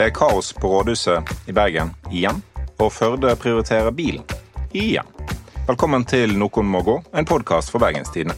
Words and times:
Det 0.00 0.06
er 0.06 0.14
kaos 0.16 0.46
på 0.56 0.64
rådhuset 0.64 1.28
i 1.44 1.52
Bergen 1.52 1.90
igjen, 2.08 2.38
og 2.80 2.88
Førde 2.88 3.34
prioriterer 3.36 3.92
bilen 3.92 4.22
igjen. 4.72 5.04
Velkommen 5.66 6.06
til 6.08 6.32
Noen 6.40 6.70
må 6.72 6.80
gå, 6.86 6.94
en 7.12 7.28
podkast 7.28 7.68
for 7.68 7.84
Bergenstidene. 7.84 8.32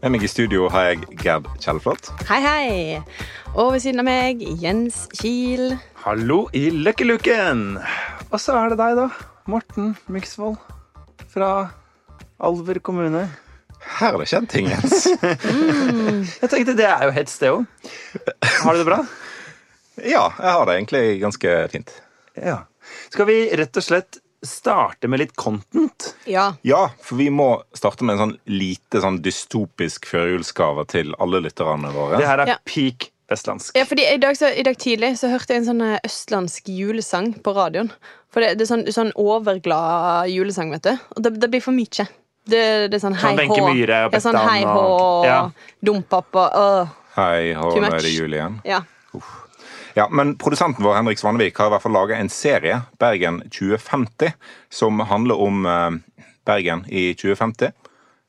Med 0.00 0.10
meg 0.10 0.24
i 0.26 0.30
studio 0.32 0.66
har 0.74 0.88
jeg 0.88 1.20
Gerd 1.22 1.46
Kjellflot. 1.62 2.10
Hei, 2.26 2.40
hei. 2.42 3.20
Og 3.54 3.76
ved 3.76 3.84
siden 3.84 4.02
av 4.02 4.08
meg 4.08 4.42
Jens 4.58 5.04
Kiel. 5.14 5.76
Hallo 6.02 6.40
i 6.58 6.64
Løkkeluken! 6.74 7.78
Og 8.32 8.42
så 8.42 8.58
er 8.58 8.74
det 8.74 8.80
deg, 8.82 8.98
da. 8.98 9.06
Morten 9.46 9.94
Myksvold. 10.10 10.58
Fra 11.30 11.52
Alver 12.42 12.82
kommune. 12.82 13.28
Her 14.00 14.16
har 14.16 14.18
det 14.18 14.26
skjedd 14.34 14.50
ting, 14.50 14.74
Jens. 14.74 15.06
Jeg 16.42 16.50
tenkte 16.50 16.74
det 16.82 16.90
er 16.90 17.06
jo 17.06 17.14
hets, 17.14 17.38
det 17.38 17.54
òg. 17.54 17.90
Har 18.58 18.74
du 18.74 18.82
det 18.82 18.90
bra? 18.90 19.04
Ja, 20.04 20.32
jeg 20.38 20.52
har 20.56 20.66
det 20.66 20.74
egentlig 20.78 21.20
ganske 21.20 21.54
fint. 21.72 21.90
Ja. 22.36 22.58
Skal 23.10 23.26
vi 23.26 23.38
rett 23.56 23.76
og 23.76 23.82
slett 23.84 24.18
starte 24.46 25.08
med 25.08 25.20
litt 25.20 25.34
content? 25.36 26.14
Ja. 26.24 26.54
Ja, 26.64 26.86
for 27.04 27.16
vi 27.20 27.28
må 27.30 27.62
starte 27.76 28.04
med 28.04 28.14
en 28.16 28.22
sånn 28.22 28.36
lite 28.48 29.02
sånn 29.04 29.18
dystopisk 29.22 30.06
førjulsgave 30.08 30.86
til 30.88 31.12
alle 31.20 31.42
lytterne 31.44 31.90
våre. 31.92 32.16
Det 32.22 32.26
her 32.30 32.38
er 32.46 32.46
Ja. 32.54 32.56
peak 32.64 33.10
vestlandsk. 33.30 33.76
ja 33.76 33.84
fordi 33.84 34.06
i 34.14 34.16
dag, 34.18 34.34
så, 34.36 34.48
I 34.56 34.62
dag 34.62 34.76
tidlig 34.78 35.12
så 35.18 35.28
hørte 35.30 35.52
jeg 35.54 35.58
en 35.62 35.68
sånn 35.68 35.82
eh, 35.94 36.00
østlandsk 36.04 36.66
julesang 36.72 37.34
på 37.44 37.52
radioen. 37.54 37.90
For 38.32 38.40
det, 38.40 38.56
det 38.58 38.64
er 38.64 38.70
sånn, 38.76 38.86
sånn 38.92 39.12
overglad 39.14 40.30
julesang, 40.30 40.70
vet 40.72 40.82
du. 40.82 40.96
Og 41.16 41.22
det, 41.22 41.34
det 41.40 41.50
blir 41.50 41.60
for 41.62 41.72
mye. 41.76 42.06
Det, 42.50 42.62
det 42.90 42.94
er 42.96 43.02
sånn 43.04 43.14
hei 43.20 43.36
Sånn 43.36 43.50
hå. 43.52 43.68
Myhre 43.74 44.06
og 44.06 44.12
Ja, 44.16 44.20
sånn 44.24 44.32
Bettan 44.38 44.48
hei 44.48 44.64
og- 44.64 44.74
hå, 44.74 45.24
Ja. 45.26 45.50
dompappa 45.84 46.48
øh. 46.56 46.88
Hei, 47.16 47.52
hå, 47.54 47.74
nå 47.76 47.86
er 47.92 48.00
det 48.00 48.14
jul 48.14 48.32
igjen. 48.32 48.60
Ja. 48.64 48.80
Ja, 49.94 50.08
men 50.10 50.36
Produsenten 50.38 50.84
vår 50.84 50.94
Henrik 50.94 51.18
Svanevik 51.18 51.58
har 51.58 51.70
i 51.70 51.74
hvert 51.74 51.82
fall 51.82 51.94
laga 51.94 52.16
en 52.16 52.28
serie, 52.32 52.80
Bergen 52.98 53.40
2050, 53.50 54.32
som 54.68 55.00
handler 55.00 55.40
om 55.40 55.66
eh, 55.66 55.90
Bergen 56.46 56.84
i 56.88 57.10
2050. 57.14 57.72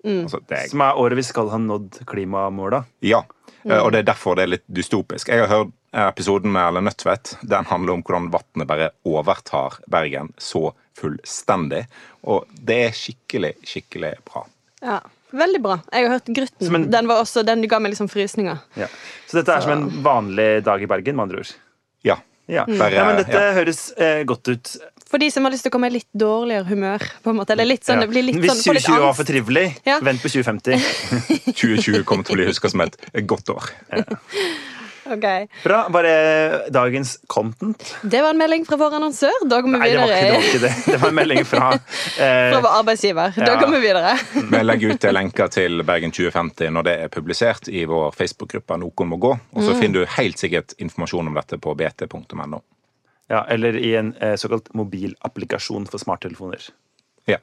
Mm. 0.03 0.23
Altså, 0.23 0.39
det 0.47 0.57
er, 0.57 0.67
Som 0.71 0.81
er 0.81 0.97
året 0.97 1.19
vi 1.19 1.25
skal 1.25 1.51
ha 1.53 1.59
nådd 1.61 2.01
klimamåla. 2.09 2.83
ja, 3.05 3.21
mm. 3.63 3.77
og 3.77 3.91
det 3.91 4.01
er 4.01 4.09
derfor 4.09 4.35
det 4.35 4.47
er 4.47 4.55
litt 4.55 4.67
dystopisk. 4.67 5.29
Jeg 5.29 5.45
har 5.45 5.51
hørt 5.51 5.73
eh, 5.93 6.07
episoden 6.07 6.51
med 6.51 6.63
Erlend 6.65 6.89
Nødtvedt. 6.89 7.35
Den 7.41 7.69
handler 7.69 7.93
om 7.93 8.05
hvordan 8.05 8.31
vannet 8.33 8.67
bare 8.67 8.91
overtar 9.05 9.77
Bergen 9.87 10.33
så 10.37 10.71
fullstendig. 10.97 11.85
Og 12.23 12.45
det 12.51 12.83
er 12.87 12.97
skikkelig, 12.97 13.55
skikkelig 13.63 14.15
bra. 14.25 14.45
ja. 14.81 15.01
Veldig 15.31 15.61
bra. 15.63 15.77
Jeg 15.91 16.07
har 16.07 16.17
hørt 16.17 16.25
Grutten. 16.35 16.75
En- 16.75 16.89
Den 16.91 17.07
var 17.07 17.21
også, 17.23 17.43
den 17.45 17.61
ga 17.67 17.79
meg 17.79 17.93
liksom 17.93 18.09
frysninger. 18.11 18.59
Ja. 18.75 18.87
Så 19.27 19.39
dette 19.39 19.53
er 19.55 19.61
som 19.61 19.71
en 19.71 20.03
vanlig 20.03 20.63
dag 20.63 20.81
i 20.83 20.87
Bergen, 20.91 21.15
med 21.15 21.23
andre 21.29 21.39
ord. 21.39 21.53
Ja. 22.03 22.17
Ja. 22.51 22.65
Bare, 22.67 22.91
ja, 22.91 23.05
men 23.07 23.15
dette 23.21 23.31
ja. 23.39 23.53
høres 23.55 23.93
eh, 23.95 24.23
godt 24.27 24.47
ut. 24.51 24.73
For 25.07 25.17
de 25.19 25.29
som 25.31 25.43
har 25.43 25.51
lyst 25.51 25.63
til 25.63 25.71
å 25.71 25.75
komme 25.75 25.87
i 25.87 25.93
litt 25.93 26.07
dårligere 26.15 26.65
humør. 26.67 26.99
på 27.23 27.29
en 27.31 27.37
måte 27.37 27.51
Eller 27.51 27.65
litt 27.65 27.83
sånn, 27.85 27.99
Ja. 27.99 28.01
det 28.05 28.09
blir 28.09 28.23
litt 28.23 28.35
Hvis 28.39 28.63
sånn 28.63 28.75
2020 28.75 28.99
var 28.99 29.13
for 29.13 29.23
trivelig, 29.23 29.77
Ja. 29.85 29.99
vent 29.99 30.21
på 30.21 30.27
2050. 30.31 30.75
2020 31.53 32.03
kommer 32.07 32.23
til 32.25 32.35
å 32.35 32.39
bli 32.39 32.45
huska 32.47 32.69
som 32.69 32.81
et 32.81 32.97
godt 33.27 33.49
år. 33.49 33.69
Ok. 35.11 35.25
Bra. 35.63 35.79
det 36.05 36.71
dagens 36.73 37.19
content. 37.27 37.95
Det 38.01 38.21
var 38.23 38.29
en 38.33 38.37
melding 38.39 38.65
fra 38.65 38.77
vår 38.79 38.95
annonsør. 38.99 39.41
Da 39.51 39.61
går 39.61 39.71
vi 39.73 39.77
Nei, 39.81 39.89
det 39.91 39.99
var, 39.99 40.11
ikke, 40.11 40.41
det 40.41 40.51
videre. 40.53 40.71
var 40.71 40.91
det. 40.93 40.99
Var 41.01 41.09
en 41.09 41.15
melding 41.19 41.45
fra 41.45 41.69
eh, 41.75 42.51
Fra 42.53 42.61
vår 42.65 42.75
arbeidsgiver. 42.81 43.33
Da 43.37 43.51
Ja. 43.51 43.59
går 43.61 43.71
vi 43.75 43.79
videre. 43.85 44.13
Vi 44.51 44.63
legger 44.63 44.93
ut 44.95 45.07
lenker 45.13 45.47
til 45.51 45.83
Bergen 45.87 46.11
2050 46.15 46.69
når 46.71 46.83
det 46.87 46.95
er 47.05 47.13
publisert 47.13 47.67
i 47.69 47.85
vår 47.89 48.11
Facebook-gruppe 48.17 48.77
Noen 48.81 49.11
må 49.11 49.17
gå. 49.21 49.33
Og 49.55 49.63
så 49.65 49.75
finner 49.79 50.01
du 50.05 50.13
helt 50.17 50.39
sikkert 50.41 50.73
informasjon 50.79 51.27
om 51.27 51.33
dette 51.39 51.57
på 51.61 51.75
bt.no. 51.75 52.61
ja, 53.31 53.45
Eller 53.49 53.77
i 53.77 53.95
en 53.95 54.13
eh, 54.21 54.35
såkalt 54.35 54.73
mobilapplikasjon 54.73 55.87
for 55.87 55.97
smarttelefoner. 56.01 56.69
Ja. 57.27 57.37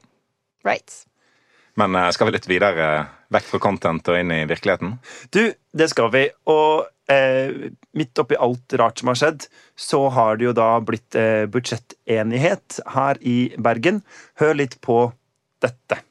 Right. 0.65 1.05
Men 1.79 1.95
eh, 1.95 2.09
skal 2.11 2.29
vi 2.29 2.35
litt 2.35 2.49
videre 2.49 2.89
vekk 3.31 3.51
fra 3.53 3.61
content 3.63 4.11
og 4.11 4.19
inn 4.19 4.33
i 4.35 4.43
virkeligheten? 4.49 4.97
Du, 5.31 5.43
det 5.71 5.87
skal 5.91 6.11
vi. 6.13 6.25
Og 6.51 6.89
eh, 7.11 7.69
midt 7.95 8.19
oppi 8.19 8.37
alt 8.39 8.75
rart 8.81 8.99
som 8.99 9.11
har 9.11 9.19
skjedd, 9.21 9.47
så 9.79 10.03
har 10.15 10.39
det 10.39 10.49
jo 10.49 10.55
da 10.57 10.69
blitt 10.83 11.15
eh, 11.19 11.45
budsjettenighet 11.51 12.81
her 12.95 13.21
i 13.21 13.39
Bergen. 13.57 14.03
Hør 14.41 14.59
litt 14.59 14.79
på 14.85 15.05
dette. 15.63 16.01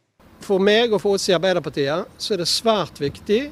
For 0.45 0.62
meg 0.62 0.95
og 0.95 1.03
for 1.03 1.19
oss 1.19 1.29
i 1.29 1.34
Arbeiderpartiet 1.37 2.17
så 2.17 2.35
er 2.35 2.43
det 2.43 2.49
svært 2.50 3.00
viktig 3.03 3.43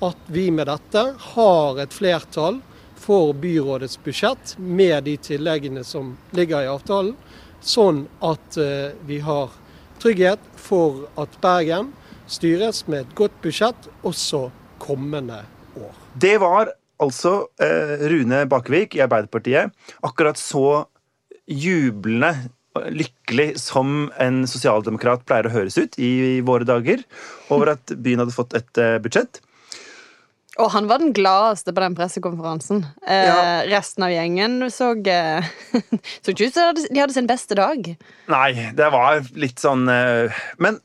at 0.00 0.28
vi 0.32 0.48
med 0.54 0.70
dette 0.70 1.02
har 1.34 1.80
et 1.82 1.92
flertall 1.92 2.62
for 3.00 3.34
byrådets 3.36 3.98
budsjett 4.04 4.54
med 4.58 5.04
de 5.04 5.16
tilleggene 5.20 5.84
som 5.84 6.14
ligger 6.36 6.64
i 6.64 6.70
avtalen, 6.72 7.14
sånn 7.60 8.06
at 8.24 8.56
eh, 8.60 8.96
vi 9.06 9.20
har 9.24 9.52
trygghet 10.00 10.42
for 10.58 11.06
at 11.20 11.34
Bergen 11.42 11.92
styres 12.30 12.84
med 12.88 13.04
et 13.04 13.16
godt 13.18 13.34
budsjett 13.42 13.88
også 14.06 14.48
kommende 14.80 15.42
år. 15.78 15.92
Det 16.20 16.36
var 16.42 16.72
altså 17.00 17.34
eh, 17.62 18.06
Rune 18.10 18.44
Bakevik 18.50 18.96
i 18.96 19.04
Arbeiderpartiet 19.04 19.74
akkurat 20.06 20.38
så 20.40 20.84
jublende 21.50 22.34
lykkelig 22.94 23.58
som 23.58 24.08
en 24.22 24.44
sosialdemokrat 24.48 25.24
pleier 25.26 25.48
å 25.48 25.54
høres 25.54 25.78
ut 25.80 25.96
i 25.98 26.40
våre 26.46 26.66
dager 26.68 27.02
over 27.50 27.74
at 27.74 27.94
byen 27.98 28.22
hadde 28.22 28.36
fått 28.36 28.54
et 28.58 28.80
eh, 28.80 28.98
budsjett. 29.02 29.40
Og 30.60 30.68
han 30.74 30.88
var 30.90 31.00
den 31.02 31.14
gladeste 31.16 31.72
på 31.72 31.82
den 31.82 31.96
pressekonferansen. 31.98 32.82
Eh, 33.06 33.26
Ja. 33.30 33.38
Resten 33.70 34.04
av 34.04 34.12
gjengen 34.12 34.58
så 34.72 34.92
eh, 35.08 35.46
Så 36.22 36.34
ikke 36.34 36.50
ut 36.50 36.58
som 36.58 36.76
de 36.76 37.00
hadde 37.00 37.16
sin 37.16 37.28
beste 37.30 37.56
dag. 37.58 37.88
Nei, 38.30 38.50
det 38.76 38.90
var 38.92 39.24
litt 39.40 39.62
sånn 39.62 39.88
eh, 39.88 40.42
Men 40.58 40.78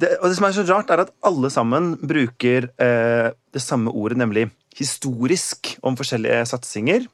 det, 0.00 0.18
og 0.20 0.28
det 0.28 0.36
som 0.36 0.44
er 0.48 0.52
så 0.52 0.64
rart, 0.68 0.90
er 0.92 1.06
at 1.06 1.12
alle 1.24 1.48
sammen 1.52 1.94
bruker 2.04 2.68
eh, 2.76 3.30
det 3.32 3.62
samme 3.64 3.92
ordet, 3.96 4.18
nemlig 4.20 4.50
historisk, 4.76 5.72
om 5.80 5.96
forskjellige 5.96 6.42
satsinger. 6.50 7.06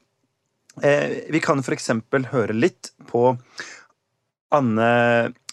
Eh, 0.82 1.20
vi 1.30 1.38
kan 1.44 1.62
eksempel 1.62 2.26
høre 2.32 2.56
litt 2.56 2.90
på 3.06 3.36
Anne 4.52 4.88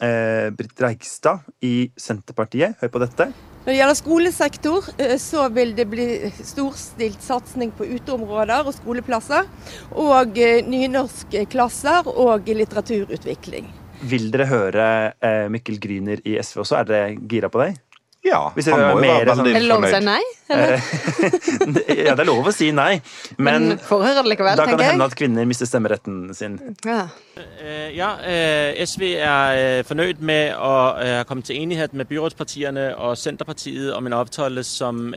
eh, 0.02 0.50
Britt 0.58 0.82
Reigstad 0.82 1.46
i 1.62 1.92
Senterpartiet. 2.00 2.80
Hør 2.82 2.92
på 2.96 3.04
dette. 3.06 3.30
Når 3.70 3.76
det 3.76 3.82
gjelder 3.84 3.98
skolesektor, 4.00 4.86
eh, 4.98 5.12
så 5.22 5.44
vil 5.54 5.76
det 5.78 5.84
bli 5.92 6.06
storstilt 6.42 7.22
satsing 7.22 7.70
på 7.78 7.86
uteområder 7.86 8.66
og 8.66 8.74
skoleplasser. 8.74 9.46
Og 9.94 10.40
eh, 10.42 10.64
nynorskklasser 10.66 12.10
og 12.10 12.50
litteraturutvikling. 12.50 13.68
Vil 14.10 14.32
dere 14.34 14.48
høre 14.50 14.88
eh, 15.22 15.46
Mikkel 15.54 15.78
Gryner 15.84 16.18
i 16.26 16.40
SV 16.42 16.64
også? 16.64 16.80
Er 16.80 16.90
dere 16.90 17.14
gira 17.30 17.54
på 17.54 17.62
deg? 17.62 17.78
Ja, 18.26 18.50
Hvis 18.52 18.68
han 18.68 18.82
må 18.82 18.88
jo 18.90 18.96
mer 19.00 19.22
være 19.24 19.34
sånn- 19.38 19.48
veldig 19.48 19.56
Er 19.56 19.62
det 19.64 19.68
lov 19.70 19.84
å 19.88 19.92
si 19.94 20.00
nei? 20.04 20.24
Eller? 20.50 20.74
Eh, 20.74 22.00
ja, 22.10 22.16
det 22.18 22.24
er 22.24 22.28
lov 22.28 22.48
å 22.50 22.52
si 22.52 22.68
nei, 22.76 23.02
men, 23.38 23.68
Men 23.70 23.78
får 23.80 24.02
høre 24.04 24.24
det 24.26 24.32
likevel, 24.34 24.58
da 24.60 24.66
kan 24.68 24.80
det 24.82 24.88
hende 24.90 25.06
at 25.08 25.16
kvinner 25.16 25.48
mister 25.48 25.70
stemmeretten 25.70 26.18
sin. 26.36 26.58
Ja. 26.84 27.06
Øh, 27.38 27.96
Ja, 27.96 28.10
øh, 28.20 28.82
SV 28.86 29.04
er 29.24 29.84
fornøyd 29.88 30.20
med 30.20 30.52
å 30.60 30.74
ha 31.00 31.24
kommet 31.30 31.48
til 31.48 31.62
enighet 31.62 31.94
med 31.96 32.10
byrådspartiene 32.12 32.90
og 32.98 33.16
Senterpartiet 33.18 33.94
om 33.96 34.06
en 34.10 34.14
avtale 34.20 34.64
som 34.68 35.14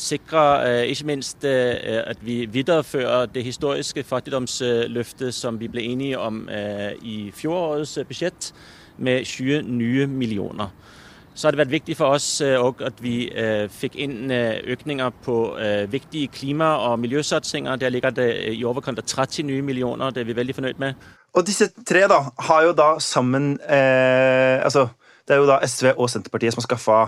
sikrer 0.00 0.88
ikke 0.90 1.06
minst 1.06 1.44
at 1.44 2.24
vi 2.24 2.46
viderefører 2.50 3.28
det 3.32 3.44
historiske 3.46 4.02
fattigdomsløftet 4.08 5.34
som 5.36 5.58
vi 5.60 5.68
ble 5.68 5.84
enige 5.92 6.18
om 6.18 6.42
i 6.50 7.30
fjorårets 7.36 7.98
budsjett, 8.08 8.52
med 8.98 9.24
20 9.24 9.62
nye 9.68 10.06
millioner. 10.10 10.72
Så 11.40 11.46
har 11.48 11.54
det 11.56 11.62
vært 11.62 11.72
viktig 11.72 11.94
for 11.96 12.12
oss 12.12 12.42
òg 12.44 12.82
at 12.84 12.98
vi 13.00 13.30
øh, 13.32 13.64
fikk 13.72 13.94
inn 14.04 14.28
øh, 14.28 14.58
økninger 14.74 15.14
på 15.24 15.36
øh, 15.56 15.86
viktige 15.88 16.28
klima- 16.28 16.74
og 16.84 16.98
miljøsatsinger. 17.00 17.78
Der 17.80 17.88
ligger 17.88 18.10
det 18.12 18.26
øh, 18.34 18.58
i 18.58 18.64
overkant 18.68 18.98
av 19.00 19.06
30 19.08 19.46
nye 19.48 19.62
millioner. 19.64 20.10
Det 20.12 20.20
er 20.20 20.26
vi 20.28 20.36
veldig 20.36 20.54
fornøyd 20.54 20.82
med. 20.82 21.06
Og 21.32 21.46
disse 21.46 21.70
tre 21.88 22.02
da, 22.12 22.18
har 22.44 22.66
jo 22.66 22.74
da 22.76 22.88
sammen 23.00 23.54
eh, 23.62 24.60
Altså, 24.60 24.88
det 25.24 25.34
er 25.34 25.40
jo 25.40 25.46
da 25.48 25.56
SV 25.64 25.94
og 25.94 26.10
Senterpartiet 26.12 26.52
som 26.52 26.60
har 26.60 26.66
skaffa 26.66 26.98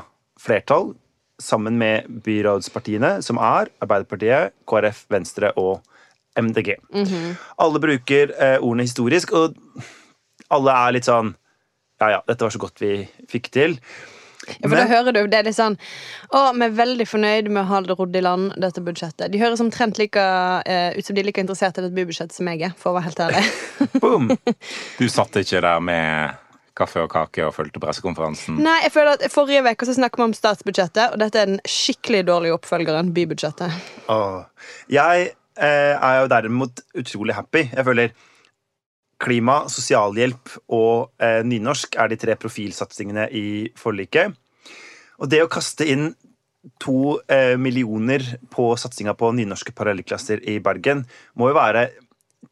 flertall 0.41 0.95
sammen 1.43 1.77
med 1.77 2.09
byrådspartiene, 2.25 3.19
som 3.23 3.37
er 3.37 3.69
Arbeiderpartiet, 3.85 4.55
KrF, 4.65 5.05
Venstre 5.11 5.51
og 5.61 5.83
MDG. 6.41 6.79
Alle 7.61 7.85
bruker 7.85 8.33
eh, 8.33 8.57
ordene 8.63 8.89
historisk, 8.89 9.37
og 9.37 9.61
alle 10.49 10.79
er 10.87 10.97
litt 10.97 11.11
sånn 11.11 11.35
Ja, 12.01 12.09
ja, 12.17 12.23
dette 12.27 12.43
var 12.43 12.51
så 12.51 12.59
godt 12.59 12.81
vi 12.83 12.95
fikk 13.31 13.53
til. 13.55 13.77
Ja, 14.49 14.69
for 14.69 14.77
da 14.77 14.87
hører 14.91 15.15
du, 15.15 15.21
det 15.31 15.39
er 15.39 15.47
litt 15.47 15.55
sånn 15.55 15.77
Å, 16.35 16.41
vi 16.57 16.67
er 16.67 16.75
veldig 16.75 17.07
fornøyd 17.07 17.51
med 17.53 17.63
å 17.63 17.69
ha 17.71 17.81
det 17.85 17.97
rodd 17.99 18.17
i 18.19 18.23
land, 18.25 18.55
dette 18.61 18.83
budsjettet. 18.85 19.29
De 19.33 19.41
høres 19.43 19.63
omtrent 19.63 20.01
like 20.01 20.19
uh, 20.19 20.91
ut 20.97 21.07
som 21.07 21.17
de 21.17 21.23
er 21.23 21.29
like 21.29 21.43
interessert 21.43 21.79
i 21.79 21.85
dette 21.85 21.95
bybudsjettet 21.97 22.37
som 22.37 22.49
jeg 22.51 22.65
er, 22.67 22.73
for 22.79 22.93
å 22.93 22.99
være 22.99 23.11
helt 23.11 23.23
ærlig. 23.27 23.45
Boom! 24.03 24.33
Du 24.99 25.07
satt 25.13 25.39
ikke 25.43 25.63
der 25.63 25.85
med 25.85 26.41
kaffe 26.79 27.05
og 27.05 27.11
kake 27.13 27.45
og 27.47 27.55
fulgte 27.57 27.83
pressekonferansen. 27.83 28.57
Nei, 28.65 28.79
jeg 28.87 28.95
føler 28.95 29.19
at 29.19 29.27
Forrige 29.33 29.63
uke 29.67 29.89
så 29.89 29.97
snakket 29.97 30.23
vi 30.23 30.27
om 30.31 30.35
statsbudsjettet, 30.37 31.13
og 31.13 31.21
dette 31.21 31.41
er 31.41 31.51
den 31.51 31.63
skikkelig 31.69 32.25
dårlige 32.31 32.57
oppfølgeren, 32.57 33.13
bybudsjettet. 33.17 33.77
Åh. 34.13 34.39
Jeg 34.93 35.33
eh, 35.61 35.95
er 35.95 36.21
jo 36.23 36.31
derimot 36.33 36.85
utrolig 36.99 37.37
happy. 37.37 37.67
Jeg 37.69 37.89
føler 37.89 38.15
klima, 39.23 39.63
sosialhjelp 39.71 40.57
og 40.75 41.13
eh, 41.23 41.41
nynorsk 41.47 41.97
er 42.01 42.11
de 42.13 42.19
tre 42.21 42.37
profilsatsingene 42.41 43.29
i 43.39 43.47
forliket. 43.79 44.35
Og 45.23 45.31
det 45.31 45.43
å 45.45 45.51
kaste 45.53 45.87
inn 45.89 46.11
to 46.83 47.19
eh, 47.31 47.55
millioner 47.59 48.23
på 48.53 48.73
satsinga 48.79 49.15
på 49.19 49.33
nynorske 49.35 49.75
parallellklasser 49.75 50.43
i 50.51 50.59
Bergen 50.63 51.05
må 51.39 51.51
jo 51.51 51.59
være 51.59 51.89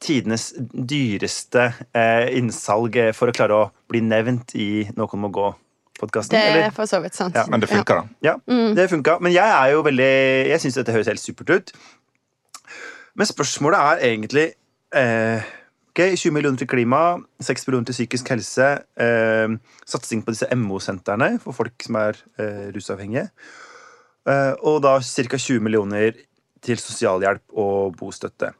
tidenes 0.02 0.50
dyreste 0.58 1.66
eh, 1.92 2.30
innsalg 2.38 2.96
for 3.16 3.30
å 3.30 3.34
klare 3.36 3.58
å 3.58 3.68
bli 3.90 4.02
nevnt 4.06 4.54
i 4.58 4.70
Noen 4.98 5.26
må 5.26 5.32
gå. 5.34 5.50
Podcasten, 6.00 6.32
Det 6.32 6.62
er 6.64 6.72
for 6.72 6.88
så 6.88 6.96
vidt 7.04 7.12
sant. 7.12 7.34
Ja, 7.36 7.44
Men 7.52 7.60
det 7.60 7.68
funker, 7.68 7.98
da. 8.00 8.20
Ja, 8.24 8.38
det 8.72 8.86
funka. 8.88 9.18
Men 9.20 9.34
jeg 9.34 9.44
er 9.44 9.74
jo 9.74 9.82
veldig 9.84 10.12
Jeg 10.48 10.62
syns 10.62 10.78
dette 10.78 10.94
høres 10.94 11.10
helt 11.12 11.20
supert 11.20 11.50
ut. 11.52 11.72
Men 13.20 13.28
spørsmålet 13.28 13.82
er 13.82 14.06
egentlig 14.08 14.46
eh, 14.96 15.50
ok, 15.90 16.02
20 16.16 16.34
millioner 16.34 16.60
til 16.60 16.70
klima, 16.70 17.18
6 17.42 17.66
millioner 17.66 17.90
til 17.90 17.98
psykisk 17.98 18.30
helse, 18.30 18.68
eh, 18.96 19.56
satsing 19.86 20.22
på 20.24 20.34
disse 20.34 20.48
MO-sentrene 20.54 21.34
for 21.42 21.56
folk 21.56 21.74
som 21.82 21.98
er 22.00 22.18
eh, 22.38 22.70
rusavhengige, 22.74 23.28
eh, 24.28 24.54
og 24.62 24.82
da 24.86 24.98
ca. 25.02 25.36
20 25.36 25.60
millioner 25.60 26.14
til 26.62 26.78
sosialhjelp 26.78 27.42
og 27.56 27.96
bostøtte. 27.96 28.52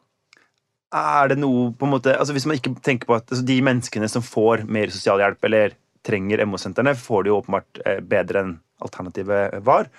Er 0.91 1.29
det 1.31 1.38
noe 1.38 1.71
på 1.71 1.87
en 1.87 1.93
måte, 1.93 2.17
altså 2.19 2.35
Hvis 2.35 2.47
man 2.47 2.56
ikke 2.59 2.75
tenker 2.82 3.06
på 3.06 3.15
at 3.15 3.31
altså 3.31 3.44
de 3.47 3.61
menneskene 3.62 4.09
som 4.11 4.23
får 4.23 4.65
mer 4.67 4.91
sosialhjelp 4.91 5.44
eller 5.44 5.77
trenger 6.03 6.43
MO-sentrene, 6.47 6.97
får 6.97 7.23
det 7.23 7.31
jo 7.31 7.38
åpenbart 7.38 7.82
eh, 7.87 8.00
bedre 8.00 8.43
enn 8.43 8.56
alternativet 8.81 9.61
var. 9.62 9.91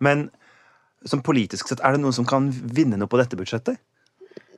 Men 0.00 0.30
som 1.06 1.22
politisk 1.22 1.68
sett, 1.68 1.82
er 1.84 1.94
det 1.94 2.02
noen 2.02 2.16
som 2.16 2.26
kan 2.26 2.48
vinne 2.50 2.98
noe 2.98 3.08
på 3.08 3.20
dette 3.20 3.36
budsjettet? 3.38 3.78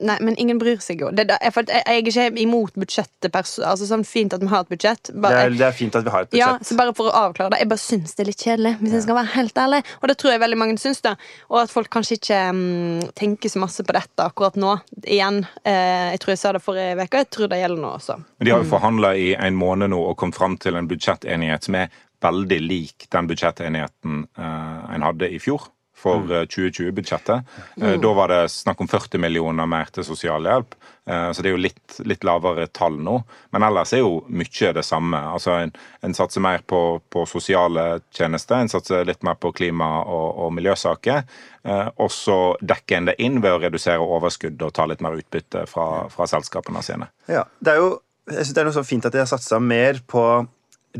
Nei, 0.02 0.16
men 0.20 0.36
ingen 0.40 0.58
bryr 0.58 0.80
seg 0.82 1.02
jo. 1.02 1.10
Det, 1.14 1.28
jeg, 1.30 1.52
jeg 1.70 1.82
er 1.86 2.08
ikke 2.10 2.42
imot 2.42 2.74
budsjettet. 2.78 3.30
Altså, 3.36 3.86
sånn 3.86 4.04
Fint 4.06 4.34
at 4.34 4.42
vi 4.42 4.50
har 4.50 4.64
et 4.64 4.72
budsjett. 4.72 5.12
Det 5.12 5.30
er, 5.30 5.52
det 5.54 5.66
er 5.69 5.76
fint 5.76 5.94
at 5.98 6.04
vi 6.06 6.12
har 6.12 6.26
et 6.26 6.32
budsjett. 6.32 6.40
ja, 6.42 6.66
så 6.66 6.76
bare 6.78 6.94
for 6.96 7.10
å 7.10 7.14
avklare 7.28 7.54
det, 7.54 7.60
Jeg 7.62 7.70
bare 7.70 7.82
syns 7.82 8.16
det 8.16 8.24
er 8.24 8.30
litt 8.32 8.42
kjedelig, 8.42 8.72
hvis 8.80 8.96
jeg 8.96 9.04
skal 9.06 9.19
være 9.20 9.32
helt 9.36 9.60
ærlig. 9.64 9.82
Og 10.00 10.10
det 10.10 10.16
tror 10.20 10.34
jeg 10.34 10.42
veldig 10.42 10.58
mange 10.58 10.78
syns. 10.82 11.02
da 11.04 11.14
Og 11.50 11.60
at 11.62 11.74
folk 11.74 11.90
kanskje 11.94 12.19
ikke 12.19 12.40
um, 12.50 13.02
tenker 13.19 13.52
så 13.52 13.62
masse 13.62 13.86
på 13.86 13.94
dette 13.96 14.26
akkurat 14.26 14.58
nå. 14.58 14.74
Igjen. 15.04 15.42
Eh, 15.62 16.08
jeg 16.16 16.22
tror 16.24 16.34
jeg 16.34 16.42
sa 16.42 16.54
det 16.56 16.64
forrige 16.64 16.96
uke, 16.98 17.10
og 17.12 17.20
jeg 17.22 17.30
tror 17.36 17.52
det 17.52 17.60
gjelder 17.62 17.84
nå 17.84 17.92
også. 18.00 18.19
Men 18.38 18.48
de 18.48 18.54
har 18.54 18.64
jo 18.64 18.70
forhandla 18.72 19.12
i 19.19 19.28
en 19.38 19.58
måned 19.58 19.94
nå 19.94 20.00
og 20.10 20.16
kommet 20.19 20.38
fram 20.38 20.58
til 20.62 20.78
en 20.78 20.90
budsjettenighet 20.90 21.69
som 21.69 21.78
er 21.78 21.94
veldig 22.22 22.58
lik 22.62 23.06
den 23.14 23.30
budsjettenigheten 23.30 24.26
eh, 24.38 24.82
en 24.96 25.06
hadde 25.06 25.30
i 25.30 25.38
fjor. 25.42 25.70
For 26.02 26.26
eh, 26.34 26.46
2020-budsjettet. 26.50 27.44
Eh, 27.81 27.96
Da 28.02 28.12
var 28.19 28.28
det 28.32 28.40
snakk 28.50 28.81
om 28.82 28.88
40 28.90 29.20
millioner 29.22 29.66
mer 29.70 29.90
til 29.94 30.04
sosialhjelp. 30.04 30.75
Eh, 31.06 31.28
Så 31.32 31.43
det 31.43 31.50
er 31.52 31.56
jo 31.56 31.62
litt, 31.62 31.96
litt 32.10 32.25
lavere 32.26 32.66
tall 32.75 32.99
nå. 32.99 33.20
Men 33.54 33.62
ellers 33.69 33.93
er 33.94 34.02
jo 34.02 34.25
mye 34.28 34.72
det 34.75 34.84
samme. 34.84 35.20
Altså 35.32 35.54
En, 35.62 35.72
en 36.02 36.14
satser 36.14 36.40
mer 36.43 36.62
på, 36.66 37.00
på 37.10 37.22
sosiale 37.31 38.00
tjenester, 38.14 38.56
en 38.58 38.69
satser 38.72 39.04
litt 39.06 39.22
mer 39.22 39.34
på 39.38 39.52
klima- 39.54 40.02
og, 40.04 40.38
og 40.46 40.52
miljøsaker. 40.58 41.22
Eh, 41.64 41.88
Og 41.96 42.10
så 42.10 42.38
dekker 42.60 42.96
en 42.98 43.10
det 43.12 43.16
inn 43.22 43.40
ved 43.40 43.52
å 43.56 43.60
redusere 43.62 44.02
overskudd 44.02 44.62
og 44.62 44.72
ta 44.75 44.87
litt 44.90 45.00
mer 45.00 45.14
utbytte 45.19 45.66
fra, 45.70 46.08
fra 46.10 46.26
selskapene 46.26 46.82
sine. 46.82 47.08
Ja, 47.28 47.44
det 47.60 47.76
er 47.76 47.84
jo 47.84 47.93
jeg 48.31 48.44
synes 48.46 48.55
det 48.55 48.60
er 48.62 48.66
noe 48.69 48.75
så 48.76 48.84
fint 48.87 49.06
at 49.08 49.12
de 49.12 49.19
har 49.19 49.26
satsa 49.26 49.58
mer 49.58 49.96
på 50.06 50.22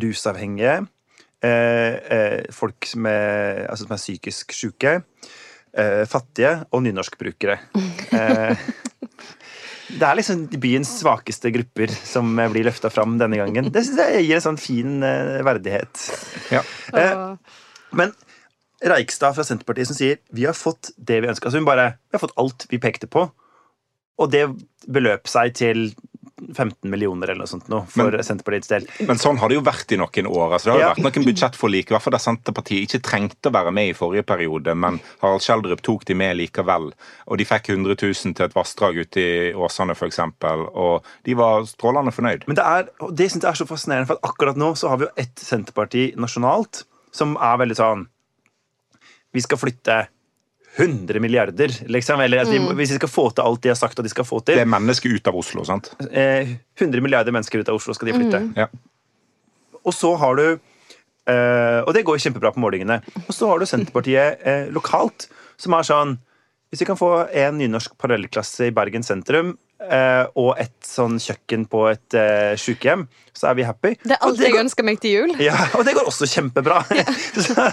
rusavhengige, 0.02 0.87
folk 2.54 2.86
som 2.86 3.06
er, 3.10 3.64
altså 3.66 3.88
som 3.88 3.96
er 3.96 4.00
psykisk 4.00 4.54
syke, 4.54 4.92
eh, 5.74 6.04
fattige 6.08 6.62
og 6.70 6.84
nynorskbrukere. 6.86 7.58
Eh, 8.12 8.58
det 9.92 10.04
er 10.04 10.16
liksom 10.18 10.42
byens 10.60 10.90
svakeste 11.00 11.50
grupper 11.52 11.90
som 11.92 12.28
eh, 12.38 12.50
blir 12.52 12.66
løfta 12.66 12.90
fram 12.92 13.14
denne 13.20 13.38
gangen. 13.40 13.70
Det 13.72 13.82
synes 13.86 14.02
jeg 14.02 14.26
gir 14.26 14.36
en 14.36 14.44
sånn 14.44 14.60
fin 14.60 14.98
eh, 15.06 15.40
verdighet. 15.44 16.02
Ja. 16.52 16.60
Eh, 16.92 17.22
men 17.96 18.12
Reikstad 18.84 19.36
fra 19.36 19.46
Senterpartiet 19.48 19.88
som 19.88 19.96
sier 19.96 20.20
vi 20.34 20.44
har 20.44 20.56
fått 20.58 20.90
det 20.96 21.22
vi 21.22 21.30
ønska. 21.32 21.48
Altså 21.48 21.60
hun 21.60 21.68
bare, 21.68 21.94
vi 22.10 22.18
har 22.18 22.24
fått 22.24 22.36
alt 22.40 22.66
vi 22.68 22.80
pekte 22.82 23.08
på. 23.08 23.24
Og 24.20 24.32
det 24.32 24.44
beløp 24.92 25.30
seg 25.30 25.56
til 25.56 25.86
15 26.56 26.90
millioner 26.90 27.28
eller 27.32 27.43
noe 27.44 27.50
sånt 27.50 27.69
nå, 27.72 27.82
for 27.88 28.10
Men- 28.10 28.22
Senterpartiets 28.22 28.69
del. 28.69 28.87
Men 29.08 29.16
sånn 29.19 29.38
har 29.38 29.49
det 29.49 29.56
jo 29.56 29.62
vært 29.62 29.93
i 29.93 29.96
noen 29.96 30.26
år. 30.28 30.52
altså 30.52 30.64
Det 30.64 30.72
har 30.72 30.81
Ja. 30.81 30.94
vært 30.94 31.16
noen 31.16 31.26
budsjettforlik 31.26 31.90
i 31.90 31.94
hvert 31.94 32.02
fall 32.02 32.12
der 32.16 32.19
Senterpartiet 32.19 32.82
ikke 32.88 33.02
trengte 33.02 33.50
å 33.50 33.52
være 33.52 33.72
med 33.72 33.88
i 33.90 33.93
forrige 33.93 34.22
periode, 34.26 34.75
men 34.76 35.00
Harald 35.20 35.40
Schjelderup 35.43 35.82
tok 35.82 36.04
de 36.04 36.14
med 36.14 36.37
likevel. 36.37 36.93
Og 37.28 37.38
de 37.38 37.44
fikk 37.44 37.69
100 37.70 37.96
000 37.96 38.34
til 38.34 38.44
et 38.46 38.54
vassdrag 38.54 38.96
ute 38.99 39.16
i 39.16 39.52
Åsane 39.52 39.90
f.eks., 39.96 40.19
og 40.75 41.02
de 41.25 41.34
var 41.34 41.62
strålende 41.64 42.12
fornøyd. 42.12 42.46
Men 42.46 42.56
det, 42.56 42.64
er, 42.64 42.88
og 43.00 43.14
det 43.16 43.31
synes 43.31 43.43
jeg 43.43 43.50
er 43.50 43.64
så 43.64 43.66
fascinerende, 43.66 44.06
for 44.06 44.14
at 44.14 44.22
akkurat 44.22 44.56
nå 44.56 44.72
så 44.76 44.88
har 44.88 44.96
vi 44.98 45.05
jo 45.06 45.10
ett 45.16 45.34
Senterparti 45.37 46.14
nasjonalt 46.16 46.84
som 47.12 47.37
er 47.37 47.56
veldig 47.58 47.76
sånn 47.76 48.06
Vi 49.34 49.40
skal 49.40 49.56
flytte 49.58 50.08
100 50.76 51.20
milliarder, 51.20 51.69
liksom. 51.86 52.20
Eller 52.20 52.42
at 52.42 52.48
mm. 52.48 52.70
hvis 52.78 52.94
de 52.94 52.96
skal 53.00 53.10
få 53.10 53.26
til 53.30 53.44
alt 53.44 53.62
de 53.64 53.72
har 53.72 53.76
sagt 53.76 53.98
at 53.98 54.06
de 54.06 54.12
skal 54.12 54.24
få 54.24 54.40
til. 54.40 54.56
Det 54.56 54.64
er 54.64 54.70
mennesker 54.72 55.12
ut 55.12 55.28
av 55.28 55.36
Oslo, 55.36 55.64
sant? 55.69 55.90
Eh, 56.08 56.54
100 56.80 57.04
milliarder 57.04 57.34
mennesker 57.34 57.60
ut 57.60 57.69
av 57.69 57.76
Oslo 57.76 57.96
skal 57.96 58.08
de 58.08 58.16
flytte. 58.16 58.42
Ja. 58.56 58.69
Og 59.82 59.94
så 59.96 60.14
har 60.16 60.38
du 60.38 60.46
eh, 60.46 61.80
Og 61.82 61.92
det 61.94 62.04
går 62.06 62.22
kjempebra 62.22 62.54
på 62.54 62.62
målingene. 62.62 63.00
Og 63.26 63.34
så 63.36 63.50
har 63.50 63.60
du 63.60 63.69
Senterpartiet 63.69 64.46
eh, 64.48 64.69
lokalt, 64.72 65.28
som 65.60 65.76
er 65.76 65.88
sånn 65.88 66.16
Hvis 66.70 66.84
vi 66.84 66.88
kan 66.88 67.00
få 67.00 67.12
en 67.28 67.58
nynorsk 67.60 67.98
parallellklasse 68.00 68.70
i 68.70 68.74
Bergen 68.74 69.04
sentrum 69.04 69.52
eh, 69.52 69.71
og 70.38 70.55
et 70.62 70.75
sånn 70.87 71.19
kjøkken 71.23 71.64
på 71.73 71.81
et 71.90 72.17
uh, 72.19 72.52
sykehjem, 72.61 73.06
så 73.37 73.49
er 73.50 73.56
vi 73.58 73.64
happy. 73.67 73.94
Det 74.05 74.14
er 74.14 74.20
alt 74.26 74.40
jeg 74.40 74.52
går- 74.52 74.62
ønsker 74.64 74.87
meg 74.87 75.00
til 75.02 75.14
jul. 75.17 75.32
ja, 75.43 75.56
og 75.79 75.84
det 75.88 75.94
går 75.96 76.08
også 76.11 76.29
kjempebra. 76.31 76.82
så, 77.46 77.67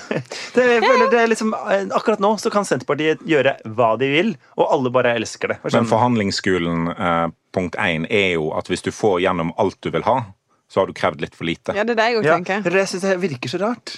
det, 0.56 0.66
jeg 0.66 0.84
føler 0.86 1.12
det 1.12 1.20
er 1.22 1.32
liksom, 1.32 1.54
eh, 1.54 1.86
akkurat 1.96 2.24
nå 2.24 2.34
så 2.42 2.52
kan 2.54 2.66
Senterpartiet 2.68 3.22
gjøre 3.28 3.58
hva 3.78 3.92
de 4.00 4.10
vil, 4.14 4.34
og 4.58 4.72
alle 4.74 4.92
bare 4.96 5.14
elsker 5.20 5.54
det. 5.54 5.60
Men 5.74 5.90
forhandlingsskolen 5.90 6.92
eh, 6.96 7.28
punkt 7.56 7.76
én 7.82 8.08
er 8.10 8.34
jo 8.38 8.50
at 8.58 8.70
hvis 8.72 8.86
du 8.86 8.92
får 8.96 9.20
gjennom 9.26 9.52
alt 9.62 9.78
du 9.84 9.92
vil 9.94 10.06
ha, 10.08 10.22
så 10.70 10.84
har 10.84 10.88
du 10.90 10.94
krevd 10.94 11.22
litt 11.24 11.36
for 11.38 11.50
lite. 11.50 11.74
Ja, 11.76 11.84
det 11.84 11.96
er 11.96 12.02
det 12.02 12.08
jeg 12.12 12.20
òg 12.22 12.28
ja, 12.30 12.40
tenker. 12.40 12.72
det 12.74 12.88
syns 12.92 13.06
jeg 13.10 13.22
virker 13.24 13.50
så 13.52 13.60
rart. 13.64 13.96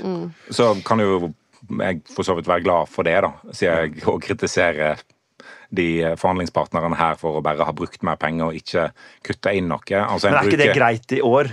Så 0.55 0.71
kan 0.87 1.03
jo 1.03 1.33
jeg 1.77 1.99
for 2.15 2.25
så 2.25 2.33
vidt 2.37 2.47
være 2.49 2.63
glad 2.65 2.89
for 2.89 3.05
det, 3.05 3.17
da, 3.21 3.33
siden 3.53 3.75
jeg 3.93 4.05
òg 4.09 4.21
kritiserer 4.23 5.03
de 5.71 5.89
forhandlingspartnerne 6.19 6.99
her 6.99 7.19
for 7.19 7.39
å 7.39 7.43
bare 7.45 7.67
ha 7.67 7.75
brukt 7.75 8.03
mer 8.05 8.19
penger 8.21 8.51
og 8.51 8.61
ikke 8.61 8.89
kutta 9.27 9.53
inn 9.55 9.69
noe. 9.71 9.83
Altså, 10.03 10.29
Men 10.29 10.41
er 10.41 10.49
ikke 10.49 10.63
det 10.63 10.73
greit 10.77 11.17
i 11.17 11.21
år? 11.25 11.51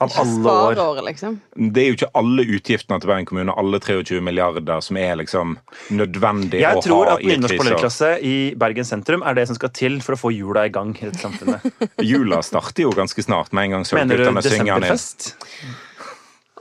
Av 0.00 0.12
alle 0.14 0.82
år. 0.82 1.02
Liksom. 1.02 1.40
Det 1.74 1.82
er 1.82 1.88
jo 1.88 1.96
ikke 1.96 2.08
alle 2.20 2.44
utgiftene 2.54 3.00
til 3.02 3.10
Bergen 3.10 3.26
kommune, 3.26 3.54
alle 3.58 3.80
23 3.82 4.20
milliarder, 4.22 4.78
som 4.84 4.98
er 5.00 5.16
liksom 5.18 5.56
nødvendig 5.90 6.60
Jeg 6.62 6.78
å 6.78 7.00
ha 7.02 7.16
i 7.18 7.32
Jeg 7.32 7.40
tror 7.42 7.48
at 7.48 7.56
parallellklasse 7.56 8.10
i 8.22 8.36
Bergen 8.58 8.86
sentrum 8.86 9.26
er 9.26 9.34
det 9.34 9.48
som 9.50 9.58
skal 9.58 9.72
til 9.74 9.98
for 10.04 10.14
å 10.14 10.20
få 10.20 10.30
jula 10.36 10.68
i 10.68 10.72
gang 10.74 10.92
i 10.94 11.08
dette 11.08 11.18
samfunnet. 11.18 11.66
Jula 12.12 12.38
starter 12.46 12.86
jo 12.86 12.94
ganske 12.94 13.26
snart, 13.26 13.50
med 13.50 13.68
en 13.68 13.78
gang 13.78 13.88
sølvguttene 13.90 14.44
synger 14.46 14.86
den 14.86 14.94
inn. 14.94 15.74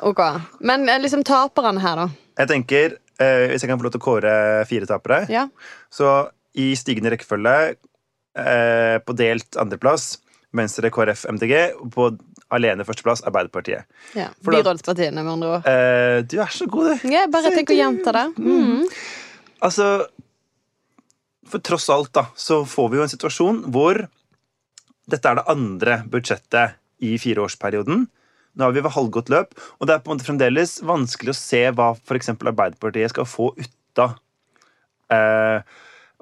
Ok. 0.09 0.23
Men 0.65 0.89
eh, 0.89 0.97
liksom 1.03 1.21
taperne 1.25 1.81
her, 1.83 2.01
da. 2.01 2.09
Jeg 2.41 2.51
tenker, 2.51 2.97
eh, 3.21 3.43
Hvis 3.51 3.61
jeg 3.61 3.69
kan 3.69 3.77
få 3.77 3.85
lov 3.85 3.93
til 3.93 4.01
å 4.01 4.07
kåre 4.07 4.33
fire 4.69 4.89
tapere 4.89 5.23
Ja. 5.29 5.47
Så 5.93 6.09
i 6.57 6.71
stigende 6.79 7.11
rekkefølge, 7.13 7.75
eh, 8.37 8.97
på 9.03 9.15
delt 9.17 9.59
andreplass, 9.59 10.17
Venstre, 10.57 10.89
KrF, 10.93 11.25
MDG. 11.29 11.53
Og 11.77 11.91
på 11.93 12.09
alene 12.55 12.85
førsteplass, 12.87 13.23
Arbeiderpartiet. 13.27 13.85
ja. 14.15 14.29
Byrådspartiene, 14.45 15.23
med 15.23 15.33
andre 15.33 15.47
ord. 15.57 15.67
Eh, 15.67 16.21
du 16.23 16.39
er 16.41 16.51
så 16.53 16.67
god, 16.71 16.97
du. 17.01 17.09
Ja, 17.11 17.25
bare 17.27 17.51
tenk 17.51 17.73
å 17.73 17.77
gjenta 17.77 18.13
det. 18.15 18.27
Mm. 18.39 18.85
Altså 19.61 20.07
For 21.47 21.63
tross 21.63 21.87
alt, 21.89 22.11
da, 22.11 22.25
så 22.35 22.65
får 22.67 22.89
vi 22.91 22.97
jo 22.97 23.03
en 23.05 23.11
situasjon 23.11 23.59
hvor 23.71 24.01
dette 25.07 25.29
er 25.29 25.37
det 25.39 25.45
andre 25.47 26.01
budsjettet 26.11 26.75
i 26.99 27.13
fireårsperioden. 27.21 28.07
Nå 28.57 28.65
har 28.65 28.73
vi 28.75 28.83
ved 28.83 28.91
halvgått 28.91 29.29
løp, 29.31 29.53
og 29.79 29.87
det 29.87 29.95
er 29.95 30.01
på 30.03 30.11
en 30.11 30.17
måte 30.17 30.27
fremdeles 30.27 30.81
vanskelig 30.83 31.31
å 31.31 31.37
se 31.39 31.61
hva 31.71 31.93
f.eks. 31.95 32.33
Arbeiderpartiet 32.35 33.13
skal 33.13 33.29
få 33.29 33.53
ut 33.55 34.01
av 34.03 34.17
eh, 35.13 35.61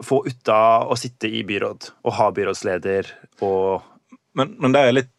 Få 0.04 0.26
ut 0.28 0.50
av 0.52 0.92
å 0.92 0.98
sitte 1.00 1.30
i 1.32 1.44
byråd 1.48 1.92
og 2.04 2.16
ha 2.18 2.32
byrådsleder 2.36 3.12
og 3.48 3.92
Men, 4.36 4.50
men 4.60 4.74
der 4.76 4.82
er 4.82 4.90
jeg 4.90 4.96
litt 4.98 5.12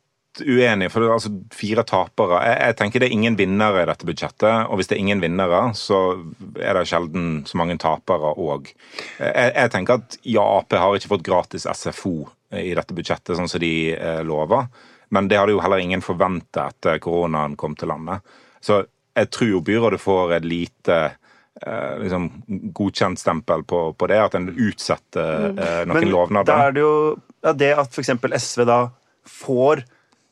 uenig, 0.44 0.90
for 0.92 1.00
det 1.00 1.06
er 1.08 1.14
altså 1.14 1.30
fire 1.56 1.84
tapere. 1.88 2.40
Jeg, 2.44 2.56
jeg 2.60 2.76
tenker 2.76 3.00
det 3.00 3.06
er 3.08 3.14
ingen 3.16 3.38
vinnere 3.38 3.80
i 3.80 3.86
dette 3.88 4.08
budsjettet, 4.08 4.66
og 4.68 4.76
hvis 4.76 4.90
det 4.90 4.98
er 4.98 5.00
ingen 5.00 5.22
vinnere, 5.24 5.60
så 5.78 6.00
er 6.60 6.76
det 6.76 6.82
sjelden 6.90 7.30
så 7.48 7.56
mange 7.56 7.78
tapere 7.80 8.34
òg. 8.36 8.68
Jeg, 9.16 9.54
jeg 9.56 9.72
tenker 9.72 10.02
at 10.02 10.18
ja, 10.28 10.44
Ap 10.58 10.76
har 10.76 10.98
ikke 10.98 11.14
fått 11.14 11.24
gratis 11.24 11.64
SFO 11.64 12.26
i 12.52 12.74
dette 12.76 12.96
budsjettet, 12.96 13.38
sånn 13.38 13.48
som 13.48 13.62
de 13.62 13.72
eh, 13.96 14.20
lover. 14.26 14.68
Men 15.14 15.30
det 15.30 15.38
hadde 15.40 15.54
jo 15.54 15.62
heller 15.62 15.82
ingen 15.82 16.04
forventa 16.04 16.68
etter 16.72 17.00
koronaen 17.02 17.56
kom 17.58 17.76
til 17.78 17.90
landet. 17.92 18.36
Så 18.60 18.82
jeg 19.16 19.30
tror 19.32 19.50
jo 19.50 19.64
byrådet 19.64 20.02
får 20.02 20.36
et 20.38 20.48
lite 20.48 20.98
eh, 21.64 21.96
liksom, 22.02 22.26
godkjent 22.76 23.18
stempel 23.22 23.62
på, 23.64 23.80
på 23.98 24.08
det, 24.10 24.18
at 24.20 24.34
en 24.38 24.50
utsetter 24.52 25.50
eh, 25.54 25.82
noen 25.86 26.02
Men 26.02 26.10
lovnader. 26.12 26.52
da 26.52 26.68
er 26.68 26.76
det 26.76 26.84
jo 26.84 26.94
ja, 27.44 27.52
det 27.52 27.72
at 27.78 27.92
f.eks. 27.94 28.12
SV 28.42 28.64
da 28.66 28.78
får 29.26 29.84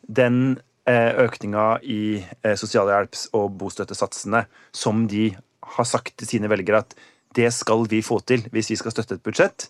den 0.09 0.59
eh, 0.87 1.13
økninga 1.25 1.79
i 1.83 2.03
eh, 2.43 2.57
sosialhjelps- 2.61 3.29
og 3.33 3.55
bostøttesatsene 3.61 4.45
som 4.75 5.07
de 5.09 5.31
har 5.77 5.87
sagt 5.89 6.17
til 6.21 6.29
sine 6.29 6.51
velgere 6.53 6.83
at 6.85 6.95
det 7.35 7.49
skal 7.55 7.87
vi 7.91 8.03
få 8.05 8.21
til 8.29 8.45
hvis 8.53 8.69
vi 8.71 8.77
skal 8.79 8.93
støtte 8.95 9.17
et 9.17 9.25
budsjett. 9.25 9.69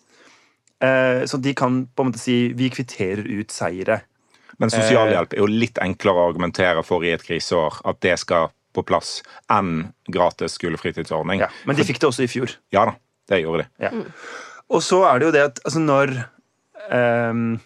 Eh, 0.83 1.23
så 1.25 1.39
de 1.41 1.53
kan 1.57 1.85
på 1.95 2.03
en 2.03 2.11
måte 2.11 2.19
si 2.21 2.51
vi 2.57 2.67
kvitterer 2.73 3.23
ut 3.39 3.51
seire. 3.53 4.01
Men 4.59 4.69
Eh. 4.69 4.75
sosialhjelp 4.79 5.33
er 5.33 5.41
jo 5.41 5.47
litt 5.49 5.79
enklere 5.81 6.19
å 6.21 6.27
argumentere 6.29 6.83
for 6.85 7.03
i 7.03 7.11
et 7.15 7.23
kriseår, 7.23 7.81
at 7.85 7.99
det 8.01 8.19
skal 8.21 8.51
på 8.75 8.83
plass, 8.87 9.19
enn 9.51 9.87
gratis 10.11 10.57
skolefritidsordning. 10.59 11.43
Ja, 11.45 11.49
men 11.67 11.77
de 11.77 11.85
fikk 11.87 12.01
det 12.03 12.09
også 12.09 12.25
i 12.25 12.31
fjor. 12.31 12.57
Ja 12.75 12.85
da, 12.91 12.97
det 13.31 13.41
gjorde 13.43 13.65
de. 13.65 13.87
Ja. 13.87 13.93
Og 14.73 14.83
så 14.83 15.01
er 15.07 15.19
det 15.19 15.29
jo 15.29 15.35
det 15.35 15.43
at 15.49 15.61
altså 15.63 15.81
når 15.83 16.13
um, 16.89 17.57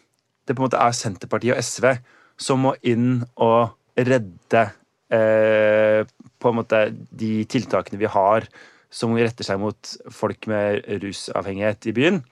det 0.46 0.56
på 0.56 0.62
en 0.62 0.68
måte 0.68 0.82
er 0.82 0.96
Senterpartiet 0.96 1.56
og 1.56 1.64
SV 1.64 1.94
som 2.40 2.66
må 2.66 2.74
inn 2.88 3.22
og 3.36 3.76
redde 4.00 4.66
uh, 5.12 6.02
på 6.40 6.52
en 6.52 6.60
måte 6.60 6.84
de 6.94 7.34
tiltakene 7.52 8.00
vi 8.02 8.10
har 8.10 8.48
som 8.90 9.14
retter 9.18 9.46
seg 9.46 9.60
mot 9.62 9.92
folk 10.14 10.48
med 10.50 10.88
rusavhengighet 11.04 11.90
i 11.92 11.94
byen, 11.94 12.24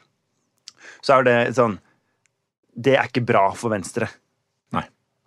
så 1.06 1.20
er 1.20 1.28
det 1.28 1.36
sånn 1.58 1.78
Det 2.78 2.96
er 2.98 3.10
ikke 3.10 3.26
bra 3.26 3.48
for 3.58 3.74
Venstre. 3.74 4.06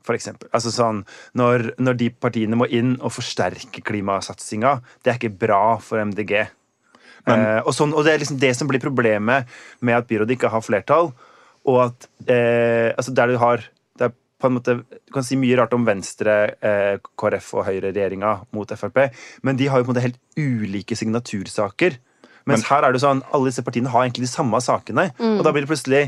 For 0.07 0.17
eksempel. 0.17 0.49
Altså 0.57 0.73
sånn, 0.75 1.03
når, 1.37 1.75
når 1.83 1.99
de 2.01 2.09
partiene 2.25 2.59
må 2.59 2.69
inn 2.73 2.95
og 2.99 3.13
forsterke 3.15 3.83
klimasatsinga, 3.85 4.79
det 5.05 5.13
er 5.13 5.21
ikke 5.21 5.37
bra 5.43 5.65
for 5.85 6.01
MDG. 6.01 6.47
Eh, 7.29 7.59
og, 7.61 7.73
sånn, 7.77 7.93
og 7.93 8.07
det 8.07 8.15
er 8.15 8.23
liksom 8.23 8.41
det 8.41 8.55
som 8.57 8.71
blir 8.71 8.83
problemet 8.83 9.51
med 9.85 9.99
at 9.99 10.09
byrådet 10.09 10.39
ikke 10.39 10.53
har 10.53 10.65
flertall. 10.65 11.13
Og 11.69 11.83
at 11.85 12.09
eh, 12.33 12.91
altså 12.97 13.13
der 13.17 13.35
du 13.35 13.41
har 13.43 13.67
det 14.01 14.09
er 14.09 14.15
på 14.41 14.49
en 14.49 14.57
måte, 14.57 14.79
Du 14.89 15.13
kan 15.13 15.27
si 15.27 15.37
mye 15.37 15.59
rart 15.61 15.75
om 15.77 15.85
Venstre, 15.85 16.55
eh, 16.65 16.95
KrF 17.21 17.51
og 17.59 17.67
Høyre-regjeringa 17.69 18.37
mot 18.57 18.73
Frp, 18.73 19.11
men 19.45 19.59
de 19.61 19.69
har 19.69 19.81
jo 19.81 19.85
på 19.85 19.93
en 19.93 19.99
måte 19.99 20.07
helt 20.07 20.23
ulike 20.41 20.97
signatursaker. 20.97 21.99
Mens 22.49 22.65
her 22.71 22.87
er 22.87 22.95
det 22.95 23.03
sånn, 23.03 23.21
alle 23.37 23.51
disse 23.51 23.63
partiene 23.63 23.93
har 23.93 24.07
egentlig 24.07 24.25
de 24.25 24.33
samme 24.33 24.59
sakene. 24.65 25.11
Og 25.21 25.43
da 25.45 25.53
blir 25.53 25.67
det 25.67 25.71
plutselig 25.71 26.07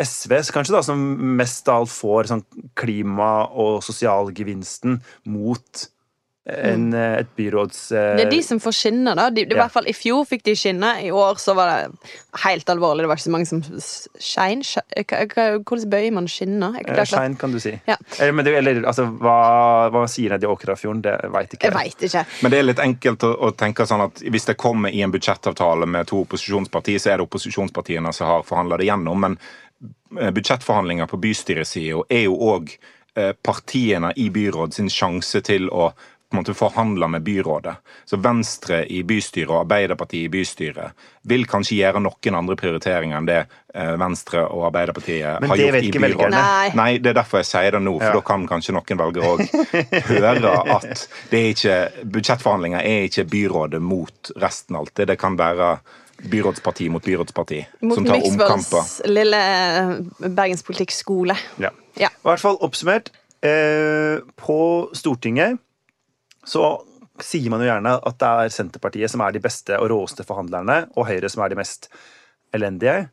SV 0.00 0.32
kanskje 0.54 0.72
da, 0.76 0.82
som 0.86 1.00
mest 1.36 1.68
av 1.68 1.82
alt 1.82 1.90
får 1.92 2.30
sånn 2.32 2.44
klima- 2.78 3.48
og 3.52 3.82
sosialgevinsten 3.84 5.00
mot 5.28 5.88
en, 6.44 6.88
mm. 6.90 7.20
et 7.20 7.28
byråds... 7.38 7.92
eh, 7.94 8.16
Det 8.18 8.24
er 8.24 8.30
de 8.32 8.40
som 8.42 8.58
får 8.58 8.74
skinne, 8.74 9.12
da. 9.14 9.28
De, 9.30 9.44
det, 9.44 9.52
I 9.54 9.56
Ja. 9.56 9.60
hvert 9.62 9.74
fall 9.76 9.86
I 9.86 9.92
fjor 9.94 10.24
fikk 10.26 10.42
de 10.48 10.56
skinne. 10.58 10.88
I 11.06 11.12
år 11.14 11.38
så 11.38 11.54
var 11.54 11.70
det 11.70 12.10
helt 12.42 12.66
alvorlig. 12.72 13.04
Det 13.04 13.10
var 13.12 13.20
ikke 13.20 13.28
så 13.28 13.34
mange 13.36 13.46
som 13.46 13.60
skein. 14.18 14.64
Hva- 14.66 15.60
Hvordan 15.62 15.86
bøyer 15.92 16.10
man 16.16 16.26
skinne? 16.26 16.72
Eh, 16.82 16.96
er 16.98 17.04
Skein, 17.06 17.36
kan 17.38 17.52
du 17.54 17.60
si. 17.62 17.76
Ja. 17.86 17.94
Eller, 18.18 18.32
men 18.32 18.44
det, 18.44 18.56
eller 18.58 18.82
altså, 18.90 19.06
hva, 19.22 19.90
hva 19.94 20.02
sier 20.10 20.34
de 20.34 20.48
i 20.48 20.50
Åkrafjorden? 20.50 21.02
Det 21.06 21.14
veit 21.30 21.54
ikke 21.54 21.70
jeg 21.70 21.78
vet 21.78 22.08
ikke. 22.10 22.24
Men 22.42 22.50
det 22.50 22.58
er 22.58 22.62
litt 22.72 22.80
enkelt 22.88 23.22
å, 23.22 23.34
å 23.38 23.52
tenke 23.54 23.86
sånn 23.86 24.02
at 24.08 24.24
hvis 24.26 24.50
det 24.50 24.56
kommer 24.58 24.90
i 24.90 25.04
en 25.06 25.14
budsjettavtale 25.14 25.86
med 25.86 26.10
to 26.10 26.24
opposisjonspartier, 26.26 26.98
så 26.98 27.12
er 27.14 27.20
det 27.22 27.28
opposisjonspartiene 27.30 28.10
som 28.12 28.26
har 28.26 28.42
forhandla 28.42 28.82
det 28.82 28.90
gjennom. 28.90 29.28
Men 29.28 29.38
eh, 29.38 29.71
budsjettforhandlinger 30.12 31.06
på 31.10 31.20
bystyresida 31.22 32.02
er 32.12 32.26
jo 32.28 32.36
òg 32.54 32.74
partiene 33.44 34.12
i 34.16 34.30
byråd 34.32 34.72
sin 34.72 34.86
sjanse 34.88 35.42
til 35.44 35.66
å 35.68 35.90
på 36.32 36.38
en 36.38 36.40
måte 36.40 36.54
forhandle 36.56 37.08
med 37.12 37.20
byrådet. 37.26 37.74
Så 38.08 38.16
Venstre 38.16 38.78
i 38.88 39.02
bystyret 39.04 39.50
og 39.52 39.58
Arbeiderpartiet 39.66 40.24
i 40.24 40.30
bystyret 40.32 41.02
vil 41.28 41.44
kanskje 41.44 41.76
gjøre 41.76 42.00
noen 42.00 42.38
andre 42.38 42.56
prioriteringer 42.56 43.18
enn 43.18 43.28
det 43.28 43.36
eh, 43.42 43.90
Venstre 44.00 44.46
og 44.48 44.64
Arbeiderpartiet 44.70 45.42
Men 45.44 45.52
har 45.52 45.60
det 45.60 45.66
gjort 45.66 45.76
vet 45.76 45.84
i 45.84 45.90
ikke 45.90 46.00
byrådet. 46.00 46.16
velgerne. 46.22 46.40
Nei. 46.40 46.70
Nei, 46.80 46.90
det 47.04 47.12
er 47.12 47.18
derfor 47.20 47.42
jeg 47.42 47.50
sier 47.50 47.76
det 47.76 47.82
nå, 47.84 47.92
for 48.00 48.08
Ja. 48.08 48.14
da 48.16 48.22
kan 48.30 48.46
kanskje 48.48 48.76
noen 48.78 49.02
velgere 49.02 49.34
òg 49.34 49.44
høre 50.08 50.54
at 50.78 50.88
det 51.28 51.42
er 51.42 51.50
ikke, 51.52 51.76
budsjettforhandlinger 52.16 52.80
er 52.80 53.04
ikke 53.10 53.28
byrådet 53.36 53.82
mot 53.84 54.32
resten 54.40 54.80
alltid. 54.80 55.12
Det 55.12 55.18
kan 55.20 55.36
være 55.36 55.74
byrådsparti 56.30 56.88
mot 56.92 57.04
byrådsparti 57.04 57.58
Mot 57.80 57.98
som 57.98 58.06
tar 58.06 58.20
omkamper. 58.20 58.56
Myksvolds 58.56 58.94
lille 59.10 59.40
eh, 59.40 59.92
bergenspolitikkskole. 60.28 61.36
Ja. 61.62 61.72
Ja. 61.98 62.08
I 62.08 62.28
hvert 62.30 62.44
fall 62.44 62.60
oppsummert. 62.62 63.10
Eh, 63.42 64.22
på 64.38 64.58
Stortinget 64.94 65.58
så 66.46 66.76
sier 67.22 67.50
man 67.52 67.62
jo 67.62 67.68
gjerne 67.68 67.96
at 67.98 68.18
det 68.18 68.30
er 68.30 68.54
Senterpartiet 68.54 69.12
som 69.12 69.22
er 69.24 69.34
de 69.34 69.42
beste 69.42 69.76
og 69.78 69.90
råeste 69.92 70.26
forhandlerne, 70.26 70.86
og 70.96 71.06
Høyre 71.10 71.30
som 71.30 71.42
er 71.44 71.52
de 71.52 71.58
mest 71.58 71.90
elendige. 72.54 73.08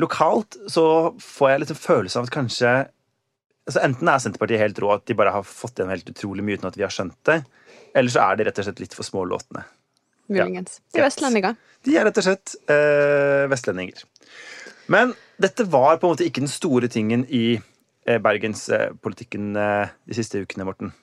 Lokalt 0.00 0.58
så 0.70 1.14
får 1.22 1.50
jeg 1.50 1.62
litt 1.62 1.74
en 1.74 1.82
følelse 1.84 2.18
av 2.20 2.28
at 2.28 2.34
kanskje 2.34 2.74
altså 3.64 3.80
Enten 3.80 4.10
er 4.10 4.20
Senterpartiet 4.20 4.60
helt 4.60 4.78
rå, 4.82 4.90
at 4.92 5.06
de 5.08 5.16
bare 5.16 5.32
har 5.32 5.46
fått 5.46 5.78
igjen 5.78 5.92
helt 5.92 6.10
utrolig 6.10 6.44
mye 6.44 6.58
uten 6.58 6.68
at 6.68 6.76
vi 6.76 6.84
har 6.84 6.92
skjønt 6.92 7.16
det, 7.28 7.38
eller 7.96 8.12
så 8.12 8.26
er 8.26 8.36
de 8.36 8.46
rett 8.48 8.58
og 8.60 8.66
slett 8.66 8.82
litt 8.82 8.96
for 8.96 9.06
smålåtne. 9.06 9.62
Muligens. 10.32 10.80
De 10.92 11.02
er 11.02 11.08
vestlendinger. 11.08 11.56
De 11.84 11.96
er 11.98 12.06
rett 12.08 12.18
og 12.20 12.26
slett 12.26 12.54
eh, 12.70 13.44
vestlendinger. 13.52 14.04
Men 14.92 15.14
dette 15.40 15.66
var 15.68 15.98
på 15.98 16.08
en 16.08 16.14
måte 16.14 16.26
ikke 16.26 16.44
den 16.44 16.52
store 16.52 16.88
tingen 16.92 17.24
i 17.28 17.58
eh, 17.58 18.20
bergenspolitikken 18.22 19.54
eh, 19.56 19.92
de 20.08 20.16
siste 20.16 20.40
ukene, 20.40 20.66
Morten. 20.68 20.94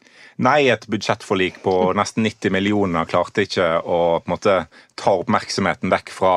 Nei, 0.42 0.72
et 0.72 0.88
budsjettforlik 0.90 1.60
på 1.66 1.76
nesten 1.98 2.26
90 2.26 2.54
millioner 2.56 3.10
klarte 3.10 3.46
ikke 3.46 3.68
å 3.82 4.00
på 4.22 4.30
en 4.30 4.34
måte 4.34 4.58
ta 4.98 5.14
oppmerksomheten 5.20 5.92
vekk 5.94 6.14
fra 6.16 6.36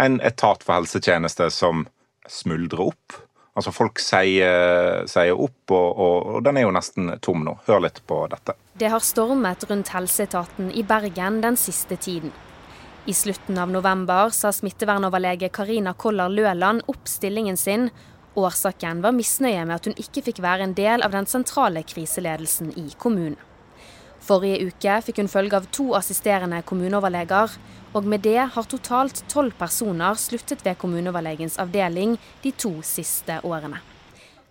en 0.00 0.18
etat 0.24 0.64
for 0.64 0.80
helsetjeneste 0.80 1.48
som 1.54 1.86
smuldrer 2.28 2.90
opp. 2.90 3.20
Altså 3.58 3.72
Folk 3.74 3.98
sier, 3.98 5.32
opp, 5.34 5.72
og, 5.74 5.88
og, 5.90 6.28
og 6.36 6.44
den 6.46 6.60
er 6.60 6.68
jo 6.68 6.74
nesten 6.74 7.10
tom 7.24 7.42
nå. 7.46 7.56
Hør 7.66 7.82
litt 7.86 7.98
på 8.06 8.22
dette. 8.30 8.54
Det 8.78 8.88
har 8.92 9.02
stormet 9.04 9.66
rundt 9.68 9.90
helseetaten 9.92 10.70
i 10.70 10.84
Bergen 10.86 11.40
den 11.42 11.58
siste 11.60 11.98
tiden. 12.00 12.32
I 13.10 13.14
slutten 13.16 13.58
av 13.58 13.72
november 13.72 14.30
sa 14.36 14.52
smittevernoverlege 14.52 15.48
Karina 15.52 15.94
Koller 15.98 16.30
Løland 16.30 16.84
opp 16.86 17.08
stillingen 17.08 17.56
sin. 17.56 17.88
Årsaken 18.38 19.00
var 19.02 19.16
misnøye 19.16 19.64
med 19.66 19.80
at 19.80 19.88
hun 19.88 19.98
ikke 19.98 20.22
fikk 20.28 20.42
være 20.44 20.68
en 20.68 20.76
del 20.78 21.02
av 21.02 21.14
den 21.16 21.26
sentrale 21.26 21.82
kriseledelsen 21.82 22.70
i 22.78 22.90
kommunen. 23.00 23.38
Forrige 24.20 24.68
uke 24.68 24.98
fikk 25.06 25.22
hun 25.22 25.32
følge 25.32 25.56
av 25.56 25.68
to 25.72 25.94
assisterende 25.96 26.60
kommuneoverleger, 26.68 27.56
og 27.92 28.06
med 28.06 28.22
det 28.24 28.48
har 28.54 28.70
totalt 28.70 29.24
tolv 29.28 29.54
personer 29.58 30.14
sluttet 30.14 30.64
ved 30.66 30.78
kommuneoverlegens 30.78 31.58
avdeling 31.58 32.16
de 32.42 32.52
to 32.52 32.76
siste 32.86 33.40
årene. 33.42 33.80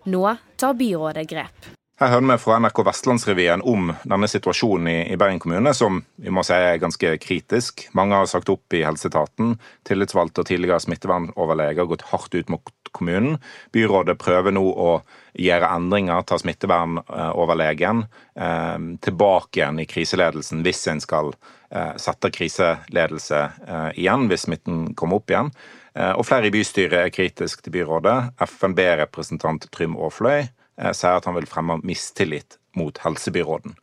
Nå 0.04 0.24
tar 0.56 0.74
byrådet 0.74 1.28
grep. 1.28 1.70
Her 2.00 2.14
hører 2.14 2.30
vi 2.30 2.36
fra 2.40 2.56
NRK 2.56 2.78
Vestlandsrevyen 2.88 3.60
om 3.68 3.90
denne 4.08 4.28
situasjonen 4.32 4.88
i, 4.88 5.16
Bergen 5.20 5.40
kommune, 5.42 5.74
som 5.76 5.98
vi 6.16 6.32
må 6.32 6.40
si 6.48 6.56
er 6.56 6.80
ganske 6.80 7.10
kritisk. 7.20 7.90
Mange 7.92 8.16
har 8.16 8.30
sagt 8.30 8.48
opp 8.48 8.72
i 8.72 8.80
helseetaten. 8.86 9.58
Tillitsvalgte 9.84 10.40
og 10.40 10.48
tidligere 10.48 10.80
smittevernoverleger 10.80 11.82
har 11.82 11.90
gått 11.90 12.06
hardt 12.08 12.38
ut 12.38 12.48
mot 12.48 12.72
kommunen. 12.96 13.38
Byrådet 13.74 14.18
prøver 14.20 14.54
nå 14.54 14.62
å 14.62 14.92
gjøre 15.38 15.70
endringer, 15.76 16.22
ta 16.26 16.38
smittevernoverlegen 16.40 18.04
eh, 18.34 18.78
tilbake 19.06 19.60
igjen 19.60 19.80
i 19.82 19.86
kriseledelsen 19.90 20.64
hvis 20.66 20.82
en 20.90 21.02
skal 21.02 21.32
eh, 21.70 21.94
sette 22.00 22.32
kriseledelse 22.34 23.40
eh, 23.66 23.90
igjen, 24.00 24.26
hvis 24.30 24.46
smitten 24.48 24.90
kommer 24.98 25.20
opp 25.20 25.30
igjen. 25.30 25.52
Eh, 25.94 26.12
og 26.14 26.26
flere 26.28 26.50
i 26.50 26.54
bystyret 26.54 26.98
er 27.06 27.14
kritisk 27.14 27.64
til 27.66 27.74
byrådet. 27.80 28.18
FNB-representant 28.46 29.66
Trym 29.74 29.96
Aafløy 29.98 30.40
eh, 30.44 30.92
sier 30.92 31.18
at 31.18 31.26
han 31.28 31.38
vil 31.38 31.48
fremme 31.50 31.80
mistillit 31.86 32.58
mot 32.78 32.98
helsebyråden. 33.02 33.74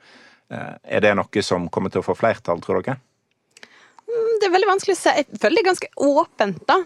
Eh, 0.52 0.74
Er 0.98 1.04
det 1.04 1.16
noe 1.20 1.44
som 1.44 1.68
kommer 1.72 1.92
til 1.92 2.04
å 2.04 2.08
få 2.08 2.16
flertall, 2.16 2.64
tror 2.64 2.84
dere? 2.84 3.00
Det 4.08 4.48
er 4.48 4.54
veldig 4.54 4.70
vanskelig 4.70 4.94
å 4.96 5.00
se. 5.00 5.12
Jeg 5.18 5.40
føler 5.42 5.58
det 5.58 5.64
er 5.64 5.68
ganske 5.68 5.90
åpent, 6.08 6.60
da. 6.70 6.78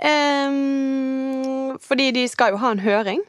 Ehm, 0.00 1.76
fordi 1.84 2.10
de 2.14 2.26
skal 2.30 2.54
jo 2.54 2.60
ha 2.62 2.72
en 2.74 2.82
høring 2.84 3.22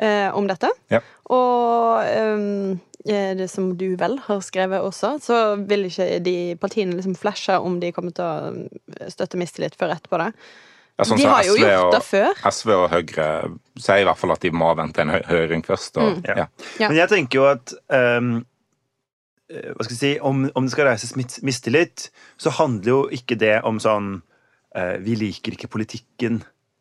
eh, 0.00 0.30
om 0.36 0.48
dette. 0.50 0.70
Ja. 0.92 1.00
Og 1.32 2.02
ehm, 2.06 2.80
eh, 3.06 3.32
det 3.38 3.48
som 3.52 3.72
du 3.78 3.92
vel 4.00 4.18
har 4.26 4.42
skrevet 4.44 4.82
også, 4.84 5.16
så 5.22 5.40
vil 5.68 5.86
ikke 5.88 6.18
de 6.24 6.36
partiene 6.60 6.96
liksom 6.98 7.16
flashe 7.18 7.58
om 7.60 7.80
de 7.82 7.92
kommer 7.96 8.14
til 8.16 8.24
å 8.26 8.68
eh, 9.00 9.08
støtte 9.12 9.40
mistillit 9.40 9.76
før 9.80 9.94
etterpå 9.96 10.20
det. 10.24 10.30
Ja, 11.00 11.06
sånn 11.08 11.18
de 11.22 11.24
har 11.26 11.42
jo 11.46 11.54
SV 11.56 11.62
gjort 11.64 11.84
og- 11.86 11.92
det 11.96 12.02
før. 12.04 12.40
SV 12.52 12.70
og 12.76 12.90
Høyre 12.92 13.26
sier 13.80 14.02
i 14.02 14.04
hvert 14.06 14.18
fall 14.20 14.34
at 14.34 14.40
de 14.44 14.50
må 14.52 14.74
vente 14.76 15.00
en 15.00 15.08
hø- 15.14 15.24
høring 15.30 15.62
først. 15.64 15.96
Og, 15.96 16.18
Mm. 16.18 16.24
ja. 16.28 16.46
Ja. 16.78 16.88
Men 16.88 16.96
jeg 16.98 17.08
tenker 17.08 17.38
jo 17.40 17.46
at 17.48 17.72
ehm, 17.90 18.44
eh, 19.50 19.72
hva 19.72 19.84
skal 19.86 19.96
jeg 19.96 20.02
si, 20.02 20.12
om, 20.20 20.50
om 20.54 20.64
det 20.68 20.72
skal 20.72 20.86
reises 20.86 21.14
mistillit, 21.42 22.10
så 22.38 22.50
handler 22.50 22.88
jo 22.92 23.08
ikke 23.10 23.38
det 23.40 23.62
om 23.64 23.78
sånn 23.80 24.22
Vi 24.72 25.16
liker 25.20 25.52
ikke 25.52 25.68
politikken 25.68 26.38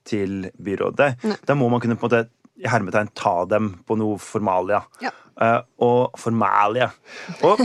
til 0.08 0.46
byrådet. 0.64 1.10
Nei. 1.28 1.38
Da 1.48 1.56
må 1.60 1.68
man 1.72 1.82
kunne 1.84 1.98
på 2.00 2.08
en 2.08 2.10
måte 2.10 2.30
i 2.62 2.70
hermetegn 2.70 3.10
ta 3.18 3.44
dem 3.50 3.74
på 3.88 3.98
noe 4.00 4.20
formalia. 4.22 4.82
Ja. 5.04 5.12
Eh, 5.42 5.60
og 5.82 6.18
formalia. 6.22 6.92
Og 7.48 7.62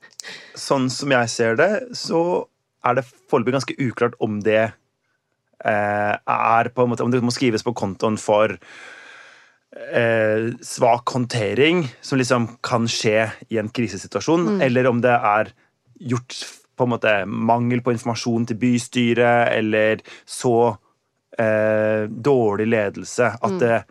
sånn 0.66 0.90
som 0.92 1.12
jeg 1.14 1.30
ser 1.32 1.60
det, 1.60 1.70
så 1.96 2.44
er 2.84 2.98
det 2.98 3.06
foreløpig 3.30 3.56
ganske 3.56 3.76
uklart 3.80 4.18
om 4.24 4.40
det 4.44 4.64
eh, 4.64 6.14
er 6.16 6.72
på 6.74 6.84
en 6.84 6.92
måte, 6.92 7.04
Om 7.06 7.14
det 7.14 7.22
må 7.24 7.32
skrives 7.34 7.64
på 7.64 7.76
kontoen 7.76 8.18
for 8.20 8.56
eh, 9.72 10.50
svak 10.60 11.14
håndtering, 11.16 11.86
som 12.04 12.20
liksom 12.20 12.50
kan 12.66 12.90
skje 12.90 13.30
i 13.48 13.60
en 13.62 13.72
krisesituasjon, 13.72 14.60
eller 14.64 14.90
om 14.90 15.00
det 15.04 15.16
er 15.16 15.54
gjort 16.12 16.36
på 16.76 16.86
en 16.86 16.94
måte 16.94 17.12
mangel 17.26 17.82
på 17.84 17.94
informasjon 17.94 18.48
til 18.50 18.58
bystyret, 18.60 19.52
eller 19.54 20.02
så 20.26 20.56
eh, 21.38 22.06
dårlig 22.08 22.66
ledelse 22.70 23.34
at 23.34 23.60
det 23.60 23.84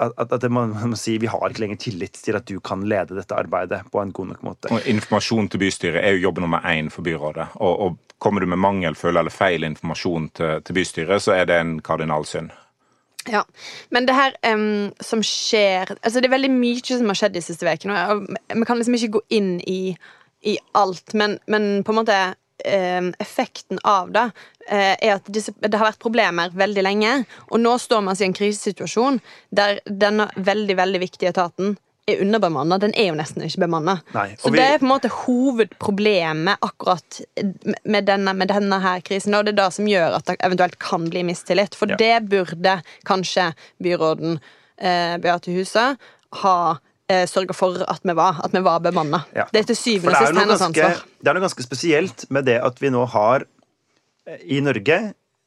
at, 0.00 0.32
at 0.32 0.40
det 0.40 0.48
man, 0.48 0.70
man 0.74 0.92
må 0.92 0.98
si 0.98 1.16
vi 1.20 1.28
har 1.30 1.50
ikke 1.50 1.64
lenger 1.64 1.80
tillit 1.82 2.20
til 2.24 2.38
at 2.38 2.46
du 2.48 2.60
kan 2.64 2.82
lede 2.88 3.16
dette 3.16 3.36
arbeidet 3.36 3.82
på 3.92 4.00
en 4.00 4.12
god 4.16 4.30
nok 4.32 4.46
måte. 4.46 4.70
Og 4.72 4.86
informasjon 4.88 5.50
til 5.52 5.60
bystyret 5.60 6.00
er 6.00 6.16
jo 6.16 6.26
jobb 6.28 6.40
nummer 6.44 6.64
én 6.68 6.88
for 6.92 7.04
byrådet. 7.06 7.50
Og, 7.60 7.74
og 7.84 8.16
kommer 8.22 8.40
du 8.40 8.48
med 8.50 8.60
mangelfull 8.60 9.16
eller 9.16 9.32
feil 9.34 9.64
informasjon 9.68 10.30
til, 10.36 10.64
til 10.64 10.78
bystyret, 10.78 11.22
så 11.22 11.36
er 11.36 11.50
det 11.50 11.60
en 11.60 11.78
kardinalsynd. 11.84 12.52
Ja, 13.28 13.42
Men 13.90 14.06
det 14.08 14.14
her 14.16 14.32
um, 14.54 14.92
som 15.04 15.20
skjer 15.20 15.90
Altså 16.00 16.22
Det 16.22 16.30
er 16.30 16.32
veldig 16.32 16.50
mye 16.54 16.80
som 16.80 17.10
har 17.10 17.18
skjedd 17.20 17.34
de 17.34 17.42
siste 17.44 17.68
ukene. 17.68 17.98
Vi 18.48 18.64
kan 18.64 18.80
liksom 18.80 18.96
ikke 18.96 19.18
gå 19.18 19.22
inn 19.36 19.50
i, 19.68 19.92
i 20.42 20.58
alt, 20.72 21.14
men, 21.14 21.38
men 21.46 21.82
på 21.84 21.92
en 21.92 21.98
måte 22.00 22.16
em, 22.64 23.10
effekten 23.20 23.78
av 23.84 24.10
det 24.12 24.30
eh, 24.68 24.96
er 25.00 25.14
at 25.18 25.28
det 25.32 25.74
har 25.76 25.90
vært 25.90 26.00
problemer 26.02 26.50
veldig 26.56 26.82
lenge. 26.86 27.12
Og 27.50 27.60
nå 27.60 27.74
står 27.80 28.00
man 28.06 28.16
i 28.20 28.24
en 28.28 28.36
krisesituasjon 28.36 29.20
der 29.50 29.80
denne 29.86 30.30
veldig 30.36 30.76
veldig 30.76 31.00
viktige 31.00 31.32
etaten 31.34 31.76
er 32.08 32.22
underbemanna. 32.24 32.78
Den 32.80 32.94
er 32.96 33.10
jo 33.12 33.14
nesten 33.18 33.44
ikke 33.44 33.60
bemanna. 33.66 33.98
Så 34.40 34.50
vi- 34.50 34.56
det 34.58 34.64
er 34.66 34.78
på 34.80 34.86
en 34.88 34.94
måte 34.94 35.10
hovedproblemet 35.12 36.56
akkurat 36.64 37.20
med 37.84 38.06
denne, 38.08 38.32
med 38.34 38.48
denne 38.48 38.80
her 38.82 39.00
krisen. 39.00 39.34
Og 39.36 39.44
det 39.44 39.52
er 39.54 39.62
det 39.64 39.72
som 39.76 39.86
gjør 39.88 40.16
at 40.16 40.24
det 40.26 40.36
eventuelt 40.40 40.78
kan 40.78 41.08
bli 41.10 41.22
mistillit. 41.22 41.74
For 41.76 41.86
Ja. 41.88 41.96
det 41.96 42.28
burde 42.28 42.82
kanskje 43.04 43.52
byråden 43.82 44.40
eh, 44.78 45.16
Beate 45.18 45.52
Huset 45.52 45.98
ha 46.42 46.78
eh, 47.10 47.24
sørga 47.30 47.56
for 47.56 47.82
at 47.90 48.04
vi 48.06 48.14
var, 48.18 48.38
at 48.46 48.54
vi 48.54 48.62
var 48.64 48.82
bemanna. 48.84 49.24
Ja. 49.36 49.48
Det 49.52 49.64
er 49.64 49.70
til 49.72 49.78
syvende 49.80 50.14
og 50.14 50.22
sist 50.28 50.38
hennes 50.40 50.62
ansvar. 50.68 51.00
det 51.20 51.30
er 51.32 51.36
noe 51.38 51.46
ganske 51.48 51.66
spesielt 51.66 52.26
med 52.30 52.46
det 52.48 52.58
at 52.64 52.78
vi 52.82 52.92
nå 52.94 53.02
har 53.12 53.44
eh, 54.28 54.38
i 54.56 54.60
Norge 54.64 55.00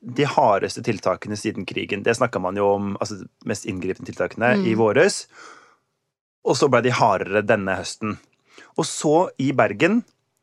de 0.03 0.25
hardeste 0.27 0.84
tiltakene 0.84 1.38
siden 1.39 1.63
krigen. 1.65 2.03
Det 2.03 2.17
snakka 2.17 2.41
man 2.43 2.58
jo 2.60 2.65
om, 2.75 2.93
altså 3.00 3.22
de 3.22 3.27
mest 3.48 3.65
inngripende 3.72 4.12
tiltakene, 4.12 4.58
Mm. 4.60 4.65
i 4.67 4.74
våres. 4.75 5.22
Og 6.43 6.58
så 6.60 6.67
ble 6.67 6.82
de 6.84 6.91
hardere 6.91 7.41
denne 7.48 7.77
høsten. 7.79 8.17
Og 8.77 8.84
så, 8.89 9.29
i 9.39 9.53
Bergen, 9.55 10.01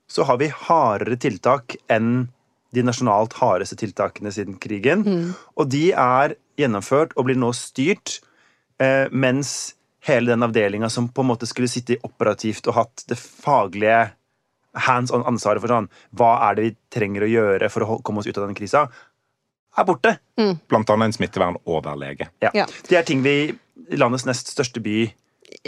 så 0.09 0.25
har 0.25 0.39
vi 0.41 0.49
hardere 0.49 1.19
tiltak 1.21 1.77
enn 1.93 2.31
de 2.73 2.83
nasjonalt 2.87 3.35
hardeste 3.41 3.77
tiltakene 3.77 4.33
siden 4.33 4.57
krigen. 4.63 5.05
Mm. 5.05 5.35
Og 5.59 5.69
de 5.69 5.91
er 5.93 6.37
gjennomført 6.57 7.13
og 7.19 7.27
blir 7.29 7.37
nå 7.37 7.51
styrt, 7.53 8.21
eh, 8.81 9.09
mens 9.13 9.75
hele 10.07 10.33
den 10.33 10.43
avdelinga 10.43 10.89
som 10.89 11.09
på 11.13 11.25
en 11.25 11.31
måte 11.33 11.49
skulle 11.49 11.69
sitte 11.69 11.99
operativt 12.07 12.67
og 12.71 12.77
hatt 12.79 13.05
det 13.11 13.19
faglige 13.21 14.11
hands 14.87 15.11
on 15.11 15.27
ansvaret 15.27 15.63
for 15.63 15.73
sånn 15.73 15.89
Hva 16.17 16.35
er 16.49 16.57
det 16.57 16.67
vi 16.67 16.75
trenger 16.95 17.27
å 17.27 17.31
gjøre 17.31 17.71
for 17.73 17.85
å 17.85 18.01
komme 18.07 18.23
oss 18.23 18.29
ut 18.31 18.37
av 18.37 18.45
denne 18.45 18.59
krisa? 18.59 18.87
Er 19.79 19.87
borte. 19.87 20.17
Blant 20.71 20.91
annet 20.91 21.11
en 21.11 21.15
smittevernoverlege. 21.15 22.31
Ja. 22.43 22.51
Ja. 22.55 22.67
Det 22.89 22.97
er 22.99 23.07
ting 23.07 23.23
vi 23.23 23.53
i 23.91 23.99
landets 23.99 24.27
nest 24.27 24.51
største 24.51 24.83
by 24.83 25.05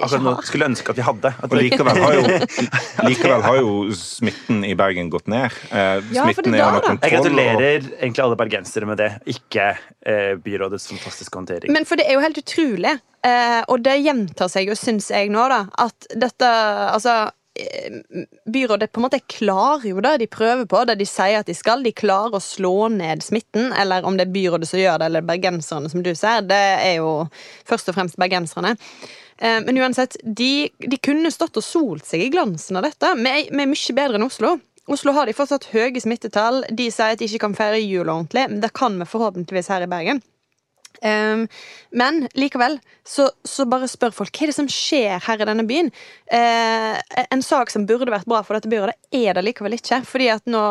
akkurat 0.01 0.23
nå 0.25 0.33
skulle 0.47 0.69
ønske 0.71 0.93
at 0.93 0.99
vi 0.99 1.05
hadde. 1.07 1.33
At 1.43 1.53
Og 1.53 1.59
likevel 1.59 2.01
har 2.03 2.15
jo, 2.17 2.23
likevel 3.09 3.45
har 3.45 3.59
jo 3.61 3.73
smitten 3.97 4.62
i 4.69 4.73
Bergen 4.79 5.11
gått 5.12 5.29
ned. 5.31 5.53
Eh, 5.71 6.01
Ja, 6.15 6.25
for 6.25 6.27
det 6.27 6.35
smitten 6.37 6.55
er 6.55 6.62
er 6.62 6.69
under 6.69 6.87
kontroll. 6.87 7.11
Jeg 7.11 7.19
gratulerer 7.19 7.91
egentlig 7.99 8.25
alle 8.25 8.39
bergensere 8.41 8.89
med 8.89 9.02
det, 9.02 9.11
ikke 9.35 9.69
eh, 10.06 10.33
byrådets 10.43 10.89
fantastiske 10.95 11.39
håndtering. 11.39 11.73
Men 11.75 11.87
for 11.89 12.00
det 12.00 12.09
er 12.09 12.19
jo 12.19 12.25
helt 12.25 12.41
utrolig, 12.41 12.97
eh, 13.26 13.61
og 13.69 13.85
det 13.85 13.99
gjentar 14.04 14.50
seg 14.52 14.69
jo, 14.73 14.78
syns 14.78 15.11
jeg 15.13 15.30
nå, 15.33 15.47
da, 15.52 15.65
at 15.85 16.11
dette 16.19 16.50
Altså 16.93 17.15
eh, 17.59 18.26
Byrådet 18.52 18.91
på 18.93 19.00
en 19.00 19.06
måte 19.06 19.21
klarer 19.30 19.87
jo 19.91 20.02
det 20.04 20.17
de 20.23 20.28
prøver 20.30 20.67
på, 20.69 20.85
det 20.89 20.99
de 21.00 21.06
sier 21.09 21.41
at 21.41 21.49
de 21.50 21.54
skal. 21.56 21.83
De 21.85 21.93
klarer 21.93 22.39
å 22.39 22.43
slå 22.43 22.89
ned 22.93 23.23
smitten, 23.25 23.73
eller 23.76 24.06
om 24.09 24.17
det 24.19 24.28
er 24.28 24.35
byrådet 24.35 24.69
som 24.71 24.80
gjør 24.80 25.02
det, 25.02 25.11
eller 25.11 25.26
bergenserne, 25.26 25.91
som 25.93 26.02
du 26.04 26.15
ser. 26.19 26.47
Det 26.49 26.63
er 26.78 26.97
jo 27.00 27.26
først 27.69 27.93
og 27.93 27.99
fremst 27.99 28.19
bergenserne. 28.21 28.76
Eh, 29.38 29.60
Men 29.64 29.78
uansett, 29.78 30.16
de, 30.23 30.71
de 30.78 30.99
kunne 30.99 31.30
stått 31.30 31.56
og 31.56 31.64
solt 31.66 32.06
seg 32.08 32.26
i 32.26 32.30
glansen 32.32 32.76
av 32.76 32.86
dette. 32.88 33.14
Vi 33.18 33.32
er, 33.32 33.50
mye 33.56 33.97
bedre 33.97 34.21
enn 34.21 34.26
Oslo. 34.26 34.56
Oslo 34.90 35.12
har 35.14 35.26
de 35.26 35.36
fortsatt 35.36 35.68
høye 35.71 36.00
smittetall. 36.02 36.64
De 36.71 36.88
sier 36.90 37.14
at 37.14 37.21
de 37.23 37.28
ikke 37.30 37.45
kan 37.47 37.54
feire 37.54 37.78
jul 37.80 38.08
ordentlig, 38.08 38.49
men 38.50 38.60
det 38.64 38.73
kan 38.75 38.99
vi 38.99 39.06
forhåpentligvis 39.06 39.71
her 39.71 39.86
i 39.86 39.90
Bergen. 39.90 40.23
Um, 41.02 41.47
men 41.91 42.26
likevel 42.38 42.76
så, 43.02 43.26
så 43.45 43.67
bare 43.67 43.88
spør 43.91 44.15
folk 44.15 44.30
hva 44.36 44.47
er 44.47 44.52
det 44.52 44.56
som 44.56 44.69
skjer 44.71 45.23
her 45.26 45.43
i 45.43 45.49
denne 45.49 45.65
byen. 45.67 45.91
Uh, 46.30 46.99
en 47.26 47.43
sak 47.43 47.73
som 47.75 47.86
burde 47.88 48.12
vært 48.12 48.28
bra 48.30 48.43
for 48.47 48.56
dette 48.56 48.71
byrådet, 48.71 48.95
er 49.19 49.34
det 49.34 49.45
likevel 49.49 49.76
ikke. 49.78 50.02
Fordi 50.06 50.28
at 50.34 50.47
nå 50.50 50.62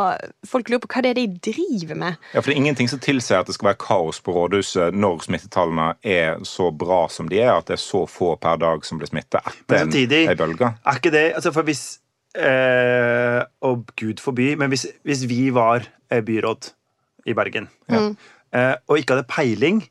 folk 0.48 0.72
lurer 0.72 0.84
på 0.86 0.92
hva 0.94 1.04
det 1.06 1.14
er 1.14 1.20
de 1.20 1.52
driver 1.52 2.00
med. 2.00 2.20
Ja, 2.32 2.40
for 2.40 2.52
Det 2.52 2.56
er 2.56 2.64
ingenting 2.64 2.92
som 2.92 3.04
tilsier 3.04 3.42
at 3.42 3.52
det 3.52 3.58
skal 3.58 3.74
være 3.74 3.82
kaos 3.84 4.22
på 4.24 4.36
rådhuset 4.36 4.96
når 4.96 5.26
smittetallene 5.28 5.92
er 6.04 6.40
så 6.48 6.72
bra 6.72 7.04
som 7.12 7.30
de 7.32 7.42
er, 7.44 7.54
at 7.56 7.68
det 7.68 7.78
er 7.78 7.84
så 7.84 8.06
få 8.10 8.36
per 8.42 8.62
dag 8.62 8.86
som 8.88 9.02
blir 9.02 9.12
smittet 9.12 9.42
etter 9.42 9.84
samtidig 9.86 10.26
en 10.30 10.38
bølge. 10.40 10.74
Er 10.86 11.00
ikke 11.00 11.14
det 11.14 11.26
altså 11.36 11.52
For 11.56 11.68
hvis 11.68 11.86
eh, 12.38 13.42
Og 13.68 13.86
gud 14.00 14.22
forby, 14.24 14.54
men 14.60 14.72
hvis, 14.72 14.88
hvis 15.04 15.26
vi 15.30 15.50
var 15.54 15.86
eh, 16.12 16.24
byråd 16.24 16.72
i 17.30 17.36
Bergen 17.38 17.68
eh, 17.92 18.76
og 18.88 18.98
ikke 18.98 19.16
hadde 19.16 19.30
peiling 19.30 19.84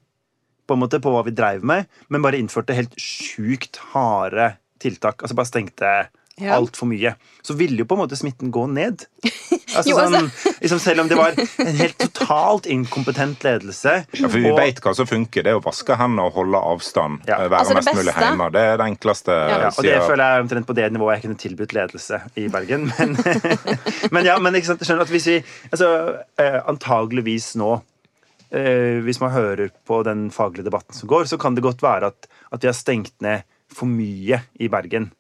på 0.71 0.79
en 0.79 0.85
måte 0.87 1.03
på 1.03 1.11
hva 1.13 1.25
vi 1.27 1.35
dreiv 1.35 1.67
med, 1.67 1.91
men 2.09 2.23
bare 2.25 2.39
innførte 2.41 2.77
helt 2.79 2.95
sjukt 3.03 3.83
harde 3.93 4.53
tiltak, 4.81 5.21
altså 5.27 5.37
bare 5.37 5.51
stengte 5.51 5.93
Ja. 6.41 6.55
alt 6.57 6.73
for 6.79 6.89
mye, 6.89 7.11
så 7.45 7.53
ville 7.53 7.83
jo 7.83 7.85
på 7.85 7.99
en 7.99 8.01
måte 8.07 8.17
smitten 8.17 8.49
gå 8.55 8.63
ned. 8.71 9.03
Altså, 9.71 9.91
Jo, 9.93 9.99
altså- 10.03 10.19
sånn, 10.19 10.55
liksom 10.65 10.79
selv 10.83 11.01
om 11.05 11.09
det 11.09 11.17
var 11.17 11.37
en 11.63 11.77
helt 11.79 11.97
totalt 12.01 12.65
inkompetent 12.67 13.45
ledelse. 13.47 13.93
Ja, 14.19 14.27
for 14.27 14.35
Vi 14.35 14.51
og- 14.51 14.57
vet 14.59 14.81
hva 14.83 14.95
som 14.99 15.07
funker. 15.07 15.45
Det 15.47 15.53
er 15.53 15.61
å 15.61 15.63
vaske 15.63 15.95
hendene 15.97 16.25
og 16.27 16.33
holde 16.35 16.59
avstand. 16.59 17.21
Ja. 17.29 17.37
eh, 17.45 17.49
Være 17.53 17.61
Altså, 17.61 17.75
mest 17.79 17.87
mest 17.87 18.01
mulig 18.01 18.15
hjemme. 18.19 18.49
Det 18.57 18.61
er 18.67 18.77
det 18.81 18.87
enkleste. 18.89 19.29
Ja. 19.31 19.59
Ja, 19.61 19.69
og 19.71 19.85
det 19.87 20.01
føler 20.09 20.25
jeg 20.27 20.43
omtrent 20.43 20.67
på 20.67 20.75
det 20.75 20.89
nivået 20.93 21.15
jeg 21.15 21.23
kunne 21.23 21.39
tilbudt 21.45 21.73
ledelse 21.77 22.19
i 22.37 22.49
Bergen. 22.49 22.91
Men, 22.99 23.15
men 24.17 24.25
ja, 24.27 24.39
men 24.43 24.59
ikke 24.59 24.73
sant, 24.73 24.83
skjønner 24.83 25.07
at 25.07 25.13
hvis 25.15 25.27
vi 25.31 25.37
altså, 25.71 25.93
eh, 26.43 26.59
Antageligvis 26.67 27.53
nå, 27.63 27.71
hvis 28.51 29.21
man 29.23 29.31
hører 29.35 29.71
på 29.87 30.03
den 30.07 30.29
faglige 30.35 30.67
debatten 30.67 30.95
som 30.97 31.09
går, 31.09 31.25
så 31.31 31.39
kan 31.39 31.55
det 31.55 31.63
godt 31.63 31.83
være 31.85 32.11
at, 32.11 32.27
at 32.53 32.63
vi 32.63 32.71
har 32.71 32.75
stengt 32.79 33.15
ned 33.23 33.45
for 33.71 33.87
mye 33.87 34.41
i 34.59 34.67
Bergen. 34.73 35.13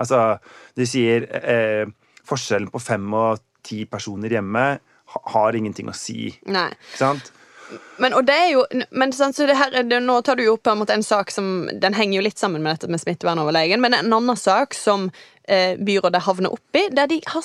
Altså, 0.00 0.38
de 0.78 0.86
sier 0.88 1.26
eh, 1.42 1.84
forskjellen 2.28 2.70
på 2.72 2.80
fem 2.80 3.04
og 3.14 3.42
ti 3.68 3.82
personer 3.90 4.32
hjemme 4.32 4.62
ha, 4.78 5.20
har 5.34 5.56
ingenting 5.58 5.90
å 5.92 5.96
si. 5.96 6.30
Nei. 6.48 6.70
Ikke 6.72 7.02
sant? 7.02 7.32
Men, 8.00 8.14
og 8.16 8.24
det 8.24 8.32
er 8.32 8.46
jo, 8.54 8.62
men 8.96 9.12
sant, 9.12 9.36
så 9.36 9.44
det 9.44 9.58
her, 9.58 9.74
er- 9.76 9.84
det, 9.84 9.98
Nå 10.00 10.14
tar 10.24 10.38
du 10.40 10.46
jo 10.46 10.54
opp 10.56 10.70
en, 10.72 10.78
måte 10.80 10.94
en 10.96 11.02
sak 11.04 11.28
som 11.34 11.66
Den 11.68 11.92
henger 11.92 12.16
jo 12.16 12.22
litt 12.24 12.40
sammen 12.40 12.62
med 12.64 12.78
dette 12.78 12.88
med 12.88 13.02
smittevernoverlegen, 13.02 13.82
men 13.84 13.92
en 13.98 14.08
annen 14.16 14.38
sak 14.40 14.72
som 14.72 15.10
eh, 15.44 15.74
byrådet 15.76 16.22
havner 16.24 16.54
oppi, 16.56 16.86
der 16.96 17.10
de 17.12 17.18
har 17.28 17.44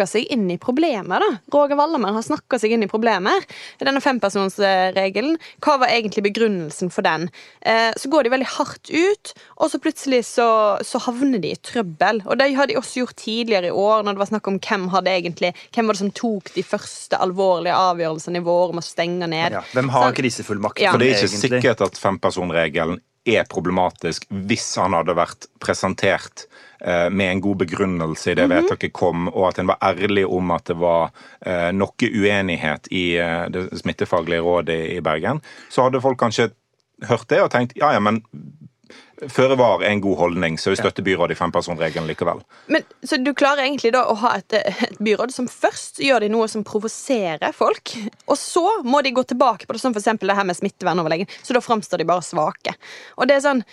snakka 0.00 0.06
seg 0.08 0.32
inn 0.32 0.50
i 0.50 0.58
problemer. 0.58 1.20
da. 1.20 1.38
Roger 1.52 1.76
Wallermann 1.76 2.14
har 2.14 2.22
snakka 2.22 2.58
seg 2.58 2.72
inn 2.72 2.82
i 2.82 2.88
problemer. 2.88 3.44
Denne 3.78 4.00
fempersonsregelen, 4.00 5.36
hva 5.60 5.78
var 5.80 5.88
egentlig 5.88 6.24
begrunnelsen 6.24 6.90
for 6.90 7.02
den? 7.02 7.28
Eh, 7.60 7.92
så 7.96 8.08
går 8.08 8.24
de 8.24 8.30
veldig 8.30 8.48
hardt 8.56 8.90
ut, 8.90 9.32
og 9.58 9.70
så 9.70 9.78
plutselig 9.78 10.24
så, 10.24 10.78
så 10.82 10.98
havner 10.98 11.40
de 11.40 11.52
i 11.52 11.58
trøbbel. 11.60 12.22
Og 12.26 12.38
det 12.38 12.54
har 12.56 12.66
de 12.66 12.78
også 12.78 13.02
gjort 13.02 13.16
tidligere 13.16 13.68
i 13.68 13.74
år, 13.74 14.02
når 14.04 14.16
det 14.16 14.24
var 14.24 14.32
snakk 14.32 14.48
om 14.48 14.58
hvem 14.58 14.88
hadde 14.94 15.10
egentlig, 15.12 15.52
hvem 15.74 15.86
var 15.86 15.98
det 15.98 16.04
som 16.04 16.14
tok 16.16 16.54
de 16.54 16.64
første 16.64 17.20
alvorlige 17.20 17.76
avgjørelsene 17.76 18.40
i 18.40 18.46
vår 18.46 18.74
om 18.74 18.80
å 18.80 18.86
stenge 18.86 19.28
ned. 19.28 19.58
Ja. 19.58 19.64
Hvem 19.74 19.92
har 19.92 20.08
Sant? 20.08 20.20
krisefullmakt? 20.20 20.80
Ja. 20.80 20.94
For 20.94 21.02
det 21.02 21.12
er 21.12 21.18
ikke 21.18 21.28
egentlig? 21.28 21.60
sikkert 21.60 21.86
at 21.90 22.00
fempersonregelen 22.00 23.00
er 23.28 23.44
problematisk 23.44 24.24
hvis 24.30 24.72
han 24.80 24.96
hadde 24.96 25.12
vært 25.18 25.44
presentert 25.60 26.46
med 27.12 27.30
en 27.30 27.40
god 27.44 27.60
begrunnelse 27.64 28.32
i 28.32 28.38
det 28.38 28.46
vedtaket 28.50 28.94
kom, 28.96 29.28
og 29.28 29.50
at 29.50 29.60
en 29.60 29.68
var 29.72 29.80
ærlig 29.84 30.24
om 30.26 30.50
at 30.54 30.70
det 30.70 30.78
var 30.80 31.10
eh, 31.44 31.68
noe 31.76 32.10
uenighet 32.10 32.88
i 32.90 33.04
eh, 33.20 33.44
det 33.52 33.68
smittefaglige 33.82 34.44
rådet 34.46 34.80
i, 34.96 35.00
Bergen, 35.04 35.42
så 35.68 35.86
hadde 35.86 36.02
folk 36.04 36.20
kanskje 36.20 36.50
hørt 37.08 37.28
det 37.32 37.40
og 37.44 37.52
tenkt 37.52 37.76
ja, 37.80 37.92
ja, 37.96 38.00
men 38.00 38.22
føre 39.28 39.56
var 39.60 39.82
er 39.82 39.92
en 39.92 40.00
god 40.00 40.16
holdning, 40.16 40.56
så 40.58 40.72
vi 40.72 40.78
støtter 40.80 41.04
byrådet 41.04 41.36
i 41.36 41.38
fempersonregelen 41.38 42.08
likevel. 42.08 42.40
Men, 42.72 42.84
så 43.04 43.18
du 43.20 43.32
klarer 43.36 43.66
egentlig 43.66 43.92
da 43.94 44.06
å 44.08 44.16
ha 44.22 44.32
et, 44.38 44.56
et 44.56 44.96
byråd 45.02 45.34
som 45.34 45.48
først 45.50 46.00
gjør 46.00 46.24
de 46.24 46.30
noe 46.32 46.48
som 46.48 46.64
provoserer 46.66 47.52
folk, 47.56 47.94
og 48.24 48.38
så 48.40 48.64
må 48.86 49.02
de 49.04 49.12
gå 49.16 49.24
tilbake 49.28 49.68
på 49.68 49.76
det, 49.76 49.82
som 49.82 49.96
eksempel 49.96 50.32
det 50.32 50.38
her 50.38 50.48
med 50.48 50.58
smittevernoverlegen, 50.58 51.30
så 51.42 51.56
da 51.56 51.64
framstår 51.64 52.00
de 52.00 52.08
bare 52.08 52.24
svake. 52.24 52.76
Og 53.18 53.28
det 53.28 53.38
er 53.38 53.44
sånn 53.44 53.64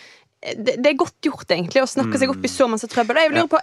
det, 0.41 0.76
det 0.78 0.91
er 0.91 1.00
godt 1.00 1.17
gjort 1.26 1.50
egentlig 1.50 1.82
å 1.82 1.89
snakke 1.89 2.19
seg 2.21 2.32
opp 2.32 2.43
i 2.45 2.52
så 2.52 2.67
masse 2.69 2.88
trøbbel. 2.91 3.19
Jeg 3.23 3.34
lurer 3.34 3.50
på, 3.52 3.62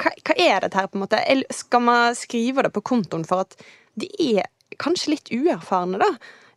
hva, 0.00 0.12
hva 0.24 0.36
er 0.40 0.64
dette 0.64 0.78
her? 0.80 0.88
på 0.88 0.98
en 0.98 1.04
måte? 1.04 1.20
Skal 1.54 1.84
man 1.84 2.16
skrive 2.16 2.64
det 2.66 2.72
på 2.74 2.84
kontoen 2.86 3.26
for 3.28 3.44
at 3.44 3.58
de 3.96 4.08
er 4.24 4.48
kanskje 4.80 5.14
litt 5.14 5.30
uerfarne, 5.32 6.00
da. 6.00 6.08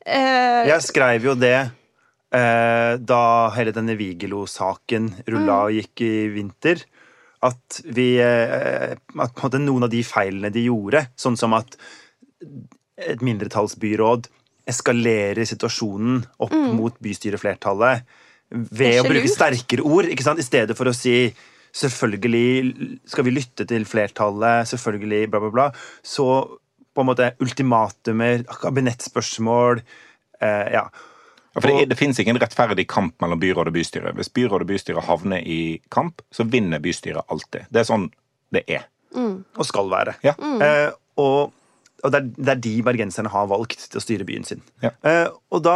Eh, 0.05 0.69
Jeg 0.71 0.85
skrev 0.87 1.27
jo 1.27 1.35
det 1.39 1.57
eh, 1.59 2.93
da 2.97 3.21
hele 3.55 3.75
denne 3.75 3.97
Vigelo-saken 3.99 5.11
rulla 5.27 5.65
og 5.67 5.75
gikk 5.75 6.05
i 6.07 6.13
vinter. 6.33 6.83
At 7.45 7.79
vi 7.87 8.13
eh, 8.23 8.95
At 8.95 9.59
noen 9.59 9.87
av 9.87 9.91
de 9.91 10.01
feilene 10.03 10.51
de 10.51 10.65
gjorde, 10.67 11.05
sånn 11.19 11.37
som 11.39 11.55
at 11.55 11.77
et 12.99 13.21
mindretallsbyråd 13.23 14.27
eskalerer 14.69 15.47
situasjonen 15.47 16.23
opp 16.43 16.55
mot 16.75 16.97
bystyreflertallet 17.03 18.03
ved 18.49 18.95
er 18.95 19.03
å 19.03 19.07
bruke 19.07 19.27
lurt. 19.27 19.35
sterkere 19.35 19.85
ord, 19.85 20.09
ikke 20.09 20.25
sant? 20.25 20.41
i 20.41 20.47
stedet 20.47 20.77
for 20.77 20.89
å 20.89 20.95
si 20.95 21.33
Selvfølgelig 21.69 22.71
skal 23.05 23.27
vi 23.27 23.31
lytte 23.35 23.61
til 23.69 23.83
flertallet, 23.85 24.65
selvfølgelig, 24.71 25.27
bla, 25.29 25.37
bla, 25.43 25.51
bla. 25.53 25.65
Så 26.01 26.25
på 26.97 27.03
en 27.03 27.09
måte 27.11 27.27
ultimatumer, 27.45 28.41
kabinettspørsmål 28.63 29.83
eh, 30.41 30.65
Ja. 30.73 30.87
Ja, 31.53 31.61
for 31.61 31.69
det, 31.69 31.91
det 31.91 31.97
finnes 31.97 32.17
ikke 32.21 32.33
en 32.33 32.41
rettferdig 32.41 32.87
kamp 32.89 33.15
mellom 33.21 33.39
byråd 33.41 33.69
og 33.69 33.77
bystyre. 33.77 34.15
Hvis 34.17 34.29
byråd 34.33 34.65
og 34.65 34.69
bystyre 34.69 35.01
havner 35.05 35.45
i 35.45 35.77
kamp, 35.93 36.21
så 36.33 36.45
vinner 36.45 36.81
bystyret 36.81 37.25
alltid. 37.29 37.69
Det 37.73 37.81
er 37.81 37.87
sånn 37.89 38.09
det 38.53 38.65
er. 38.65 38.85
og 39.57 39.65
skal 39.65 39.89
være. 39.89 40.13
Ja. 40.25 40.35
Eh, 40.37 40.91
og 41.21 41.53
og 42.03 42.13
det, 42.13 42.19
er, 42.19 42.31
det 42.37 42.53
er 42.53 42.61
de 42.63 42.73
bergenserne 42.85 43.31
har 43.33 43.49
valgt 43.51 43.87
til 43.91 43.99
å 43.99 44.03
styre 44.03 44.27
byen 44.27 44.47
sin. 44.47 44.63
Ja. 44.83 44.93
Uh, 45.03 45.27
og, 45.51 45.63
da, 45.65 45.75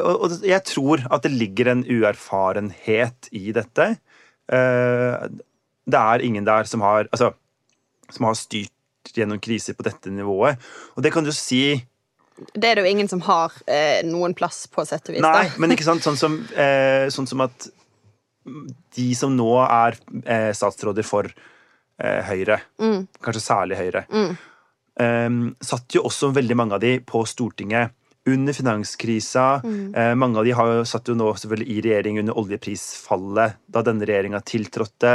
og, 0.00 0.24
og 0.24 0.46
jeg 0.46 0.64
tror 0.68 1.04
at 1.12 1.26
det 1.26 1.34
ligger 1.34 1.72
en 1.72 1.84
uerfarenhet 1.84 3.30
i 3.36 3.52
dette. 3.56 3.92
Uh, 4.50 5.28
det 5.90 6.00
er 6.00 6.24
ingen 6.24 6.48
der 6.48 6.68
som 6.70 6.84
har, 6.84 7.08
altså, 7.12 7.32
som 8.10 8.28
har 8.30 8.38
styrt 8.38 9.14
gjennom 9.16 9.40
kriser 9.42 9.76
på 9.76 9.84
dette 9.86 10.12
nivået. 10.12 10.60
Og 10.96 11.04
det 11.04 11.12
kan 11.14 11.26
du 11.26 11.32
si 11.34 11.80
det 12.56 12.70
er 12.70 12.78
det 12.78 12.86
jo 12.86 12.88
ingen 12.88 13.08
som 13.10 13.20
har 13.26 13.52
uh, 13.52 14.00
noen 14.08 14.32
plass, 14.36 14.62
på 14.72 14.80
sett 14.88 15.10
og 15.10 15.18
vis. 15.18 15.24
Nei, 15.24 15.44
men 15.60 15.74
ikke 15.74 15.84
sant, 15.84 16.04
sånn 16.06 16.16
som, 16.16 16.38
eh, 16.56 17.10
sånn 17.12 17.28
som 17.28 17.42
at 17.44 17.68
de 18.96 19.08
som 19.18 19.34
nå 19.36 19.50
er 19.66 19.98
statsråder 20.56 21.04
for 21.04 21.28
Høyre, 22.00 22.56
kanskje 23.20 23.42
særlig 23.44 23.76
Høyre, 23.76 24.06
eh, 24.08 24.30
satt 25.64 25.94
jo 25.96 26.02
også 26.08 26.28
veldig 26.36 26.56
mange 26.58 26.76
av 26.76 26.82
de 26.82 26.98
på 27.00 27.22
Stortinget 27.28 27.94
under 28.28 28.52
finanskrisa. 28.52 29.62
Eh, 29.96 30.14
mange 30.14 30.38
av 30.38 30.44
de 30.44 30.52
har 30.56 30.72
jo 30.74 30.82
satt 30.88 31.08
jo 31.08 31.16
nå 31.18 31.30
selvfølgelig 31.34 31.70
i 31.72 31.80
regjering 31.86 32.20
under 32.22 32.36
oljeprisfallet 32.40 33.56
da 33.66 33.84
denne 33.86 34.08
regjeringa 34.08 34.42
tiltrådte. 34.44 35.14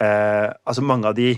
Eh, 0.00 0.46
altså 0.64 0.86
mange 0.86 1.10
av 1.10 1.18
de 1.18 1.34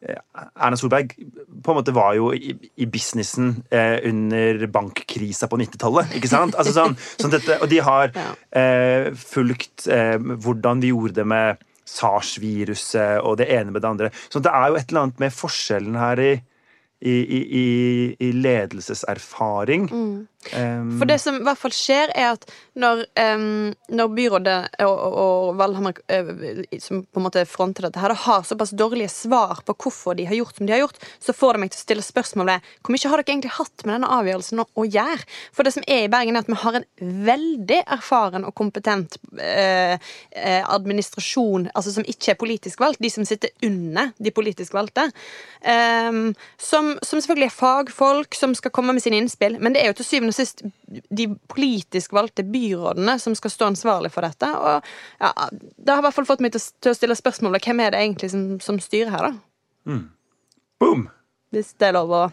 Erna 0.00 0.78
Solberg 0.80 1.12
på 1.12 1.72
en 1.72 1.76
måte 1.76 1.92
var 1.92 2.14
jo 2.16 2.30
i, 2.32 2.54
i 2.80 2.86
businessen 2.88 3.58
eh, 3.68 3.98
under 4.08 4.64
bankkrisa 4.72 5.48
på 5.50 5.58
90-tallet. 5.60 6.14
ikke 6.16 6.30
sant? 6.30 6.56
Altså 6.56 6.72
sånn, 6.72 6.96
sånn 7.20 7.34
dette, 7.34 7.58
og 7.60 7.68
de 7.68 7.82
har 7.84 8.14
eh, 8.16 9.10
fulgt 9.12 9.84
eh, 9.92 10.16
hvordan 10.16 10.80
vi 10.80 10.94
gjorde 10.94 11.20
det 11.20 11.26
med 11.28 11.60
SARS-viruset 11.90 13.20
og 13.26 13.36
det 13.42 13.50
ene 13.52 13.74
med 13.74 13.84
det 13.84 13.90
andre. 13.90 14.12
Så 14.32 14.40
det 14.40 14.54
er 14.54 14.70
jo 14.70 14.80
et 14.80 14.88
eller 14.88 15.04
annet 15.04 15.20
med 15.20 15.36
forskjellen 15.36 16.00
her 16.00 16.24
i, 16.24 16.32
i, 17.00 17.10
i, 17.10 18.16
i, 18.20 18.32
ledelseserfaring. 18.32 19.90
ledelseserfaring. 19.90 20.28
Um, 20.56 20.94
For 20.98 21.04
det 21.04 21.18
som 21.20 21.36
i 21.36 21.44
hvert 21.44 21.60
fall 21.60 21.72
skjer, 21.74 22.10
er 22.16 22.30
at 22.32 22.46
når, 22.80 23.02
um, 23.36 23.74
når 23.92 24.12
byrådet 24.16 24.56
og, 24.86 24.94
og, 24.94 25.16
og 25.20 25.58
Valhammer, 25.58 25.98
eh, 26.08 26.30
som 26.80 27.02
på 27.04 27.20
en 27.20 27.26
måte 27.26 27.42
fronter 27.44 27.84
dette, 27.84 28.00
her, 28.00 28.14
har 28.16 28.46
såpass 28.48 28.72
dårlige 28.72 29.10
svar 29.12 29.60
på 29.66 29.76
hvorfor 29.76 30.16
de 30.16 30.24
har 30.30 30.38
gjort 30.38 30.56
som 30.56 30.66
de 30.68 30.72
har 30.72 30.80
gjort, 30.80 30.96
så 31.20 31.34
får 31.36 31.54
det 31.54 31.62
meg 31.62 31.74
til 31.74 31.80
å 31.82 31.84
stille 31.84 32.06
spørsmålet 32.06 32.70
hvor 32.80 32.94
mye 32.94 33.12
har 33.12 33.20
dere 33.20 33.34
egentlig 33.34 33.52
hatt 33.58 33.84
med 33.84 33.94
denne 33.98 34.12
avgjørelsen 34.16 34.64
å, 34.64 34.86
gjøre? 34.88 35.28
For 35.52 35.68
det 35.68 35.74
som 35.76 35.84
er 35.84 36.06
i 36.06 36.10
Bergen, 36.12 36.38
er 36.38 36.46
at 36.46 36.48
vi 36.48 36.58
har 36.62 36.80
en 36.80 36.88
veldig 37.28 37.82
erfaren 37.98 38.48
og 38.48 38.56
kompetent 38.56 39.20
eh, 39.36 40.00
administrasjon, 40.64 41.68
altså 41.74 41.94
som 41.98 42.08
ikke 42.08 42.32
er 42.32 42.40
politisk 42.40 42.80
valgt, 42.80 43.02
de 43.04 43.12
som 43.12 43.28
sitter 43.28 43.52
under 43.66 44.14
de 44.16 44.32
politisk 44.34 44.74
valgte, 44.74 45.04
um, 45.68 46.32
som, 46.56 46.94
som 47.04 47.20
selvfølgelig 47.20 47.50
er 47.50 47.54
fagfolk, 47.54 48.34
som 48.38 48.56
skal 48.56 48.72
komme 48.74 48.96
med 48.96 49.04
sine 49.04 49.20
innspill, 49.20 49.60
men 49.60 49.76
det 49.76 49.84
er 49.84 49.92
jo 49.92 49.98
til 50.00 50.08
syvende 50.08 50.29
og 50.30 50.36
sist 50.36 50.62
de 51.10 51.26
politisk 51.50 52.14
valgte 52.16 52.46
byrådene 52.46 53.18
som 53.20 53.34
skal 53.38 53.52
stå 53.52 53.70
ansvarlig 53.72 54.12
for 54.14 54.26
dette. 54.26 54.46
Og 54.46 54.86
ja, 55.20 55.32
Det 55.50 55.92
har 55.92 56.00
i 56.00 56.06
hvert 56.06 56.16
fall 56.16 56.28
fått 56.30 56.44
meg 56.44 56.54
til, 56.54 56.62
å- 56.62 56.94
stille 56.96 57.18
spørsmål 57.18 57.50
spørsmålet 57.50 57.64
hvem 57.64 57.80
er 57.80 57.90
det 57.90 58.00
egentlig 58.00 58.30
som, 58.30 58.60
som 58.60 58.80
styrer 58.80 59.10
her, 59.10 59.30
da? 59.30 60.00
boom! 60.80 61.08
Hvis 61.50 61.74
det 61.78 61.88
er 61.88 61.96
lov 61.96 62.10
å 62.10 62.24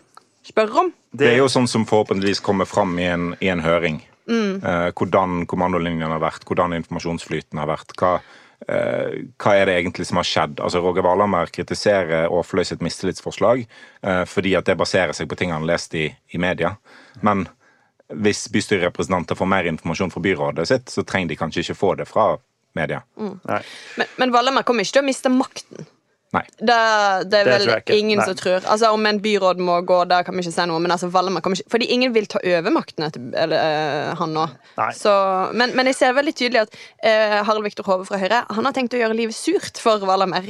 spørre 0.46 0.84
om. 0.84 0.92
Det 1.12 1.32
er 1.32 1.38
jo 1.40 1.48
sånn 1.50 1.68
som 1.68 1.86
forhåpentligvis 1.86 2.44
kommer 2.44 2.66
fram 2.66 2.98
i 3.00 3.08
en, 3.10 3.32
i 3.42 3.50
en 3.50 3.64
høring. 3.64 4.02
Eh, 4.28 4.90
hvordan 4.94 5.46
kommandolinjene 5.48 6.12
har 6.14 6.22
vært, 6.22 6.46
hvordan 6.46 6.76
informasjonsflyten 6.78 7.60
har 7.60 7.72
vært. 7.76 7.96
Hva, 7.98 8.20
Uh, 8.58 9.30
hva 9.38 9.52
er 9.54 9.68
det 9.70 9.76
egentlig 9.78 10.08
som 10.10 10.18
har 10.18 10.26
skjedd? 10.26 10.56
Altså 10.66 10.80
Roger 10.82 11.04
Valhammer 11.06 11.46
kritiserer 11.54 12.26
Aafløy 12.26 12.64
sitt 12.66 12.82
mistillitsforslag 12.82 13.60
uh, 14.02 14.24
fordi 14.26 14.56
at 14.58 14.66
det 14.66 14.74
baserer 14.80 15.14
seg 15.14 15.30
på 15.30 15.38
ting 15.38 15.54
han 15.54 15.62
har 15.62 15.76
lest 15.76 15.94
i, 15.94 16.08
i 16.34 16.42
media. 16.42 16.72
Men 17.22 17.46
hvis 18.14 18.48
bystyrerepresentanter 18.54 19.36
får 19.36 19.50
mer 19.52 19.68
informasjon 19.68 20.12
fra 20.12 20.24
byrådet 20.24 20.68
sitt, 20.68 20.90
så 20.90 21.04
trenger 21.04 21.34
de 21.34 21.40
kanskje 21.40 21.66
ikke 21.66 21.76
få 21.76 21.94
det 22.00 22.08
fra 22.08 22.30
media. 22.78 23.02
Mm. 23.20 23.40
Men, 23.98 24.08
men 24.16 24.34
Valhammer 24.36 24.64
kommer 24.68 24.86
ikke 24.86 25.00
til 25.00 25.06
å 25.06 25.10
miste 25.10 25.32
makten. 25.34 25.88
Nei. 26.36 26.44
Det, 26.60 26.76
det 27.32 27.40
er 27.40 27.48
Det 27.48 27.52
vel 27.54 27.66
tror 27.66 27.96
ingen 27.96 28.20
Nei. 28.20 28.26
som 28.28 28.36
tror. 28.36 28.66
Altså 28.68 28.90
Om 28.92 29.06
en 29.08 29.20
byråd 29.24 29.62
må 29.64 29.78
gå, 29.88 30.02
da 30.12 30.20
kan 30.28 30.36
vi 30.36 30.44
ikke 30.44 30.52
si 30.52 30.66
noe. 30.68 30.82
Men 30.84 30.92
altså 30.92 31.08
ikke 31.08 31.70
Fordi 31.72 31.88
ingen 31.94 32.14
vil 32.14 32.28
ta 32.28 32.42
over 32.44 32.74
makten 32.76 33.08
etter 33.08 33.24
eller, 33.32 33.56
eh, 33.56 34.16
han 34.20 34.34
nå. 34.36 34.44
Så, 34.98 35.14
men, 35.54 35.72
men 35.78 35.88
jeg 35.88 36.00
ser 36.02 36.18
veldig 36.18 36.34
tydelig 36.36 36.66
at 36.66 36.76
eh, 37.00 37.38
Harald 37.48 37.64
Viktor 37.64 37.88
Hove 37.88 38.06
fra 38.10 38.20
Høyre 38.20 38.44
Han 38.58 38.68
har 38.68 38.76
tenkt 38.76 38.96
å 38.98 39.00
gjøre 39.00 39.16
livet 39.16 39.38
surt 39.38 39.80
for 39.80 40.04
Valhammer. 40.04 40.44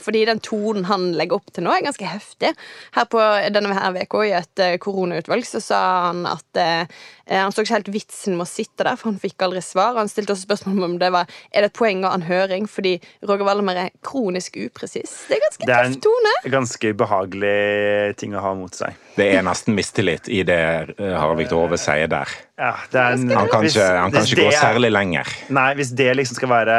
Fordi 0.00 0.24
den 0.30 0.40
tonen 0.44 0.88
han 0.88 1.10
legger 1.18 1.42
opp 1.42 1.52
til 1.52 1.66
nå, 1.66 1.76
er 1.76 1.84
ganske 1.84 2.08
heftig. 2.08 2.54
Her 2.96 3.08
på 3.12 3.20
denne 3.52 3.76
her 3.76 3.92
VK, 3.98 4.18
i 4.24 4.34
et 4.40 4.64
eh, 4.64 4.78
koronautvalg 4.80 5.44
så 5.48 5.60
sa 5.62 5.82
han 6.08 6.24
at 6.30 6.62
eh, 6.62 6.98
han 7.28 7.52
så 7.52 7.64
ikke 7.64 7.76
helt 7.76 7.92
vitsen 7.92 8.38
med 8.38 8.46
å 8.46 8.48
sitte 8.48 8.86
der, 8.86 8.96
for 8.96 9.10
han 9.10 9.20
fikk 9.20 9.44
aldri 9.44 9.60
svar. 9.64 9.98
Han 10.00 10.08
stilte 10.08 10.32
også 10.32 10.48
spørsmål 10.48 10.88
om 10.88 10.98
det 11.02 11.12
var 11.12 11.28
Er 11.52 11.64
det 11.64 11.72
et 11.72 11.76
poeng 11.76 12.00
å 12.06 12.12
en 12.14 12.24
høring 12.24 12.68
fordi 12.70 12.96
Roger 13.28 13.44
Valhammer 13.44 13.84
er 13.84 13.94
kronisk 14.04 14.56
upresis. 14.56 15.18
Det 15.28 15.36
er 15.36 15.42
ganske 15.44 15.66
Det 15.66 15.74
er 15.74 15.82
tøff 15.84 15.94
en 15.94 16.00
tone. 16.00 16.34
ganske 16.54 16.90
ubehagelig 16.94 18.16
ting 18.16 18.34
å 18.34 18.40
ha 18.40 18.54
mot 18.56 18.74
seg. 18.74 18.94
Det 19.16 19.26
er 19.36 19.42
nesten 19.44 19.74
mistillit 19.76 20.28
i 20.32 20.42
det 20.48 20.58
eh, 20.98 21.12
Harald 21.18 21.38
Viktor 21.42 21.60
Hove 21.66 21.76
sier 21.80 22.08
der. 22.08 22.28
Ja, 22.58 22.72
det 22.92 23.00
er 23.02 23.12
en, 23.18 23.28
Han 23.36 23.48
kan 23.52 23.66
ikke, 23.68 23.84
han 23.98 24.10
kan 24.14 24.22
hvis 24.22 24.32
ikke 24.32 24.42
gå 24.42 24.48
det 24.50 24.56
er- 24.56 24.64
særlig 24.72 24.90
lenger. 24.94 25.26
Nei, 25.50 25.74
hvis 25.74 25.90
det 25.94 26.16
liksom 26.16 26.36
skal 26.40 26.48
være 26.48 26.78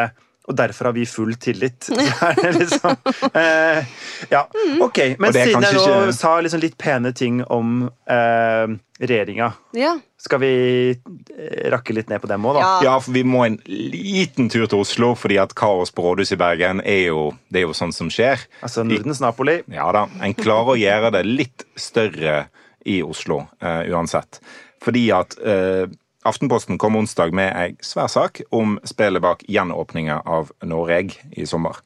Og 0.49 0.55
derfor 0.57 0.89
har 0.89 0.95
vi 0.97 1.03
full 1.05 1.35
tillit. 1.37 1.83
Så 1.93 2.25
er 2.25 2.39
det 2.41 2.51
liksom 2.57 2.95
eh, 3.37 3.85
Ja, 4.31 4.41
OK. 4.81 4.97
Men 5.21 5.33
siden 5.35 5.61
jeg 5.61 5.75
nå 5.77 5.83
ikke- 5.85 6.13
sa 6.17 6.31
liksom 6.41 6.61
litt 6.63 6.77
pene 6.81 7.11
ting 7.13 7.43
om 7.53 7.83
eh, 8.09 8.71
regjeringa, 8.99 9.51
Ja. 9.77 9.91
skal 10.19 10.41
vi 10.41 10.49
eh, 10.97 11.69
rakke 11.71 11.93
litt 11.95 12.09
ned 12.09 12.19
på 12.23 12.27
dem 12.27 12.43
òg, 12.49 12.57
da? 12.57 12.63
Ja. 12.65 12.73
Ja, 12.89 12.95
for 12.99 13.13
vi 13.15 13.21
må 13.23 13.45
en 13.45 13.59
liten 13.69 14.49
tur 14.51 14.65
til 14.67 14.81
Oslo, 14.81 15.13
fordi 15.15 15.37
at 15.39 15.53
kaos 15.55 15.93
på 15.95 16.03
rådhuset 16.07 16.35
i 16.35 16.41
Bergen 16.41 16.81
er 16.83 17.05
jo, 17.11 17.27
det 17.53 17.61
er 17.61 17.67
jo 17.69 17.77
sånn 17.77 17.93
som 17.95 18.09
skjer. 18.11 18.41
Altså 18.65 18.83
Nordens 18.83 19.21
Napoli. 19.23 19.59
Ja 19.71 19.91
da, 19.95 20.07
En 20.25 20.33
klarer 20.33 20.73
å 20.73 20.79
gjøre 20.81 21.13
det 21.15 21.23
litt 21.29 21.63
større 21.79 22.47
i 22.89 22.99
Oslo 23.05 23.43
eh, 23.61 23.85
uansett. 23.93 24.41
Fordi 24.83 25.05
at 25.13 25.37
eh, 25.45 25.85
Aftenposten 26.27 26.77
kom 26.77 26.97
onsdag 26.99 27.31
med 27.31 27.53
ei 27.55 27.75
svær 27.85 28.09
sak 28.11 28.41
om 28.51 28.75
spillet 28.87 29.23
bak 29.23 29.45
gjenåpninga 29.47 30.21
av 30.27 30.51
Noreg 30.67 31.15
i 31.31 31.45
sommer. 31.47 31.79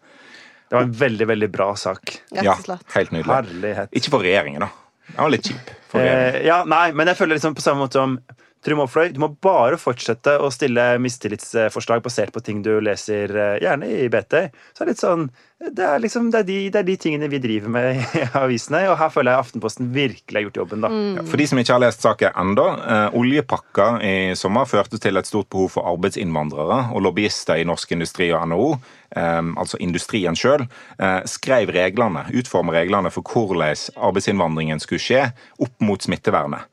Det 0.69 0.79
var 0.79 0.87
en 0.87 0.95
veldig, 0.97 1.27
veldig 1.29 1.49
bra 1.53 1.75
sak. 1.77 2.15
Ja, 2.33 2.55
helt 2.95 3.11
nydelig. 3.13 3.29
Herlighet. 3.29 3.91
Ikke 3.93 4.15
for 4.15 4.25
regjeringen, 4.25 4.65
da. 4.65 4.71
Den 5.11 5.19
var 5.21 5.33
litt 5.35 5.51
kjip. 5.51 5.69
for 5.91 6.01
regjeringen. 6.01 6.39
Eh, 6.39 6.47
ja, 6.47 6.63
nei, 6.65 6.87
men 6.97 7.11
jeg 7.11 7.19
føler 7.19 7.37
liksom 7.37 7.53
på 7.53 7.61
samme 7.61 7.85
måte 7.85 8.01
som 8.01 8.15
Trym 8.63 8.79
Aafløy, 8.79 9.11
du 9.11 9.19
må 9.19 9.27
bare 9.43 9.79
fortsette 9.79 10.37
å 10.39 10.47
stille 10.53 10.93
mistillitsforslag 11.03 12.03
basert 12.05 12.31
på 12.35 12.43
ting 12.45 12.61
du 12.63 12.77
leser, 12.83 13.33
eh, 13.35 13.57
gjerne 13.63 13.89
i 13.91 14.07
BT. 14.11 14.47
Så 14.71 14.83
er 14.83 14.87
det 14.87 14.93
litt 14.93 15.03
sånn 15.03 15.27
det 15.63 15.83
er, 15.83 15.99
liksom, 15.99 16.27
det, 16.31 16.41
er 16.41 16.47
de, 16.47 16.55
det 16.73 16.79
er 16.81 16.87
de 16.87 16.95
tingene 16.99 17.27
vi 17.31 17.39
driver 17.39 17.71
med 17.71 18.01
i 18.19 18.23
avisene, 18.35 18.81
og 18.91 18.97
her 18.99 19.11
føler 19.13 19.31
jeg 19.31 19.45
Aftenposten 19.45 19.91
virkelig 19.95 20.39
har 20.39 20.45
gjort 20.47 20.59
jobben. 20.59 20.83
da. 20.83 20.91
Ja, 21.19 21.23
For 21.29 21.39
de 21.39 21.47
som 21.49 21.61
ikke 21.61 21.75
har 21.75 21.83
lest 21.83 22.03
saken 22.03 22.39
enda, 22.43 22.65
eh, 22.83 23.17
oljepakka 23.19 23.87
i 24.03 24.15
sommer 24.39 24.67
førte 24.69 24.99
til 25.01 25.19
et 25.19 25.29
stort 25.29 25.49
behov 25.53 25.71
for 25.77 25.87
arbeidsinnvandrere, 25.93 26.79
og 26.91 27.05
lobbyister 27.05 27.61
i 27.61 27.67
Norsk 27.69 27.95
Industri 27.95 28.29
og 28.35 28.47
NHO, 28.51 28.67
eh, 29.15 29.41
altså 29.63 29.79
industrien 29.83 30.35
sjøl, 30.39 30.65
eh, 30.99 31.21
skrev 31.29 31.71
reglene, 31.75 32.25
utformet 32.35 32.81
reglene 32.81 33.13
for 33.13 33.23
hvordan 33.23 33.87
arbeidsinnvandringen 33.95 34.83
skulle 34.83 35.03
skje 35.03 35.25
opp 35.63 35.75
mot 35.79 36.03
smittevernet. 36.03 36.67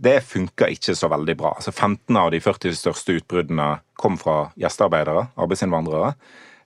Det 0.00 0.16
funka 0.24 0.68
ikke 0.72 0.94
så 0.96 1.10
veldig 1.12 1.34
bra. 1.36 1.50
Altså 1.60 1.72
15 1.74 2.16
av 2.16 2.30
de 2.32 2.40
40 2.40 2.72
største 2.78 3.18
utbruddene 3.20 3.66
kom 4.00 4.16
fra 4.20 4.46
gjestearbeidere, 4.60 5.26
arbeidsinnvandrere. 5.36 6.14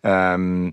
Um, 0.06 0.72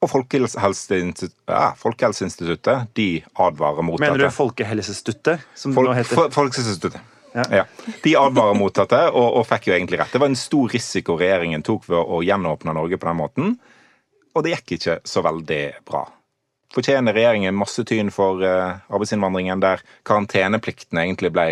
Og 0.00 0.08
Folkehelseinstituttet, 0.08 1.34
ja, 1.50 1.72
Folkehelseinstituttet 1.76 2.86
de 2.96 3.08
advarer 3.36 3.84
mot 3.84 4.00
Mener 4.00 4.22
du 4.22 4.30
Folkehelseinstituttet? 4.32 5.42
Som 5.54 5.74
Folk, 5.76 5.90
nå 5.90 5.96
heter? 5.98 6.16
Fol- 6.16 6.30
Folkehelseinstituttet. 6.32 7.02
Ja. 7.34 7.44
Ja. 7.60 7.64
De 8.02 8.14
advarer 8.18 8.56
mot 8.58 8.74
dette, 8.74 9.00
og, 9.10 9.36
og 9.38 9.44
fikk 9.46 9.68
jo 9.68 9.74
egentlig 9.76 10.00
rett. 10.00 10.10
Det 10.14 10.22
var 10.22 10.30
en 10.32 10.38
stor 10.40 10.70
risiko 10.72 11.18
regjeringen 11.20 11.62
tok 11.66 11.84
ved 11.90 12.00
å 12.00 12.22
gjenåpne 12.26 12.74
Norge 12.74 12.98
på 12.98 13.06
den 13.10 13.18
måten, 13.20 13.52
og 14.34 14.42
det 14.46 14.54
gikk 14.56 14.72
ikke 14.78 14.96
så 15.06 15.22
veldig 15.26 15.60
bra. 15.86 16.06
Fortjener 16.74 17.16
regjeringen 17.16 17.56
masse 17.58 17.82
tyn 17.88 18.12
for 18.14 18.42
eh, 18.46 18.76
arbeidsinnvandringen, 18.92 19.60
der 19.62 19.82
karanteneplikten 20.06 21.00
egentlig 21.02 21.32
ble, 21.34 21.46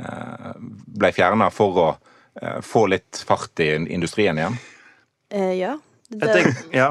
uh, 0.00 0.54
ble 0.58 1.10
fjerna 1.12 1.50
for 1.52 1.80
å 1.82 1.88
eh, 2.40 2.60
få 2.64 2.86
litt 2.88 3.20
fart 3.28 3.60
i 3.60 3.74
industrien 3.92 4.38
igjen? 4.40 4.56
Eh, 5.34 5.52
ja. 5.60 5.74
Jeg 6.08 6.20
Det, 6.22 6.32
tenker, 6.32 6.60
ja, 6.72 6.86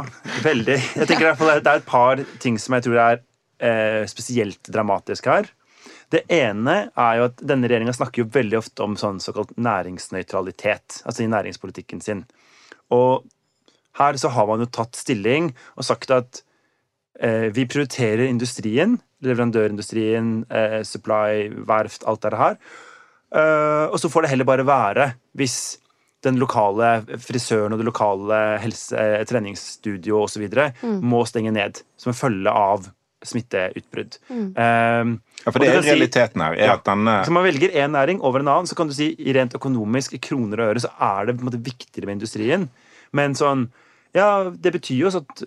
veldig. 0.45 0.77
Jeg 0.99 1.07
tenker 1.09 1.31
i 1.31 1.33
det 1.33 1.49
er- 1.55 1.61
er 1.71 1.79
et 1.81 1.85
par 1.89 2.19
ting 2.39 2.59
som 2.61 2.75
jeg 2.77 2.83
tror 2.85 2.99
er 3.01 3.21
eh, 3.59 4.05
spesielt 4.05 4.61
dramatisk 4.69 5.25
her. 5.25 5.49
Det 6.13 6.21
ene 6.29 6.91
er 6.95 7.15
jo 7.17 7.23
at 7.31 7.41
denne 7.41 7.67
regjeringa 7.67 7.95
snakker 7.97 8.21
jo 8.21 8.29
veldig 8.31 8.59
ofte 8.59 8.83
om 8.85 8.93
sånn 8.95 9.17
såkalt 9.19 9.57
næringsnøytralitet, 9.57 11.01
altså 11.09 11.23
i 11.25 11.31
næringspolitikken 11.33 12.01
sin. 12.03 12.21
Og 12.93 13.25
her 13.97 14.13
så 14.21 14.29
har 14.29 14.45
man 14.47 14.61
jo 14.61 14.69
tatt 14.69 14.95
stilling 14.95 15.49
og 15.75 15.83
sagt 15.83 16.11
at 16.13 16.41
eh, 16.41 16.46
vi 17.51 17.65
prioriterer 17.65 18.27
industrien, 18.27 18.99
leverandørindustrien, 19.25 20.45
eh, 20.51 20.83
supply, 20.83 21.49
verft, 21.67 22.03
alt 22.05 22.21
det 22.21 22.37
her. 22.37 22.57
Eh, 23.35 23.85
og 23.91 23.97
så 23.99 24.09
får 24.11 24.23
det 24.23 24.29
heller 24.35 24.47
bare 24.47 24.65
være 24.67 25.13
hvis 25.37 25.77
den 26.25 26.37
lokale 26.41 27.03
frisøren 27.21 27.73
og 27.73 27.81
det 27.81 27.87
lokale 27.87 28.37
helse, 28.63 28.93
eh, 28.97 29.23
treningsstudio 29.27 30.23
osv. 30.23 30.47
Mm. 30.81 31.01
må 31.01 31.25
stenge 31.27 31.51
ned 31.53 31.81
som 31.97 32.11
en 32.11 32.17
følge 32.17 32.53
av 32.53 32.87
smitteutbrudd. 33.25 34.17
Mm. 34.29 34.47
Eh, 34.55 35.17
Ja, 35.45 35.51
for 35.51 35.59
det 35.59 35.69
er 35.69 35.81
realiteten 35.81 36.41
her. 36.41 36.53
er 36.53 36.65
Ja. 36.65 36.73
at 36.73 36.83
denne 36.85 37.23
så 37.25 37.31
man 37.31 37.43
velger 37.45 37.71
én 37.71 37.91
næring 37.91 38.21
over 38.21 38.39
en 38.39 38.47
annen, 38.47 38.67
så 38.67 38.75
kan 38.75 38.87
du 38.87 38.93
si 38.93 39.15
i 39.17 39.33
rent 39.33 39.53
økonomisk, 39.53 40.13
i 40.13 40.17
kroner 40.19 40.59
og 40.59 40.75
øre, 40.75 40.79
så 40.79 40.91
er 40.99 41.25
det 41.25 41.37
på 41.37 41.41
en 41.43 41.49
måte 41.49 41.63
viktigere 41.63 42.05
med 42.05 42.19
industrien. 42.21 42.69
Men 43.13 43.33
sånn 43.33 43.69
Ja, 44.15 44.49
det 44.49 44.73
betyr 44.73 44.97
jo 44.97 45.07
også 45.07 45.25
at 45.29 45.43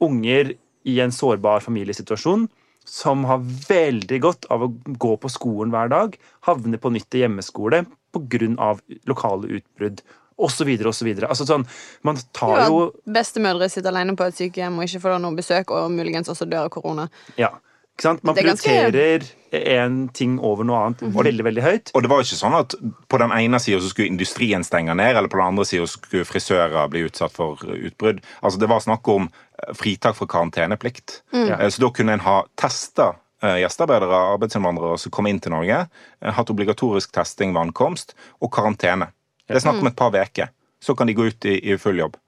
unger 0.00 0.54
i 0.84 0.98
en 1.00 1.12
sårbar 1.12 1.64
familiesituasjon 1.64 2.48
som 2.84 3.24
har 3.24 3.40
veldig 3.68 4.18
godt 4.20 4.48
av 4.52 4.66
å 4.66 4.72
gå 4.84 5.14
på 5.16 5.30
skolen 5.32 5.72
hver 5.72 5.88
dag, 5.88 6.18
havne 6.44 6.80
på 6.80 6.92
nytt 6.92 7.16
i 7.16 7.24
hjemmeskole 7.24 7.84
pga. 8.14 8.74
lokale 9.08 9.48
utbrudd 9.58 10.02
osv. 10.36 10.68
osv. 10.86 11.08
Altså 11.24 11.46
sånn 11.46 11.64
Man 12.02 12.18
tar 12.32 12.66
jo 12.66 12.66
jo, 12.68 12.80
bestemødre 13.06 13.70
sitter 13.72 13.92
alene 13.92 14.16
på 14.18 14.26
et 14.28 14.36
sykehjem 14.36 14.78
og 14.78 14.88
ikke 14.88 15.00
får 15.00 15.22
noe 15.22 15.38
besøk, 15.38 15.70
og 15.70 15.92
muligens 15.94 16.28
også 16.28 16.48
dør 16.50 16.68
av 16.68 16.74
korona. 16.74 17.08
Ja. 17.40 17.54
Ikke 17.94 18.02
sant? 18.08 18.24
Man 18.26 18.34
er 18.34 18.48
prioriterer 18.58 19.24
én 19.54 19.98
ting 20.12 20.32
over 20.42 20.66
noe 20.66 20.80
annet 20.82 21.02
veldig, 21.14 21.44
veldig 21.46 21.62
høyt. 21.62 21.90
Og 21.94 22.02
det 22.02 22.08
var 22.10 22.24
ikke 22.24 22.38
sånn 22.40 22.56
at 22.58 22.74
på 23.08 23.20
den 23.22 23.30
ene 23.36 23.60
sida 23.62 23.78
skulle 23.86 24.10
industrien 24.10 24.64
stenge 24.66 24.96
ned, 24.98 25.14
eller 25.14 25.30
på 25.30 25.38
den 25.38 25.52
andre 25.52 25.66
sida 25.68 25.86
skulle 25.86 26.26
frisører 26.26 26.88
bli 26.90 27.04
utsatt 27.06 27.36
for 27.36 27.62
utbrudd. 27.62 28.18
Altså 28.42 28.58
Det 28.58 28.68
var 28.72 28.82
snakk 28.82 29.06
om 29.14 29.28
eh, 29.30 29.74
fritak 29.78 30.18
fra 30.18 30.26
karanteneplikt. 30.26 31.20
Ja. 31.30 31.60
Eh, 31.60 31.70
Så 31.70 31.84
da 31.86 31.92
kunne 31.94 32.18
en 32.18 32.26
ha 32.26 32.40
testa 32.58 33.12
eh, 33.44 33.60
gjestearbeidere, 33.62 34.24
arbeidsinnvandrere 34.34 34.98
som 34.98 35.14
kom 35.14 35.30
inn 35.30 35.38
til 35.38 35.54
Norge. 35.54 35.84
Hatt 36.20 36.50
obligatorisk 36.50 37.14
testing 37.14 37.54
ved 37.54 37.68
ankomst, 37.68 38.16
og 38.42 38.50
karantene. 38.50 39.12
Det 39.46 39.54
er 39.60 39.66
snakk 39.68 39.78
om 39.84 39.86
et 39.92 39.96
par 39.96 40.10
uker. 40.10 40.50
Så 40.82 40.98
kan 40.98 41.06
de 41.06 41.14
gå 41.14 41.30
ut 41.30 41.46
i, 41.46 41.60
i 41.70 41.78
full 41.78 42.02
jobb. 42.02 42.18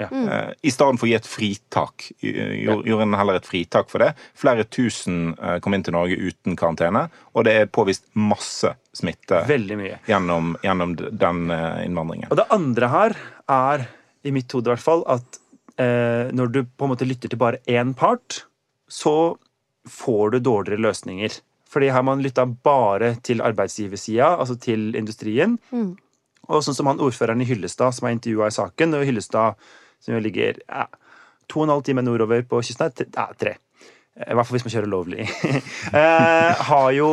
Ja. 0.00 0.08
Uh, 0.10 0.50
I 0.66 0.72
stedet 0.74 0.98
for 0.98 1.06
å 1.06 1.10
gi 1.10 1.16
et 1.16 1.28
fritak. 1.28 2.08
Gjorde 2.18 2.88
ja. 2.90 2.96
en 3.04 3.14
heller 3.14 3.38
et 3.38 3.46
fritak 3.46 3.92
for 3.92 4.02
det. 4.02 4.10
Flere 4.38 4.66
tusen 4.66 5.36
uh, 5.38 5.60
kom 5.62 5.76
inn 5.76 5.84
til 5.86 5.94
Norge 5.94 6.18
uten 6.18 6.58
karantene, 6.58 7.06
og 7.34 7.46
det 7.46 7.54
er 7.60 7.70
påvist 7.70 8.08
masse 8.18 8.72
smitte 8.94 9.44
Veldig 9.46 9.78
mye. 9.78 10.00
gjennom, 10.10 10.56
gjennom 10.66 10.96
den 10.98 11.46
uh, 11.52 11.78
innvandringen. 11.84 12.32
Og 12.34 12.42
det 12.42 12.48
andre 12.54 12.90
her 12.90 13.16
er, 13.54 13.86
i 14.26 14.34
mitt 14.34 14.50
hode 14.56 14.70
i 14.70 14.74
hvert 14.74 14.82
fall, 14.84 15.06
at 15.10 15.38
eh, 15.80 16.30
når 16.32 16.52
du 16.52 16.60
på 16.64 16.86
en 16.86 16.94
måte 16.94 17.06
lytter 17.08 17.30
til 17.30 17.40
bare 17.40 17.60
én 17.70 17.94
part, 17.96 18.44
så 18.88 19.36
får 19.90 20.34
du 20.34 20.38
dårligere 20.40 20.80
løsninger. 20.80 21.38
Fordi 21.70 21.90
her 21.90 22.04
man 22.06 22.22
lytta 22.22 22.46
bare 22.46 23.14
til 23.26 23.42
arbeidsgiversida, 23.42 24.36
altså 24.38 24.56
til 24.60 24.94
industrien. 24.96 25.58
Og 26.48 26.62
sånn 26.62 26.76
som 26.76 26.88
han 26.90 27.02
ordføreren 27.02 27.42
i 27.42 27.48
Hyllestad 27.48 27.96
som 27.96 28.06
er 28.06 28.14
intervjua 28.14 28.50
i 28.50 28.54
saken, 28.54 28.94
og 28.94 29.06
Hyllestad 29.08 29.58
som 30.04 30.16
jo 30.16 30.22
ligger 30.22 30.60
ja, 30.62 30.88
to 31.48 31.62
og 31.62 31.66
en 31.66 31.74
halv 31.76 31.86
time 31.86 32.04
nordover 32.04 32.44
på 32.48 32.60
kysten, 32.64 32.92
her. 32.92 33.08
ja, 33.16 33.28
tre. 33.40 33.56
I 34.14 34.36
hvert 34.36 34.46
fall 34.46 34.58
hvis 34.58 34.66
man 34.68 34.74
kjører 34.76 34.92
lovlig. 34.92 35.24
eh, 36.00 36.66
har 36.68 36.90
jo 36.94 37.08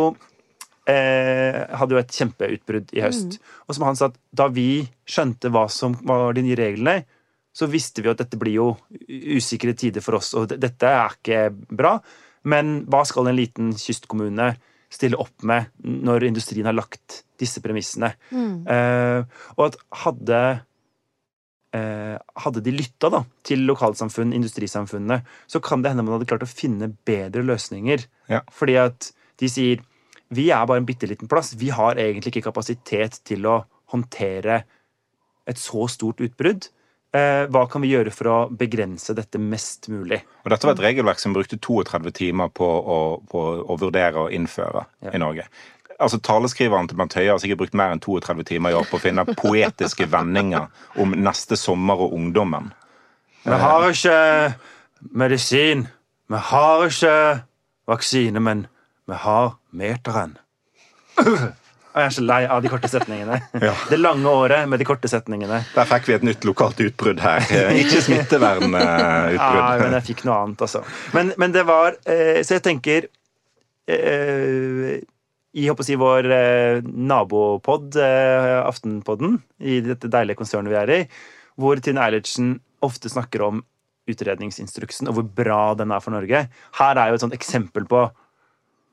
eh, 0.90 1.62
hadde 1.78 1.96
jo 1.96 2.02
et 2.02 2.18
kjempeutbrudd 2.18 2.94
i 2.98 3.04
høst. 3.06 3.40
Og 3.68 3.78
som 3.78 3.88
han 3.88 3.98
sa, 4.00 4.12
da 4.32 4.48
vi 4.54 4.84
skjønte 5.10 5.52
hva 5.54 5.66
som 5.72 5.96
var 6.08 6.36
de 6.38 6.46
nye 6.46 6.60
reglene, 6.60 7.02
så 7.52 7.68
visste 7.68 8.04
vi 8.04 8.12
at 8.12 8.22
dette 8.22 8.40
blir 8.40 8.56
jo 8.62 8.68
usikre 9.36 9.74
tider 9.76 10.04
for 10.04 10.22
oss, 10.22 10.32
og 10.40 10.54
dette 10.56 10.88
er 10.88 11.18
ikke 11.18 11.42
bra. 11.52 11.98
Men 12.48 12.86
hva 12.90 13.04
skal 13.08 13.28
en 13.28 13.38
liten 13.38 13.74
kystkommune 13.78 14.54
stille 14.92 15.20
opp 15.20 15.44
med 15.48 15.70
når 15.84 16.30
industrien 16.30 16.68
har 16.68 16.78
lagt 16.78 17.22
disse 17.42 17.62
premissene? 17.64 18.14
Eh, 18.32 19.20
og 19.58 19.66
at 19.68 19.80
hadde 20.06 20.42
eh, 20.48 20.62
hadde 21.72 22.62
de 22.66 22.74
lytta 22.76 23.10
da, 23.14 23.22
til 23.48 23.64
lokalsamfunn, 23.70 24.34
industrisamfunnene, 24.36 25.22
så 25.48 25.62
kan 25.64 25.82
det 25.84 25.94
hende 25.94 26.04
man 26.04 26.18
hadde 26.18 26.28
klart 26.28 26.44
å 26.44 26.50
finne 26.50 26.92
bedre 27.08 27.46
løsninger. 27.48 28.04
Ja. 28.32 28.42
Fordi 28.52 28.76
at 28.82 29.12
de 29.40 29.50
sier 29.50 29.86
vi 30.32 30.50
er 30.52 30.68
bare 30.68 30.80
en 30.80 30.88
bitte 30.88 31.08
liten 31.10 31.28
plass. 31.32 31.54
Vi 31.60 31.70
har 31.76 32.00
egentlig 32.00 32.32
ikke 32.32 32.48
kapasitet 32.50 33.20
til 33.28 33.48
å 33.52 33.62
håndtere 33.92 34.62
et 35.50 35.60
så 35.60 35.88
stort 35.92 36.22
utbrudd. 36.24 36.70
Eh, 37.12 37.44
hva 37.52 37.66
kan 37.68 37.84
vi 37.84 37.90
gjøre 37.92 38.14
for 38.16 38.30
å 38.32 38.38
begrense 38.56 39.12
dette 39.18 39.40
mest 39.44 39.90
mulig? 39.92 40.22
Og 40.46 40.54
Dette 40.54 40.70
var 40.70 40.78
et 40.78 40.86
regelverk 40.86 41.20
som 41.20 41.36
brukte 41.36 41.60
32 41.60 42.14
timer 42.16 42.54
på 42.56 42.64
å, 42.64 43.00
på 43.28 43.42
å 43.68 43.76
vurdere 43.82 44.28
og 44.28 44.32
innføre 44.36 44.86
Ja. 45.04 45.12
i 45.12 45.20
Norge. 45.20 45.50
Altså 46.02 46.18
Taleskriveren 46.24 46.90
til 46.90 46.98
Bent 47.00 47.14
Høie 47.18 47.30
har 47.30 47.40
sikkert 47.42 47.62
brukt 47.62 47.78
mer 47.78 47.94
enn 47.94 48.02
32 48.02 48.46
timer 48.50 48.74
i 48.74 48.78
år 48.80 48.88
på 48.90 48.98
å 48.98 49.04
finne 49.04 49.26
poetiske 49.38 50.08
vendinger 50.10 50.68
om 51.02 51.14
neste 51.14 51.58
sommer 51.60 52.02
og 52.02 52.16
ungdommen. 52.18 52.72
Vi 53.46 53.58
har 53.64 53.88
ikke 53.90 54.18
medisin. 55.18 55.88
Vi 56.32 56.44
har 56.52 56.86
ikke 56.88 57.16
vaksine, 57.90 58.40
men 58.40 58.68
vi 59.10 59.18
har 59.24 59.56
meteren. 59.72 60.38
Jeg 61.92 62.06
er 62.08 62.14
så 62.16 62.24
lei 62.24 62.40
av 62.48 62.62
de 62.64 62.70
korte 62.72 62.88
setningene. 62.88 63.42
Ja. 63.60 63.74
Det 63.90 63.98
lange 64.00 64.32
året 64.32 64.70
med 64.72 64.80
de 64.80 64.88
korte 64.88 65.10
setningene. 65.12 65.58
Der 65.76 65.90
fikk 65.90 66.08
vi 66.08 66.16
et 66.16 66.24
nytt 66.24 66.46
lokalt 66.48 66.80
utbrudd 66.80 67.20
her. 67.20 67.44
Ikke 67.76 68.00
Nei, 68.72 69.34
Ja, 69.36 69.64
men 69.82 69.98
jeg 69.98 70.08
fikk 70.14 70.24
noe 70.30 70.38
annet, 70.46 70.64
altså. 70.64 70.86
Men, 71.18 71.34
men 71.42 71.56
det 71.56 71.66
var 71.68 71.98
eh, 72.08 72.40
Så 72.48 72.56
jeg 72.56 72.64
tenker 72.70 73.10
eh, 73.92 75.02
I 75.52 75.68
håper 75.68 75.84
å 75.84 75.88
si, 75.88 75.98
vår 76.00 76.32
eh, 76.32 76.86
nabopod, 76.88 77.98
eh, 78.00 78.62
Aftenpodden, 78.64 79.40
i 79.60 79.82
dette 79.84 80.12
deilige 80.12 80.40
konsernet 80.40 80.72
vi 80.72 80.80
er 80.80 80.94
i, 80.96 81.02
hvor 81.60 81.82
Tine 81.84 82.06
Eilertsen 82.06 82.56
ofte 82.86 83.12
snakker 83.12 83.44
om 83.50 83.60
utredningsinstruksen 84.10 85.10
og 85.12 85.18
hvor 85.18 85.28
bra 85.42 85.62
den 85.78 85.92
er 85.94 86.04
for 86.04 86.16
Norge. 86.16 86.46
Her 86.80 87.00
er 87.00 87.12
jo 87.12 87.20
et 87.20 87.26
sånt 87.26 87.38
eksempel 87.38 87.86
på 87.90 88.08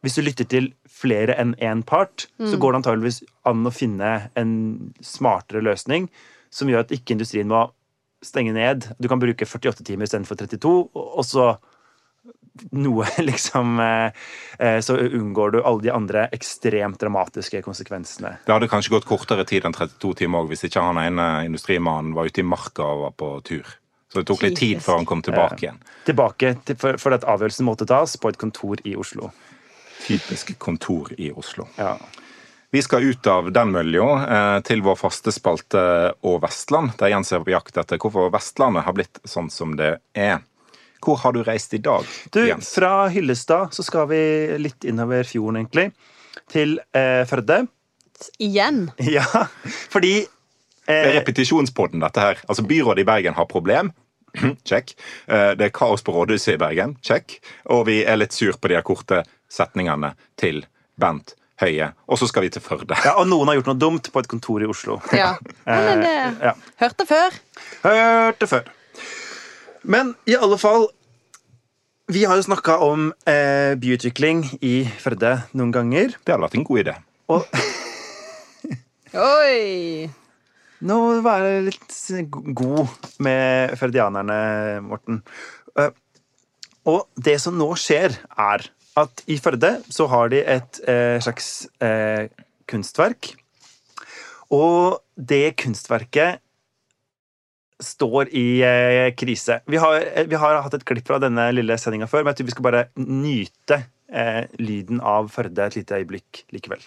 hvis 0.06 0.14
du 0.14 0.22
lytter 0.22 0.46
til 0.46 0.68
flere 0.86 1.34
enn 1.42 1.56
én 1.58 1.80
part, 1.86 2.28
så 2.38 2.54
går 2.60 2.70
det 2.70 2.78
antageligvis 2.78 3.16
an 3.50 3.66
å 3.66 3.72
finne 3.74 4.10
en 4.38 4.52
smartere 5.02 5.62
løsning 5.66 6.06
som 6.54 6.70
gjør 6.70 6.84
at 6.84 6.94
ikke 6.94 7.16
industrien 7.16 7.50
må 7.50 7.64
stenge 8.22 8.54
ned. 8.54 8.86
Du 9.02 9.08
kan 9.10 9.18
bruke 9.18 9.46
48 9.46 9.82
timer 9.86 10.06
istedenfor 10.06 10.38
32, 10.38 10.70
og 10.94 11.18
og 11.18 11.26
så 11.26 11.48
noe, 12.76 13.08
liksom 13.30 13.80
eh, 13.80 14.12
eh, 14.58 14.78
Så 14.84 14.96
unngår 14.96 15.56
du 15.56 15.60
alle 15.62 15.82
de 15.82 15.92
andre 15.94 16.28
ekstremt 16.34 17.00
dramatiske 17.00 17.62
konsekvensene. 17.64 18.36
Det 18.46 18.54
hadde 18.54 18.70
kanskje 18.70 18.96
gått 18.96 19.08
kortere 19.08 19.46
tid 19.48 19.68
enn 19.68 19.76
32 19.76 20.14
timer 20.22 20.44
òg, 20.44 20.52
hvis 20.52 20.66
ikke 20.68 20.84
han 20.84 21.00
ene 21.02 21.28
industrimannen 21.48 22.14
var 22.16 22.30
ute 22.30 22.42
i 22.42 22.46
marka 22.46 22.86
og 22.86 23.04
var 23.06 23.18
på 23.18 23.32
tur. 23.48 23.76
Så 24.08 24.22
det 24.22 24.28
tok 24.30 24.46
litt 24.46 24.56
tid 24.56 24.80
før 24.80 25.02
han 25.02 25.08
kom 25.08 25.20
tilbake 25.24 25.60
igjen. 25.66 25.82
Tilbake 26.08 26.54
til, 26.64 26.78
for, 26.80 26.96
for 27.00 27.16
at 27.16 27.26
avgjørelsen 27.28 27.66
måtte 27.68 27.88
tas 27.88 28.16
på 28.16 28.32
et 28.32 28.40
kontor 28.40 28.80
i 28.88 28.94
Oslo. 28.96 29.28
Typisk 30.06 30.54
kontor 30.62 31.12
i 31.18 31.28
Oslo. 31.36 31.68
Ja. 31.76 31.98
Vi 32.70 32.82
skal 32.82 33.04
ut 33.04 33.26
av 33.26 33.46
den 33.52 33.70
mølja 33.72 34.06
eh, 34.28 34.58
til 34.68 34.82
vår 34.84 34.98
faste 35.00 35.32
spalte 35.32 35.80
Og 36.28 36.42
Vestland, 36.42 36.92
der 37.00 37.14
Jens 37.14 37.32
er 37.32 37.40
på 37.40 37.54
jakt 37.54 37.80
etter 37.80 38.00
hvorfor 38.00 38.28
Vestlandet 38.32 38.84
har 38.84 38.96
blitt 38.96 39.20
sånn 39.24 39.48
som 39.52 39.72
det 39.78 39.94
er. 40.12 40.42
Hvor 41.04 41.16
har 41.22 41.32
du 41.32 41.42
reist 41.46 41.74
i 41.74 41.78
dag, 41.78 42.04
Du, 42.34 42.40
Jens? 42.46 42.72
fra 42.74 43.08
Hyllestad 43.08 43.70
så 43.76 43.84
skal 43.86 44.08
vi 44.10 44.18
litt 44.58 44.84
innover 44.84 45.22
fjorden, 45.28 45.60
egentlig. 45.62 45.92
Til 46.50 46.78
eh, 46.96 47.24
Førde. 47.28 47.66
Igjen. 48.42 48.90
Ja, 49.14 49.24
fordi 49.92 50.26
Det 50.88 50.94
er 50.96 51.10
eh, 51.12 51.16
repetisjonspodden, 51.20 52.00
dette 52.02 52.20
her. 52.24 52.40
Altså, 52.48 52.62
Byrådet 52.66 53.04
i 53.04 53.08
Bergen 53.08 53.34
har 53.36 53.46
problem. 53.46 53.92
Check. 54.68 54.94
Eh, 55.28 55.52
Det 55.58 55.68
er 55.68 55.74
kaos 55.74 56.02
på 56.02 56.12
rådhuset 56.16 56.54
i 56.56 56.60
Bergen. 56.60 56.96
Check. 57.04 57.38
Og 57.70 57.86
vi 57.86 58.00
er 58.04 58.16
litt 58.18 58.32
sur 58.34 58.56
på 58.58 58.68
de 58.72 58.74
her 58.78 58.82
korte 58.86 59.22
setningene 59.52 60.14
til 60.40 60.64
Bent 60.98 61.34
Høie. 61.62 61.92
Og 62.08 62.18
så 62.20 62.26
skal 62.30 62.44
vi 62.46 62.50
til 62.54 62.62
Førde. 62.62 62.94
Ja, 63.04 63.16
og 63.18 63.26
noen 63.30 63.48
har 63.50 63.56
gjort 63.58 63.70
noe 63.72 63.78
dumt 63.82 64.10
på 64.14 64.20
et 64.22 64.28
kontor 64.30 64.62
i 64.62 64.68
Oslo. 64.70 64.98
Ja. 65.14 65.36
Men 65.66 66.02
det 66.04 66.16
Ja. 66.42 66.52
hørte 66.82 67.06
før. 67.08 67.38
Hørte 67.84 68.46
før. 68.50 68.68
Men 69.88 70.12
i 70.28 70.36
alle 70.36 70.58
fall 70.60 70.90
Vi 72.12 72.24
har 72.28 72.38
jo 72.38 72.44
snakka 72.44 72.78
om 72.84 73.10
eh, 73.28 73.74
byutvikling 73.80 74.44
i 74.64 74.80
Førde 75.00 75.34
noen 75.52 75.72
ganger. 75.74 76.14
Det 76.24 76.32
hadde 76.32 76.44
vært 76.46 76.56
en 76.56 76.64
god 76.64 76.80
idé. 76.80 76.94
Og 77.28 77.44
Oi! 79.18 80.08
nå 80.78 80.96
må 81.02 81.10
du 81.16 81.22
være 81.24 81.52
litt 81.66 81.94
god 82.56 82.88
med 83.24 83.74
førdianerne, 83.80 84.38
Morten. 84.86 85.20
Eh, 85.76 85.90
og 86.88 87.08
det 87.20 87.36
som 87.42 87.56
nå 87.58 87.68
skjer, 87.76 88.14
er 88.40 88.68
at 88.98 89.24
i 89.28 89.36
Førde 89.42 89.74
så 89.92 90.08
har 90.08 90.32
de 90.32 90.40
et 90.40 90.80
eh, 90.88 91.18
slags 91.24 91.66
eh, 91.84 92.30
kunstverk. 92.70 93.34
Og 94.54 95.02
det 95.12 95.58
kunstverket 95.60 96.40
står 97.82 98.28
i 98.34 98.62
eh, 98.62 99.14
krise. 99.14 99.60
Vi 99.66 99.76
har, 99.76 100.00
eh, 100.14 100.26
vi 100.26 100.36
har 100.36 100.62
hatt 100.62 100.74
et 100.74 100.84
klipp 100.84 101.06
fra 101.06 101.18
denne 101.22 101.50
lille 101.54 101.78
sendinga 101.78 102.08
før, 102.10 102.24
men 102.24 102.32
jeg 102.32 102.40
tror 102.40 102.48
vi 102.48 102.56
skal 102.56 102.66
bare 102.66 102.84
nyte 102.98 103.82
eh, 104.12 104.44
lyden 104.58 105.00
av 105.00 105.30
Førde 105.32 105.66
et 105.66 105.78
lite 105.78 106.00
øyeblikk 106.00 106.44
likevel. 106.54 106.82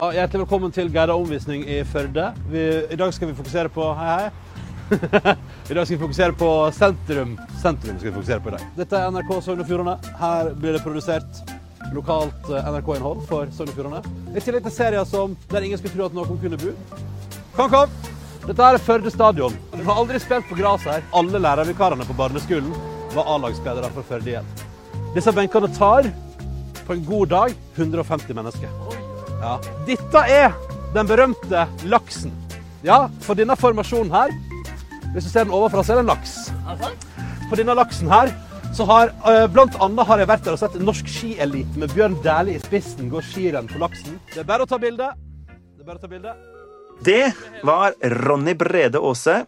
Hjertelig 0.00 0.46
velkommen 0.46 0.72
til 0.72 0.88
guidet 0.88 1.12
omvisning 1.12 1.66
i 1.68 1.82
Førde. 1.84 2.30
Vi, 2.48 2.62
I 2.88 2.96
dag 2.96 3.12
skal 3.12 3.28
vi 3.28 3.36
fokusere 3.36 3.68
på 3.72 3.90
Hei, 3.98 4.14
hei. 4.16 4.30
I 5.70 5.74
dag 5.74 5.84
skal 5.86 5.96
vi 5.96 6.02
fokusere 6.02 6.34
på 6.34 6.50
sentrum. 6.74 7.36
Sentrum 7.60 7.98
skal 7.98 8.10
vi 8.10 8.14
fokusere 8.14 8.40
på 8.40 8.50
i 8.50 8.54
dag. 8.56 8.68
Dette 8.78 8.98
er 8.98 9.10
NRK 9.12 9.34
Sogn 9.44 9.62
og 9.62 9.68
Fjordane. 9.68 9.98
Her 10.18 10.54
blir 10.54 10.74
det 10.74 10.82
produsert 10.86 11.42
lokalt 11.94 12.48
eh, 12.50 12.70
NRK-innhold 12.74 13.26
for 13.28 13.50
Sogn 13.54 13.70
og 13.70 13.76
Fjordane. 13.76 14.16
I 14.34 14.42
tillegg 14.42 14.64
til 14.66 14.74
serier 14.74 15.04
som 15.08 15.36
Der 15.50 15.66
ingen 15.66 15.78
skulle 15.78 15.94
tro 15.96 16.08
at 16.08 16.16
noen 16.16 16.40
kunne 16.40 16.58
bo. 16.60 16.74
Kom, 17.56 17.70
kom! 17.70 18.19
Dette 18.50 18.66
er 18.66 18.82
Førde 18.82 19.10
stadion. 19.14 19.54
Du 19.70 19.82
har 19.86 20.00
aldri 20.00 20.18
spilt 20.18 20.48
på 20.50 20.56
gress 20.58 20.82
her. 20.88 21.04
Alle 21.14 21.38
lærervikarene 21.38 22.02
på 22.02 22.16
barneskolen 22.18 22.72
var 23.14 23.28
A-lagsspillere 23.30 23.90
for 23.94 24.08
Førde 24.08 24.32
igjen. 24.32 24.48
Disse 25.14 25.30
benkene 25.36 25.68
tar 25.76 26.08
på 26.82 26.96
en 26.96 27.04
god 27.06 27.30
dag 27.30 27.54
150 27.76 28.34
mennesker. 28.34 28.74
Ja. 29.38 29.54
Dette 29.86 30.24
er 30.26 30.58
den 30.96 31.06
berømte 31.06 31.68
laksen. 31.94 32.34
Ja, 32.82 33.04
for 33.22 33.38
denne 33.38 33.54
formasjonen 33.54 34.10
her, 34.10 34.34
hvis 35.14 35.28
du 35.28 35.30
ser 35.30 35.46
den 35.46 35.54
overfra, 35.54 35.86
så 35.86 35.94
er 35.94 36.00
det 36.00 36.08
en 36.08 36.10
laks. 36.10 36.36
På 37.46 37.58
denne 37.60 37.78
laksen 37.78 38.10
her, 38.10 38.34
så 38.74 38.82
har 38.90 39.14
eh, 39.30 39.46
blant 39.54 39.78
annet 39.78 40.10
har 40.10 40.24
jeg 40.24 40.30
vært 40.34 40.48
der 40.48 40.58
og 40.58 40.64
sett 40.64 40.80
norsk 40.82 41.06
skielite 41.10 41.78
med 41.78 41.94
Bjørn 41.94 42.18
Dæhlie 42.26 42.58
i 42.58 42.66
spissen 42.66 43.14
gå 43.14 43.22
skirenn 43.30 43.70
på 43.70 43.78
laksen. 43.82 44.18
Det 44.34 44.42
er 44.42 44.50
bare 44.50 44.66
å 44.66 44.70
ta 44.70 44.78
bilde. 44.82 45.14
Det 45.46 45.84
er 45.84 45.86
bare 45.86 46.02
å 46.02 46.02
ta 46.02 46.10
bilde. 46.10 46.34
Det 47.04 47.32
var 47.62 47.94
Ronny 48.02 48.54
Brede 48.54 48.98
Aase. 48.98 49.46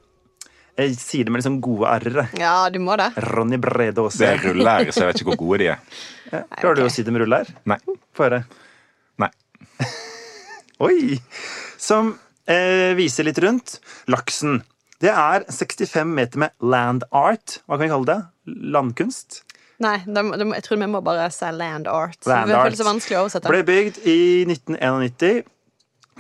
Jeg 0.72 0.94
sier 0.96 1.26
det 1.28 1.32
med 1.34 1.42
liksom 1.42 1.58
gode 1.60 1.90
r-er. 2.00 2.30
Ja, 2.40 2.70
du 2.72 2.78
må 2.80 2.94
det. 2.96 3.10
Ronny 3.28 3.58
Brede 3.60 4.06
Det 4.16 4.24
er 4.24 4.40
rulleære, 4.40 4.88
så 4.88 5.02
jeg 5.02 5.10
vet 5.10 5.20
ikke 5.20 5.34
hvor 5.34 5.40
gode 5.42 5.58
de 5.60 5.66
er. 5.74 5.82
Ja, 6.30 6.40
Klarer 6.48 6.78
du 6.78 6.80
okay. 6.80 6.88
å 6.88 6.94
si 6.94 7.04
det 7.04 7.12
med 7.12 7.26
rulle? 7.26 7.42
Nei. 7.68 7.76
Få 8.16 8.24
høre. 8.24 8.38
Nei. 9.20 9.28
Oi! 10.86 11.18
Som 11.76 12.14
eh, 12.48 12.96
viser 12.96 13.28
litt 13.28 13.42
rundt. 13.44 13.76
Laksen. 14.08 14.62
Det 15.04 15.12
er 15.12 15.44
65 15.52 16.08
meter 16.08 16.46
med 16.46 16.56
land 16.64 17.04
art. 17.12 17.58
Hva 17.66 17.76
kan 17.76 17.84
vi 17.84 17.92
kalle 17.92 18.08
det? 18.08 18.18
Landkunst? 18.72 19.42
Nei, 19.82 19.98
de, 20.06 20.24
de, 20.40 20.48
jeg 20.56 20.64
tror 20.64 20.80
vi 20.80 20.88
må 20.88 21.04
bare 21.04 21.28
si 21.36 21.52
land 21.52 21.84
art. 21.90 22.16
Land 22.24 22.48
det 22.48 22.56
art. 22.56 22.70
føles 22.70 22.80
så 22.80 22.88
vanskelig 22.88 23.20
å 23.20 23.26
oversette. 23.26 23.52
Ble 23.52 23.60
bygd 23.68 24.00
i 24.08 24.18
1991. 24.48 25.44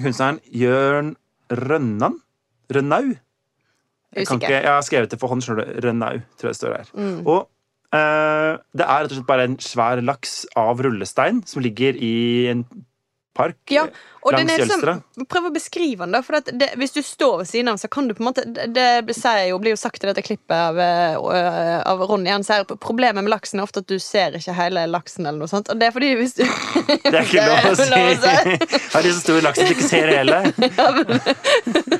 Kunstneren 0.02 0.44
Jørn 0.52 1.14
Rønnan? 1.52 2.18
Rønnau? 2.72 3.12
Jeg, 4.12 4.28
kan 4.28 4.40
ikke, 4.40 4.52
jeg 4.52 4.68
har 4.68 4.84
skrevet 4.84 5.12
det 5.12 5.18
for 5.20 5.32
hånd. 5.32 5.44
skjønner 5.44 5.68
du. 5.68 5.80
Rønnau, 5.86 6.20
tror 6.36 6.50
jeg 6.50 6.56
det 6.56 6.60
står 6.60 6.76
her. 6.76 6.92
Mm. 6.94 7.20
Og 7.26 7.40
eh, 7.96 8.52
det 8.76 8.86
er 8.86 9.04
rett 9.04 9.12
og 9.12 9.18
slett 9.18 9.28
bare 9.30 9.46
en 9.48 9.58
svær 9.62 10.02
laks 10.04 10.42
av 10.58 10.82
rullestein 10.84 11.42
som 11.48 11.64
ligger 11.64 11.96
i 11.96 12.14
en 12.52 12.66
park. 13.34 13.56
Ja, 13.72 13.86
og 14.22 14.32
den 14.36 14.46
langs 14.46 14.70
liksom, 14.70 15.02
Prøv 15.30 15.48
å 15.48 15.50
beskrive 15.54 16.04
den, 16.04 16.14
da. 16.14 16.20
For 16.24 16.38
at 16.38 16.50
det, 16.52 16.68
hvis 16.78 16.94
du 16.94 17.00
står 17.02 17.40
ved 17.40 17.48
siden 17.50 17.72
av, 17.72 17.78
så 17.80 17.88
kan 17.92 18.06
du 18.08 18.14
på 18.14 18.22
en 18.22 18.28
måte 18.28 18.44
Det, 18.46 18.68
det 18.74 19.32
jo, 19.48 19.58
blir 19.62 19.74
jo 19.74 19.80
sagt 19.80 20.04
i 20.04 20.08
dette 20.08 20.22
klippet 20.22 20.54
av, 20.54 20.78
eh, 20.78 21.80
av 21.88 22.04
Ronny. 22.06 22.30
Han 22.30 22.44
sier 22.46 22.66
problemet 22.72 23.24
med 23.24 23.32
laksen 23.32 23.60
er 23.60 23.66
ofte 23.66 23.82
at 23.82 23.88
du 23.90 23.98
ser 24.02 24.36
ikke 24.38 24.54
hele 24.56 24.84
laksen, 24.90 25.26
eller 25.26 25.42
noe 25.42 25.50
sånt. 25.50 25.72
Og 25.72 25.80
det 25.80 25.88
er 25.88 25.96
fordi 25.96 26.12
hvis 26.20 26.36
du 26.38 26.44
Det 27.02 27.12
er 27.12 27.20
ikke 27.24 27.46
lov 27.48 27.68
å 27.70 27.74
si. 27.82 28.80
Har 28.94 29.06
de 29.06 29.14
så 29.14 29.20
stor 29.24 29.42
laks 29.48 29.62
at 29.62 29.70
du 29.70 29.76
ikke 29.76 29.90
ser 29.90 30.12
hele? 30.12 30.40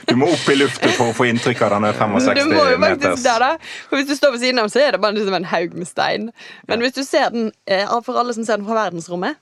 Du 0.06 0.14
må 0.20 0.30
opp 0.32 0.48
i 0.52 0.58
lufta 0.58 0.92
for 0.94 1.10
å 1.10 1.16
få 1.16 1.28
inntrykk 1.32 1.64
av 1.66 1.76
denne 1.78 1.94
65 1.96 2.42
Du 2.42 2.54
må 2.54 2.66
jo 2.70 2.80
faktisk 2.82 3.24
der, 3.26 3.46
da. 3.48 3.72
For 3.88 3.98
hvis 3.98 4.10
du 4.12 4.18
står 4.18 4.36
ved 4.36 4.44
siden 4.44 4.62
av, 4.62 4.70
så 4.72 4.84
er 4.84 4.94
det 4.94 5.02
bare 5.02 5.16
liksom 5.18 5.38
en 5.40 5.48
haug 5.52 5.78
med 5.78 5.88
stein. 5.88 6.30
Men 6.70 6.84
hvis 6.84 6.94
du 6.98 7.02
ser 7.06 7.32
den, 7.34 7.50
eh, 7.66 7.88
for 8.06 8.20
alle 8.20 8.36
som 8.36 8.46
ser 8.46 8.60
den 8.60 8.68
fra 8.68 8.84
verdensrommet 8.84 9.40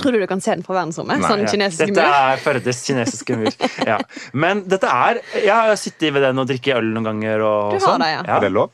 Tror 0.00 0.12
du 0.12 0.18
du 0.20 0.26
kan 0.26 0.40
se 0.40 0.54
den 0.54 0.62
fra 0.66 0.74
verdensrommet? 0.80 1.20
Nei, 1.20 1.28
sånn 1.28 1.42
Ja, 1.44 1.50
kinesisk 1.52 1.92
Dette 1.92 2.04
mur? 2.06 2.16
er 2.32 2.36
Førdes 2.44 2.80
kinesiske 2.86 3.36
mur. 3.38 3.52
Ja. 3.92 3.98
Men 4.32 4.64
dette 4.68 4.88
er 4.90 5.20
Jeg 5.38 5.52
har 5.54 5.76
sittet 5.80 6.12
ved 6.14 6.22
den 6.22 6.38
og 6.38 6.48
drikket 6.50 6.76
øl 6.78 6.92
noen 6.94 7.04
ganger. 7.10 7.40
Og 7.46 7.72
Du 7.74 7.78
har 7.78 7.86
sånn. 7.94 8.00
det, 8.04 8.10
ja. 8.14 8.22
Er 8.36 8.40
det 8.46 8.52
lov? 8.52 8.70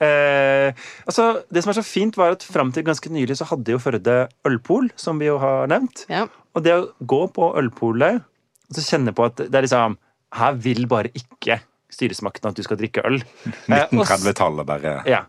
Eh, 0.00 0.72
altså, 1.10 1.24
det 1.50 1.62
som 1.64 1.72
er 1.72 1.78
så 1.80 1.82
fint, 1.86 2.14
var 2.16 2.36
at 2.36 2.44
fram 2.46 2.70
til 2.72 2.84
ganske 2.86 3.10
nylig 3.10 3.34
så 3.40 3.48
hadde 3.50 3.72
jo 3.74 3.80
Førde 3.82 4.28
ølpol, 4.46 4.90
som 4.94 5.18
vi 5.18 5.26
jo 5.26 5.38
har 5.42 5.66
nevnt. 5.70 6.04
Ja. 6.12 6.26
Og 6.54 6.62
det 6.62 6.74
å 6.76 6.84
gå 7.02 7.24
på 7.34 7.48
ølpolet 7.58 8.20
og 8.68 8.76
så 8.76 8.84
kjenne 8.84 9.14
på 9.16 9.24
at 9.26 9.36
det 9.48 9.54
er 9.56 9.64
liksom 9.64 9.96
Her 10.38 10.52
vil 10.60 10.84
bare 10.86 11.08
ikke 11.16 11.56
styresmakten 11.90 12.50
at 12.50 12.54
du 12.58 12.62
skal 12.62 12.76
drikke 12.76 13.00
øl. 13.08 13.16
Eh, 13.24 13.86
og 13.96 14.04
s- 14.04 14.12
1930-tallet, 14.12 14.66
bare. 14.68 15.02
Ja. 15.08 15.22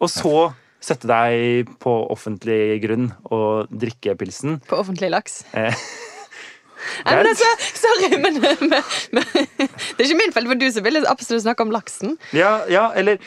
Og 0.00 0.08
så 0.08 0.32
sette 0.82 1.08
deg 1.10 1.70
på 1.82 1.94
offentlig 2.12 2.78
grunn 2.84 3.08
og 3.32 3.72
drikke 3.72 4.16
pilsen. 4.20 4.60
På 4.68 4.80
offentlig 4.82 5.10
laks. 5.14 5.42
Eh, 5.56 5.86
Nei, 7.06 7.16
men 7.16 7.30
altså, 7.32 7.48
sorry, 7.74 8.12
men, 8.20 8.36
men, 8.42 8.74
men 9.16 9.24
Det 9.56 10.04
er 10.04 10.06
ikke 10.06 10.20
min 10.20 10.34
feil, 10.34 10.46
for 10.52 10.60
du 10.60 10.68
som 10.70 10.84
ville 10.86 11.02
absolutt 11.10 11.46
snakke 11.46 11.66
om 11.66 11.72
laksen. 11.74 12.14
Ja, 12.36 12.60
ja 12.70 12.90
eller 12.94 13.18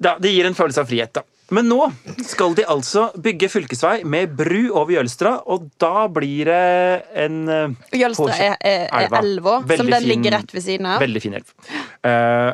da, 0.00 0.16
Det 0.18 0.32
gir 0.32 0.48
en 0.48 0.56
følelse 0.58 0.82
av 0.82 0.90
frihet, 0.90 1.14
da. 1.14 1.22
Men 1.52 1.68
nå 1.68 1.78
skal 2.24 2.54
de 2.56 2.64
altså 2.72 3.10
bygge 3.20 3.50
fylkesvei 3.52 3.98
med 4.08 4.32
bru 4.38 4.70
over 4.72 4.94
Jølstra, 4.96 5.36
og 5.44 5.68
da 5.80 6.06
blir 6.10 6.48
det 6.48 7.04
en 7.20 7.36
eh, 7.52 7.98
Jølstra 8.00 8.32
er, 8.32 8.56
er, 8.64 8.86
er 8.88 9.16
elva. 9.20 9.58
som 9.68 9.90
den 9.92 10.08
ligger 10.08 10.38
rett 10.38 10.54
ved 10.56 10.64
siden 10.64 10.88
av. 10.88 11.04
veldig 11.04 11.22
fin 11.22 11.36
elv. 11.36 11.52
Eh, 12.08 12.50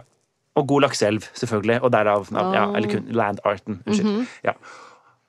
og 0.59 0.69
god 0.69 0.87
lakseelv, 0.87 1.27
selvfølgelig. 1.39 1.81
Og 1.83 1.93
derav 1.95 2.27
ja, 2.31 2.65
eller 2.77 2.89
kun 2.91 3.11
landarten. 3.15 3.83
Unnskyld. 3.87 4.27
ja. 4.45 4.57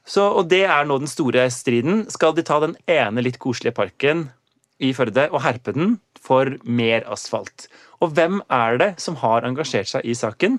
Så, 0.06 0.24
og 0.26 0.50
det 0.50 0.64
er 0.66 0.86
nå 0.88 0.98
den 0.98 1.10
store 1.10 1.46
striden. 1.54 2.06
Skal 2.10 2.34
de 2.36 2.44
ta 2.46 2.60
den 2.64 2.76
ene 2.90 3.22
litt 3.22 3.38
koselige 3.40 3.76
parken 3.78 4.30
i 4.82 4.94
Førde 4.98 5.28
og 5.30 5.44
herpe 5.46 5.76
den 5.76 6.00
for 6.20 6.50
mer 6.66 7.06
asfalt? 7.12 7.68
Og 8.02 8.16
hvem 8.18 8.42
er 8.50 8.80
det 8.82 8.90
som 9.04 9.20
har 9.22 9.46
engasjert 9.46 9.92
seg 9.92 10.08
i 10.10 10.18
saken? 10.18 10.58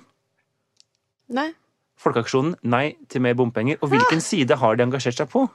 Nei. 1.33 1.51
Folkeaksjonen 1.99 2.55
Nei 2.63 2.95
til 3.11 3.23
mer 3.23 3.35
bompenger. 3.35 3.77
Og 3.83 3.91
hvilken 3.91 4.23
side 4.23 4.55
har 4.59 4.79
de 4.79 4.87
engasjert 4.87 5.19
seg 5.19 5.29
på? 5.31 5.45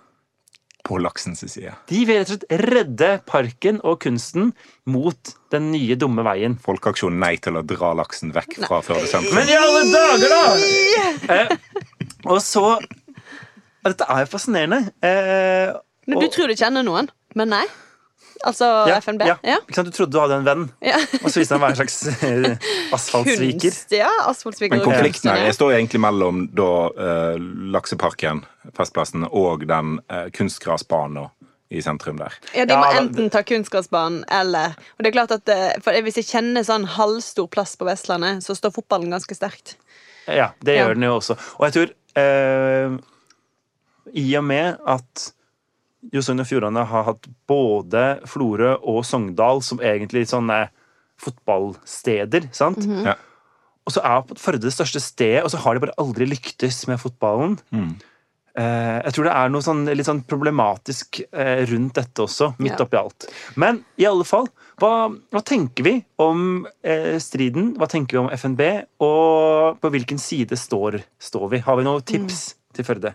På 0.89 0.97
laksens 1.05 1.43
side. 1.45 1.75
De 1.91 1.99
vil 2.09 2.17
rett 2.23 2.31
og 2.33 2.39
slett 2.39 2.63
redde 2.65 3.09
parken 3.29 3.79
og 3.85 3.99
kunsten 4.01 4.55
mot 4.89 5.35
den 5.53 5.67
nye, 5.75 5.97
dumme 6.01 6.25
veien. 6.25 6.55
Folkeaksjonen 6.65 7.21
Nei 7.21 7.35
til 7.45 7.59
å 7.61 7.63
dra 7.69 7.91
laksen 7.99 8.33
vekk 8.33 8.57
fra 8.65 8.79
Førde 8.87 9.05
sentrum. 9.11 9.37
Men 9.37 9.51
i 9.53 9.59
alle 9.59 9.83
dager, 9.93 10.33
da! 10.33 11.35
Eh, 11.35 11.53
og 12.25 12.41
så 12.41 12.65
Dette 13.85 14.05
er 14.11 14.25
jo 14.25 14.31
fascinerende. 14.33 14.81
Eh, 15.05 15.77
Men 16.09 16.19
du 16.21 16.27
og- 16.27 16.33
tror 16.35 16.49
du 16.51 16.57
kjenner 16.57 16.83
noen, 16.85 17.09
men 17.37 17.49
nei? 17.53 17.65
Altså 18.47 18.67
ja, 18.89 18.99
FNB? 19.03 19.23
Ja. 19.27 19.35
Ja. 19.43 19.57
Ikke 19.65 19.75
sant? 19.81 19.89
Du 19.91 19.97
trodde 19.97 20.13
du 20.15 20.21
hadde 20.21 20.37
en 20.39 20.45
venn, 20.47 20.67
Ja. 20.85 20.99
og 21.23 21.31
så 21.31 21.41
viste 21.41 21.55
han 21.57 21.63
å 21.63 21.65
være 21.67 21.75
en 21.75 21.81
slags 21.81 22.23
eh, 22.23 22.69
asfaltsviker. 22.95 23.71
Kunst, 23.73 23.91
ja. 23.97 24.11
Asfaltsviker. 24.29 24.77
Men 24.77 24.85
konflikten 24.87 25.31
her 25.33 25.43
jeg 25.49 25.57
står 25.59 25.75
egentlig 25.79 26.01
mellom 26.05 26.45
da 26.57 26.69
uh, 26.95 27.41
Lakseparken, 27.75 28.45
Festplassen, 28.77 29.27
og 29.31 29.67
den 29.69 29.99
uh, 30.13 30.29
kunstgrasbanen 30.37 31.29
i 31.69 31.83
sentrum 31.85 32.17
der. 32.17 32.33
Ja, 32.57 32.65
De 32.65 32.77
må 32.79 32.87
ja, 32.89 33.01
enten 33.03 33.29
ta 33.35 33.43
kunstgressbanen 33.45 34.23
eller 34.33 34.73
Og 34.97 35.03
det 35.05 35.11
er 35.11 35.17
klart 35.19 35.35
at 35.37 35.51
for 35.85 35.93
Hvis 36.07 36.17
jeg 36.23 36.29
kjenner 36.31 36.65
sånn 36.65 36.87
halvstor 36.95 37.51
plass 37.53 37.75
på 37.77 37.85
Vestlandet, 37.85 38.41
så 38.47 38.57
står 38.57 38.73
fotballen 38.73 39.13
ganske 39.13 39.37
sterkt. 39.37 39.75
Ja, 40.25 40.53
det 40.65 40.79
Ja. 40.79 40.87
gjør 40.87 40.95
den 40.97 41.05
jo 41.05 41.17
også. 41.19 41.37
Og 41.59 41.67
jeg 41.69 41.75
tror 41.77 41.93
eh, 42.23 42.97
I 44.17 44.25
og 44.41 44.45
med 44.49 44.79
at 44.87 45.27
jo 46.15 46.23
Sogn 46.23 46.41
og 46.43 46.47
Fjordane 46.49 46.85
har 46.87 47.07
hatt 47.09 47.27
både 47.51 48.03
Florø 48.31 48.75
og 48.83 49.01
Sogndal 49.09 49.63
som 49.67 49.81
egentlig 49.83 50.27
sånne 50.31 50.69
fotballsteder, 51.19 52.49
sant? 52.55 52.85
Ja. 53.05 53.17
og 53.89 53.95
så 53.95 54.03
er 54.05 54.37
Førde 54.39 54.67
det 54.69 54.75
største 54.75 55.01
stedet, 55.03 55.43
og 55.45 55.51
så 55.51 55.59
har 55.65 55.75
de 55.75 55.83
bare 55.87 55.97
aldri 55.99 56.27
lyktes 56.29 56.83
med 56.91 57.01
fotballen. 57.01 57.57
Eh, 58.59 58.99
jeg 59.07 59.15
tror 59.15 59.29
det 59.29 59.35
er 59.39 59.51
noe 59.55 59.63
sånn, 59.63 59.85
litt 59.87 60.07
sånn 60.09 60.23
problematisk 60.27 61.21
eh, 61.31 61.63
rundt 61.71 61.95
dette 61.95 62.25
også, 62.25 62.51
midt 62.59 62.75
Ja. 62.79 62.85
oppi 62.87 62.99
alt. 62.99 63.27
Men 63.57 63.85
i 63.97 64.07
alle 64.09 64.25
fall, 64.27 64.49
hva, 64.83 65.09
hva 65.31 65.43
tenker 65.47 65.87
vi 65.87 65.95
om 66.19 66.67
eh, 66.83 67.17
striden? 67.23 67.77
Hva 67.79 67.87
tenker 67.91 68.19
vi 68.19 68.23
om 68.25 68.31
FNB? 68.35 68.63
Og 69.05 69.79
på 69.81 69.91
hvilken 69.95 70.19
side 70.19 70.59
står, 70.59 71.01
står 71.23 71.49
vi? 71.55 71.59
Har 71.67 71.79
vi 71.79 71.87
noen 71.87 72.03
tips 72.03 72.55
til 72.75 72.85
Førde? 72.89 73.15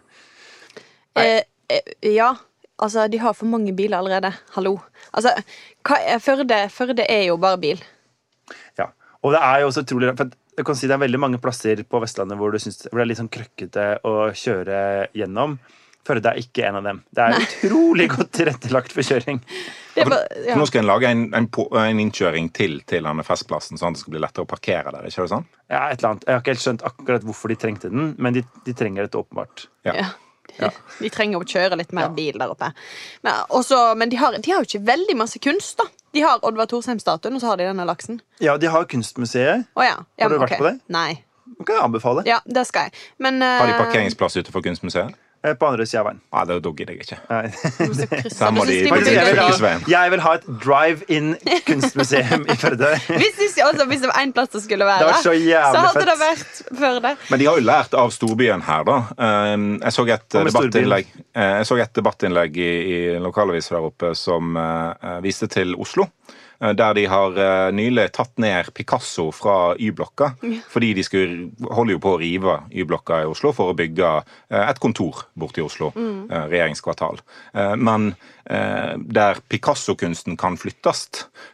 Eh, 1.20 1.42
eh, 1.70 1.92
ja. 2.16 2.34
Altså, 2.82 3.08
de 3.08 3.20
har 3.22 3.36
for 3.38 3.50
mange 3.50 3.74
biler 3.76 4.00
allerede. 4.00 4.34
Hallo. 4.56 4.78
Altså, 5.14 5.36
hva 5.86 6.00
er, 6.02 6.22
Førde, 6.24 6.58
Førde 6.74 7.06
er 7.10 7.28
jo 7.28 7.38
bare 7.38 7.60
bil. 7.62 7.84
Ja. 8.80 8.90
Og 9.22 9.36
det 9.36 9.44
er 9.44 9.62
jo 9.62 9.70
også 9.70 9.86
utrolig 9.86 10.10
rart, 10.10 10.18
for 10.20 10.34
jeg 10.58 10.66
kan 10.68 10.78
si 10.78 10.88
Det 10.88 10.94
er 10.94 11.02
veldig 11.02 11.20
mange 11.22 11.40
plasser 11.42 11.80
på 11.90 12.02
Vestlandet 12.04 12.38
hvor, 12.38 12.52
du 12.54 12.62
synes, 12.62 12.84
hvor 12.90 13.00
det 13.00 13.06
er 13.06 13.10
litt 13.10 13.22
sånn 13.22 13.32
krøkkete 13.34 13.86
å 14.06 14.18
kjøre 14.38 14.82
gjennom. 15.18 15.58
Førde 16.04 16.34
er 16.34 16.42
ikke 16.42 16.66
en 16.68 16.78
av 16.82 16.88
dem. 16.90 17.00
Det 17.16 17.24
er 17.24 17.38
utrolig 17.40 18.10
godt 18.12 18.34
tilrettelagt 18.36 18.92
for 18.92 19.08
kjøring. 19.08 19.40
Det 19.94 20.04
bare, 20.10 20.26
ja. 20.50 20.58
nå 20.60 20.66
skal 20.68 20.84
en 20.84 20.90
lage 20.90 21.10
en, 21.14 21.24
en, 21.38 21.48
en 21.80 22.02
innkjøring 22.04 22.50
til 22.58 22.82
til 22.90 23.08
denne 23.08 23.24
festplassen, 23.24 23.80
sånn 23.80 23.94
at 23.94 24.00
det 24.00 24.04
skal 24.04 24.16
bli 24.18 24.24
lettere 24.26 24.44
å 24.44 24.50
parkere 24.50 24.92
der. 24.92 25.08
ikke 25.08 25.24
det 25.24 25.32
sånn? 25.32 25.48
Ja, 25.72 25.86
et 25.86 26.02
eller 26.02 26.12
annet. 26.12 26.28
Jeg 26.28 26.36
har 26.36 26.44
ikke 26.44 26.56
helt 26.56 26.66
skjønt 26.66 26.86
akkurat 26.90 27.28
hvorfor 27.30 27.54
de 27.54 27.60
trengte 27.62 27.94
den, 27.94 28.12
men 28.20 28.36
de, 28.36 28.44
de 28.68 28.76
trenger 28.78 29.08
dette 29.08 29.22
åpenbart. 29.22 29.68
Ja. 29.88 29.96
Ja. 30.02 30.10
De, 30.60 30.70
de 31.04 31.12
trenger 31.14 31.42
å 31.42 31.48
kjøre 31.48 31.80
litt 31.80 31.94
mer 31.96 32.14
bil 32.16 32.38
der 32.40 32.54
oppe. 32.54 32.72
Men, 33.26 33.44
også, 33.50 33.82
men 34.00 34.14
de, 34.14 34.20
har, 34.22 34.38
de 34.38 34.54
har 34.54 34.64
jo 34.64 34.70
ikke 34.70 34.86
veldig 34.88 35.18
masse 35.20 35.42
kunst, 35.44 35.78
da. 35.82 35.90
De 36.14 36.22
har 36.22 36.44
Oddvar 36.46 36.70
Thorsheim-statuen, 36.70 37.38
og 37.38 37.42
så 37.42 37.52
har 37.52 37.62
de 37.62 37.68
denne 37.72 37.86
laksen. 37.90 38.20
Ja, 38.44 38.58
de 38.62 38.70
har 38.70 38.86
Kunstmuseet. 38.90 39.70
Oh, 39.74 39.86
ja. 39.86 39.98
ja. 40.18 40.28
Har 40.28 40.36
du 40.36 40.42
vært 40.44 40.60
på 40.60 40.68
det? 40.68 40.76
Nei. 40.94 41.24
Det 41.54 41.66
kan 41.66 41.80
jeg 41.80 41.86
anbefale. 41.88 42.24
Ja, 42.30 42.40
det 42.46 42.68
skal 42.70 42.90
jeg. 42.90 43.00
Men 43.22 43.42
Har 43.42 43.66
de 43.66 43.74
eh, 43.74 43.82
parkeringsplass 43.82 44.38
utenfor 44.38 44.62
Kunstmuseet? 44.66 45.18
Eh, 45.44 45.54
På 45.60 45.68
andre 45.68 45.84
sida 45.86 46.00
av 46.00 46.06
veien. 46.08 46.20
Nei, 46.32 46.44
da 46.48 46.56
da 46.64 46.72
gidder 46.72 46.94
jeg 46.94 47.04
ikke. 47.04 47.18
Der 47.28 48.52
må 48.56 48.64
det, 48.66 48.78
de- 48.86 48.92
Fylkesveien. 48.94 49.82
jeg 49.92 50.12
vil 50.14 50.22
ha 50.24 50.34
et 50.38 50.46
drive-in 50.64 51.34
kunstmuseum 51.68 52.46
i 52.48 52.56
Førde. 52.62 52.92
hvis, 53.20 53.58
altså, 53.60 53.86
hvis 53.90 54.06
det 54.06 54.12
var 54.14 54.22
én 54.22 54.32
plass 54.36 54.54
det 54.54 54.62
skulle 54.64 54.88
være, 54.88 55.10
Det 55.10 55.18
så 55.20 55.34
så 55.34 55.82
hadde 55.88 56.06
det 56.08 56.16
vært 56.22 56.62
Førde. 56.80 57.16
Men 57.30 57.40
de 57.44 57.50
har 57.50 57.60
jo 57.60 57.66
lært 57.68 57.98
av 58.00 58.14
storbyen 58.16 58.64
her, 58.70 58.86
da. 58.88 58.98
Um, 59.18 59.68
Jeg 59.84 59.92
så 59.98 60.08
et 60.16 60.30
debattinnlegg, 60.38 61.12
eh, 61.36 61.52
jeg 61.60 61.68
så 61.68 61.80
et 61.84 61.94
debattinnlegg 62.00 62.58
i, 62.58 62.72
i 62.94 63.20
lokalavisa 63.20 63.76
der 63.76 63.90
oppe 63.92 64.14
som 64.16 64.56
eh, 64.58 65.20
viste 65.26 65.48
til 65.52 65.76
Oslo. 65.76 66.08
Eh, 66.62 66.74
Der 66.74 66.94
de 66.94 67.06
har 67.10 67.38
eh, 67.38 67.72
nylig 67.76 68.10
tatt 68.16 68.38
ned 68.42 68.72
Picasso 68.74 69.30
fra 69.32 69.76
Y-blokka. 69.80 70.34
Fordi 70.70 70.94
de 70.94 71.04
skulle, 71.04 71.52
holder 71.72 71.98
jo 71.98 72.02
på 72.04 72.14
å 72.16 72.20
rive 72.22 72.58
Y-blokka 72.72 73.22
i 73.24 73.30
Oslo 73.30 73.54
for 73.56 73.72
å 73.72 73.78
bygge 73.78 74.10
eh, 74.50 74.64
et 74.64 74.82
kontor 74.84 75.26
borte 75.34 75.62
i 75.62 75.66
Oslo. 75.66 75.92
Mm. 75.96 76.28
Regjeringskvartal. 76.50 77.20
Men 77.78 78.14
der 78.44 79.40
Picasso-kunsten 79.50 80.36
kan 80.40 80.58
flyttes, 80.60 81.06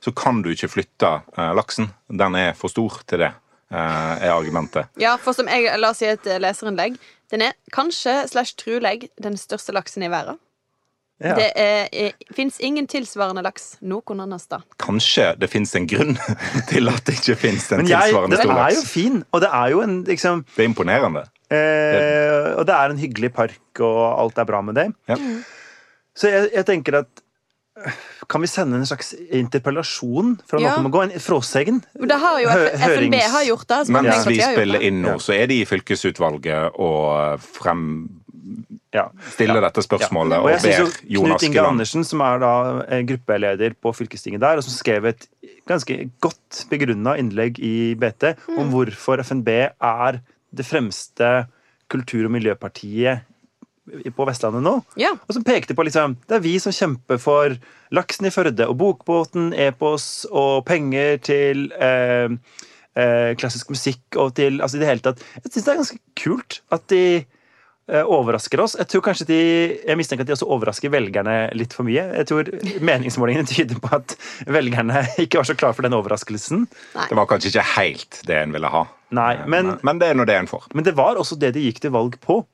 så 0.02 0.12
kan 0.16 0.42
du 0.42 0.50
ikke 0.52 0.70
flytte 0.72 1.12
laksen. 1.58 1.92
Den 2.08 2.38
er 2.40 2.58
for 2.58 2.72
stor 2.72 3.00
til 3.10 3.24
det, 3.24 3.32
er 3.70 4.32
argumentet. 4.34 4.90
Ja, 5.02 5.16
for 5.22 5.38
som 5.38 5.50
jeg 5.52 5.70
la 5.78 5.92
oss 5.94 6.02
i 6.02 6.10
et 6.10 6.26
leserinnlegg, 6.42 6.98
den 7.30 7.46
er 7.46 7.58
kanskje 7.76 8.24
slash 8.32 8.58
truleg 8.58 9.10
den 9.22 9.38
største 9.38 9.76
laksen 9.76 10.06
i 10.08 10.12
verden. 10.12 10.40
Ja. 11.20 11.34
Det 11.36 11.50
er, 11.60 11.90
er, 11.92 12.14
fins 12.32 12.60
ingen 12.64 12.86
tilsvarende 12.88 13.42
laks 13.44 13.74
noen 13.84 14.22
annen 14.24 14.40
sted. 14.40 14.62
Kanskje 14.80 15.34
det 15.42 15.50
fins 15.52 15.74
en 15.76 15.88
grunn 15.92 16.14
til 16.72 16.88
at 16.88 17.04
det 17.10 17.18
ikke 17.20 17.36
fins 17.42 17.66
en 17.76 17.84
jeg, 17.84 17.92
tilsvarende 17.92 18.38
den 18.40 18.54
er 18.56 18.76
jo 18.78 18.84
fin, 18.88 19.18
og 19.36 19.42
det 19.44 19.50
er 19.52 19.74
jo 19.74 19.82
en 19.84 19.98
liksom 20.08 20.46
Det 20.56 20.64
er 20.64 20.70
imponerende. 20.70 21.26
eh, 21.52 22.54
Og 22.56 22.64
det 22.70 22.76
er 22.76 22.94
en 22.94 23.02
hyggelig 23.04 23.34
park, 23.36 23.60
og 23.84 24.04
alt 24.22 24.38
er 24.40 24.48
bra 24.48 24.62
med 24.62 24.80
det. 24.80 24.88
Ja. 25.12 25.18
Så 26.16 26.32
jeg, 26.32 26.50
jeg 26.56 26.66
tenker 26.68 26.98
at 27.02 27.22
øh, 27.84 28.00
Kan 28.30 28.42
vi 28.44 28.48
sende 28.52 28.78
en 28.80 28.86
slags 28.88 29.12
interpellasjon 29.32 30.38
fra 30.48 30.60
Ja. 30.62 30.76
noen 30.78 30.88
må 30.88 30.94
gå? 30.94 31.04
En 31.04 31.20
fråsegn? 31.20 31.82
Det 32.00 32.18
har 32.24 32.40
jo 32.44 32.50
FNB 32.80 33.16
har 33.36 33.44
gjort 33.48 33.68
det. 33.68 33.82
Men 33.90 34.08
Mens 34.08 34.28
vi 34.28 34.40
spiller 34.40 34.84
inn 34.88 35.02
nå, 35.04 35.18
så 35.20 35.34
er 35.36 35.48
de 35.52 35.60
i 35.62 35.68
fylkesutvalget 35.68 36.80
og 36.80 37.40
frem 37.44 37.86
Ja. 38.96 39.04
stiller 39.36 39.62
dette 39.62 39.84
spørsmålet 39.86 40.40
Og 40.42 40.48
og 40.50 40.62
synes 40.64 40.96
ber 40.98 41.12
jo 41.14 41.22
Knut 41.22 41.44
Inge 41.46 41.62
Andersen, 41.62 42.06
som 42.08 42.24
er 42.26 42.40
da 42.42 42.54
eh, 42.88 43.04
gruppeleder 43.06 43.76
på 43.78 43.94
fylkestinget 43.94 44.42
der, 44.42 44.58
og 44.58 44.66
som 44.66 44.74
skrev 44.74 45.06
et 45.12 45.28
ganske 45.70 46.10
godt 46.26 46.64
begrunna 46.72 47.14
innlegg 47.22 47.60
i 47.62 47.94
BT 48.00 48.32
om 48.58 48.72
hvorfor 48.74 49.22
FNB 49.22 49.50
er 49.70 50.22
det 50.50 50.66
fremste 50.66 51.30
kultur- 51.90 52.26
og 52.26 52.34
miljøpartiet 52.34 53.26
på 53.90 54.26
Vestlandet 54.28 54.64
nå. 54.66 54.76
Ja. 55.00 55.14
Og 55.28 55.36
som 55.38 55.46
pekte 55.46 55.76
på 55.78 55.86
liksom 55.88 56.16
Det 56.28 56.38
er 56.38 56.44
vi 56.44 56.56
som 56.62 56.74
kjemper 56.76 57.18
for 57.22 57.56
laksen 57.96 58.28
i 58.30 58.34
Førde 58.34 58.68
og 58.70 58.78
Bokbåten, 58.78 59.52
Epos 59.54 60.28
og 60.30 60.66
penger 60.70 61.18
til 61.26 61.72
eh, 61.74 62.30
eh, 62.96 63.32
klassisk 63.40 63.72
musikk 63.74 64.18
og 64.18 64.36
til 64.38 64.62
Altså 64.62 64.78
i 64.78 64.84
det 64.84 64.92
hele 64.92 65.06
tatt 65.06 65.24
Jeg 65.40 65.54
syns 65.54 65.66
det 65.66 65.74
er 65.74 65.82
ganske 65.82 66.02
kult 66.22 66.62
at 66.76 66.86
de 66.94 67.04
overrasker 68.06 68.62
oss. 68.64 68.76
Jeg 68.78 68.88
tror 68.92 69.02
kanskje 69.02 69.26
de 69.30 69.38
Jeg 69.88 69.98
mistenker 69.98 70.22
at 70.22 70.30
de 70.30 70.36
også 70.36 70.48
overrasker 70.54 70.92
velgerne 70.94 71.36
litt 71.58 71.74
for 71.74 71.88
mye. 71.88 72.04
Jeg 72.20 72.28
tror 72.30 72.52
meningsmålingene 72.86 73.48
tyder 73.50 73.80
på 73.82 73.92
at 73.98 74.16
velgerne 74.48 75.02
ikke 75.24 75.42
var 75.42 75.50
så 75.50 75.56
klare 75.58 75.74
for 75.78 75.88
den 75.88 75.98
overraskelsen. 75.98 76.68
Det 77.10 77.18
var 77.18 77.26
kanskje 77.32 77.52
ikke 77.54 77.66
helt 77.76 78.22
det 78.30 78.38
en 78.44 78.54
ville 78.56 78.70
ha. 78.74 78.86
Nei, 79.12 79.34
Eh, 79.40 79.46
men- 79.48 79.80
men 79.82 79.98
det 80.00 80.10
er 80.12 80.14
nå 80.20 80.26
det 80.30 80.36
en 80.38 80.48
får. 80.48 80.68
Men 80.76 80.84
det 80.86 80.96
var 80.96 81.16
også 81.18 81.38
det 81.40 81.54
de 81.56 81.66
gikk 81.66 81.80
til 81.82 81.92
valg 81.92 82.20
på. 82.22 82.46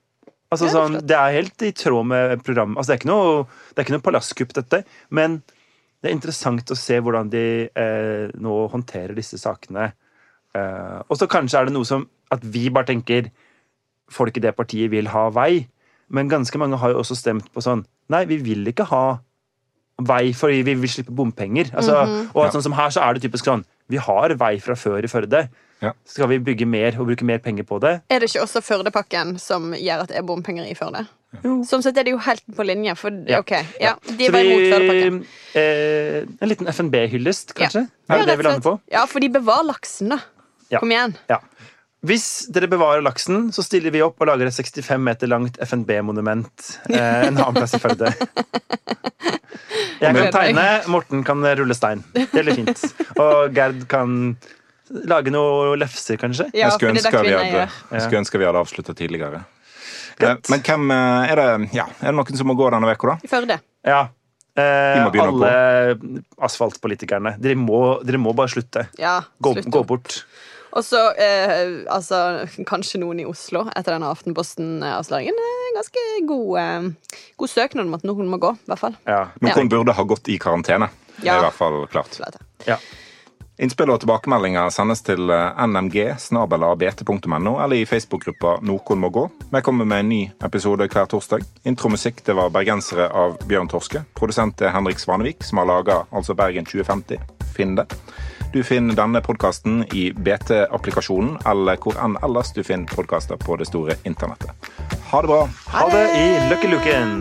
Altså, 0.51 0.65
det 0.67 0.71
er 0.71 0.77
sånn, 0.79 1.07
det 1.07 1.17
er 1.17 1.33
helt 1.35 1.61
i 1.67 1.71
tråd 1.71 2.05
med 2.05 2.43
programmet. 2.45 2.77
Altså, 2.77 2.87
det, 2.87 2.95
er 2.95 3.01
ikke 3.03 3.11
noe, 3.11 3.47
det 3.73 3.79
er 3.79 3.83
ikke 3.83 3.95
noe 3.97 4.05
palasskupp, 4.07 4.53
dette. 4.53 4.83
Men 5.09 5.41
det 6.01 6.11
er 6.11 6.15
interessant 6.15 6.71
å 6.71 6.77
se 6.77 6.99
hvordan 7.01 7.29
de 7.33 7.69
eh, 7.75 8.29
nå 8.39 8.69
håndterer 8.71 9.15
disse 9.17 9.35
sakene. 9.41 9.91
Eh, 10.55 11.01
og 11.09 11.17
så 11.17 11.27
kanskje 11.27 11.59
er 11.59 11.65
det 11.65 11.73
noe 11.73 11.83
som 11.83 12.07
at 12.31 12.41
vi 12.41 12.69
bare 12.69 12.85
tenker 12.85 13.27
folk 14.11 14.37
i 14.37 14.43
det 14.43 14.55
partiet 14.55 14.91
vil 14.91 15.07
ha 15.07 15.29
vei. 15.29 15.67
Men 16.09 16.29
ganske 16.29 16.57
mange 16.61 16.77
har 16.77 16.91
jo 16.93 16.99
også 17.01 17.15
stemt 17.17 17.51
på 17.53 17.61
sånn 17.65 17.85
Nei, 18.13 18.25
vi 18.29 18.37
vil 18.37 18.67
ikke 18.69 18.85
ha 18.91 19.17
vei 20.05 20.33
fordi 20.37 20.59
vi 20.67 20.75
vil 20.77 20.89
slippe 20.91 21.13
bompenger. 21.15 21.71
Altså, 21.73 22.03
Og 22.35 22.51
sånn 22.53 22.61
som 22.61 22.75
her 22.77 22.89
så 22.93 23.01
er 23.01 23.13
det 23.17 23.23
typisk 23.25 23.45
sånn 23.47 23.63
Vi 23.89 23.97
har 23.97 24.33
vei 24.37 24.59
fra 24.59 24.75
før 24.77 25.03
i 25.03 25.07
Førde. 25.09 25.47
Ja. 25.81 25.91
Skal 26.07 26.29
vi 26.31 26.37
bygge 26.39 26.65
mer 26.69 26.95
og 26.99 27.07
bruke 27.09 27.25
mer 27.27 27.37
penger 27.43 27.63
på 27.67 27.79
det? 27.83 28.01
Er 28.09 28.19
det 28.19 28.29
ikke 28.29 28.43
også 28.45 28.61
Førdepakken 28.63 29.35
som 29.41 29.73
gjør 29.73 30.05
at 30.05 30.09
det 30.13 30.17
er 30.17 30.25
bompenger 30.25 30.65
i 30.69 30.73
Førde? 30.77 31.07
Jo. 31.43 31.57
Sånn 31.67 31.83
sett 31.83 31.97
er 31.99 32.05
det 32.07 32.13
jo 32.13 32.21
helt 32.23 32.43
på 32.55 32.63
linje, 32.63 32.93
for 32.95 33.11
Ja. 33.27 33.39
ok, 33.43 33.51
ja, 33.81 33.95
de 34.07 34.25
er 34.25 34.31
var 34.31 34.39
imot 34.39 34.69
Førdepakken. 34.71 35.17
Eh, 35.53 36.21
en 36.41 36.49
liten 36.49 36.67
FNB-hyllest, 36.71 37.53
kanskje? 37.57 37.89
Er 38.09 38.17
det 38.17 38.19
Ja, 38.19 38.25
det 38.25 38.37
vi 38.37 38.43
lander 38.47 38.61
på? 38.63 38.79
Ja, 38.91 39.05
for 39.05 39.19
de 39.19 39.29
bevarer 39.29 39.67
laksen, 39.67 40.09
da. 40.09 40.19
Ja. 40.71 40.79
Kom 40.79 40.89
igjen. 40.89 41.15
Ja. 41.29 41.39
Hvis 42.05 42.25
dere 42.53 42.69
bevarer 42.69 43.01
laksen, 43.05 43.49
så 43.55 43.63
stiller 43.65 43.93
vi 43.93 44.03
opp 44.05 44.19
og 44.21 44.29
lager 44.29 44.49
et 44.49 44.57
65 44.57 45.01
meter 45.01 45.31
langt 45.31 45.57
FNB-monument 45.63 46.67
eh, 46.91 47.27
en 47.29 47.39
annen 47.39 47.55
plass 47.57 47.73
i 47.77 47.81
Førde. 47.81 48.11
Jeg 50.01 50.11
kan 50.11 50.27
tegne, 50.35 50.65
Morten 50.91 51.23
kan 51.25 51.41
rulle 51.57 51.75
stein. 51.77 52.03
Det 52.13 52.27
blir 52.35 52.57
fint. 52.59 52.83
Og 53.21 53.55
Gerd 53.55 53.85
kan 53.89 54.35
lage 55.09 55.33
noe 55.33 55.73
lefser, 55.79 56.19
kanskje. 56.21 56.49
Ja, 56.53 56.67
jeg 56.67 56.75
skulle 56.75 56.91
er 56.93 56.99
ønske 56.99 57.23
vi 57.25 57.33
hadde, 57.33 57.65
skulle 58.03 58.21
ønske 58.21 58.41
vi 58.41 58.47
hadde 58.49 58.61
avslutta 58.61 58.95
tidligere. 58.97 59.45
Eh, 60.19 60.35
Men 60.51 60.61
hvem 60.63 60.91
eh, 60.95 61.31
er 61.31 61.41
det 61.41 61.47
Ja, 61.75 61.87
er 61.99 62.11
det 62.13 62.15
noen 62.19 62.37
som 62.39 62.47
må 62.47 62.55
gå 62.59 62.69
denne 62.71 62.91
uka, 62.91 63.15
da? 63.15 63.17
I 63.23 63.31
Førde. 63.31 63.57
Ja. 63.85 64.03
Eh, 64.55 65.03
alle 65.19 65.49
asfaltpolitikerne. 66.47 67.35
Dere 67.43 67.57
må, 67.59 67.81
dere 68.07 68.21
må 68.21 68.31
bare 68.37 68.53
slutte. 68.53 68.85
Ja, 69.01 69.17
Gå, 69.43 69.55
slutt 69.57 69.67
gå 69.73 69.81
bort. 69.89 70.21
Og 70.75 70.83
så 70.83 70.99
eh, 71.15 71.85
altså, 71.91 72.17
kanskje 72.67 72.99
noen 72.99 73.21
i 73.23 73.27
Oslo 73.29 73.63
etter 73.71 73.95
denne 73.95 74.11
Aftenposten-avsløringen. 74.11 75.39
Eh, 75.39 75.63
Ganske 75.75 76.03
god, 76.27 76.51
eh, 76.59 77.17
god 77.39 77.51
søknad 77.51 77.87
om 77.87 77.97
at 77.97 78.05
noen 78.07 78.29
må 78.31 78.39
gå, 78.39 78.51
i 78.55 78.69
hvert 78.71 78.83
fall. 78.83 78.99
Ja. 79.07 79.25
Noen 79.43 79.71
burde 79.71 79.95
ha 79.95 80.05
gått 80.07 80.29
i 80.31 80.37
karantene. 80.39 80.91
Det 81.17 81.31
er 81.31 81.39
i 81.39 81.47
hvert 81.47 81.57
fall 81.57 81.81
klart. 81.91 82.19
Ja. 82.67 82.77
Innspill 83.55 83.87
og 83.87 84.01
tilbakemeldinger 84.03 84.67
sendes 84.75 84.99
til 85.07 85.31
eh, 85.31 85.61
nmg 85.63 85.95
snabelabt.no 86.19 87.53
eller 87.63 87.77
i 87.77 87.85
Facebook-gruppa 87.87 88.57
Noen 88.67 88.99
må 88.99 89.09
gå. 89.15 89.23
Vi 89.53 89.61
kommer 89.63 89.87
med 89.87 90.03
en 90.03 90.11
ny 90.11 90.21
episode 90.43 90.89
hver 90.91 91.07
torsdag. 91.07 91.45
Intromusikk 91.63 92.19
det 92.27 92.35
var 92.35 92.51
'Bergensere' 92.51 93.07
av 93.07 93.37
Bjørn 93.47 93.71
Torske. 93.71 94.03
Produsent 94.15 94.59
er 94.59 94.75
Henrik 94.75 94.99
Svanevik, 94.99 95.43
som 95.43 95.63
har 95.63 95.71
laga 95.71 96.01
altså 96.11 96.35
Bergen 96.35 96.67
2050. 96.67 97.23
Finn 97.55 97.79
det. 97.79 97.87
Du 98.55 98.63
finner 98.63 98.95
denne 98.95 99.19
podkasten 99.19 99.81
i 99.91 100.05
BT-applikasjonen 100.15 101.41
eller 101.51 101.75
hvor 101.83 101.97
enn 101.99 102.15
ellers 102.23 102.53
du 102.55 102.61
finner 102.63 102.87
podkaster 102.87 103.35
på 103.35 103.57
det 103.59 103.67
store 103.67 103.97
internettet. 104.07 104.71
Ha 105.11 105.19
det 105.25 105.33
bra! 105.33 105.41
Ha 105.75 105.89
det 105.91 106.05
i 106.15 106.25
Lucky 106.47 106.71
Luken! 106.71 107.19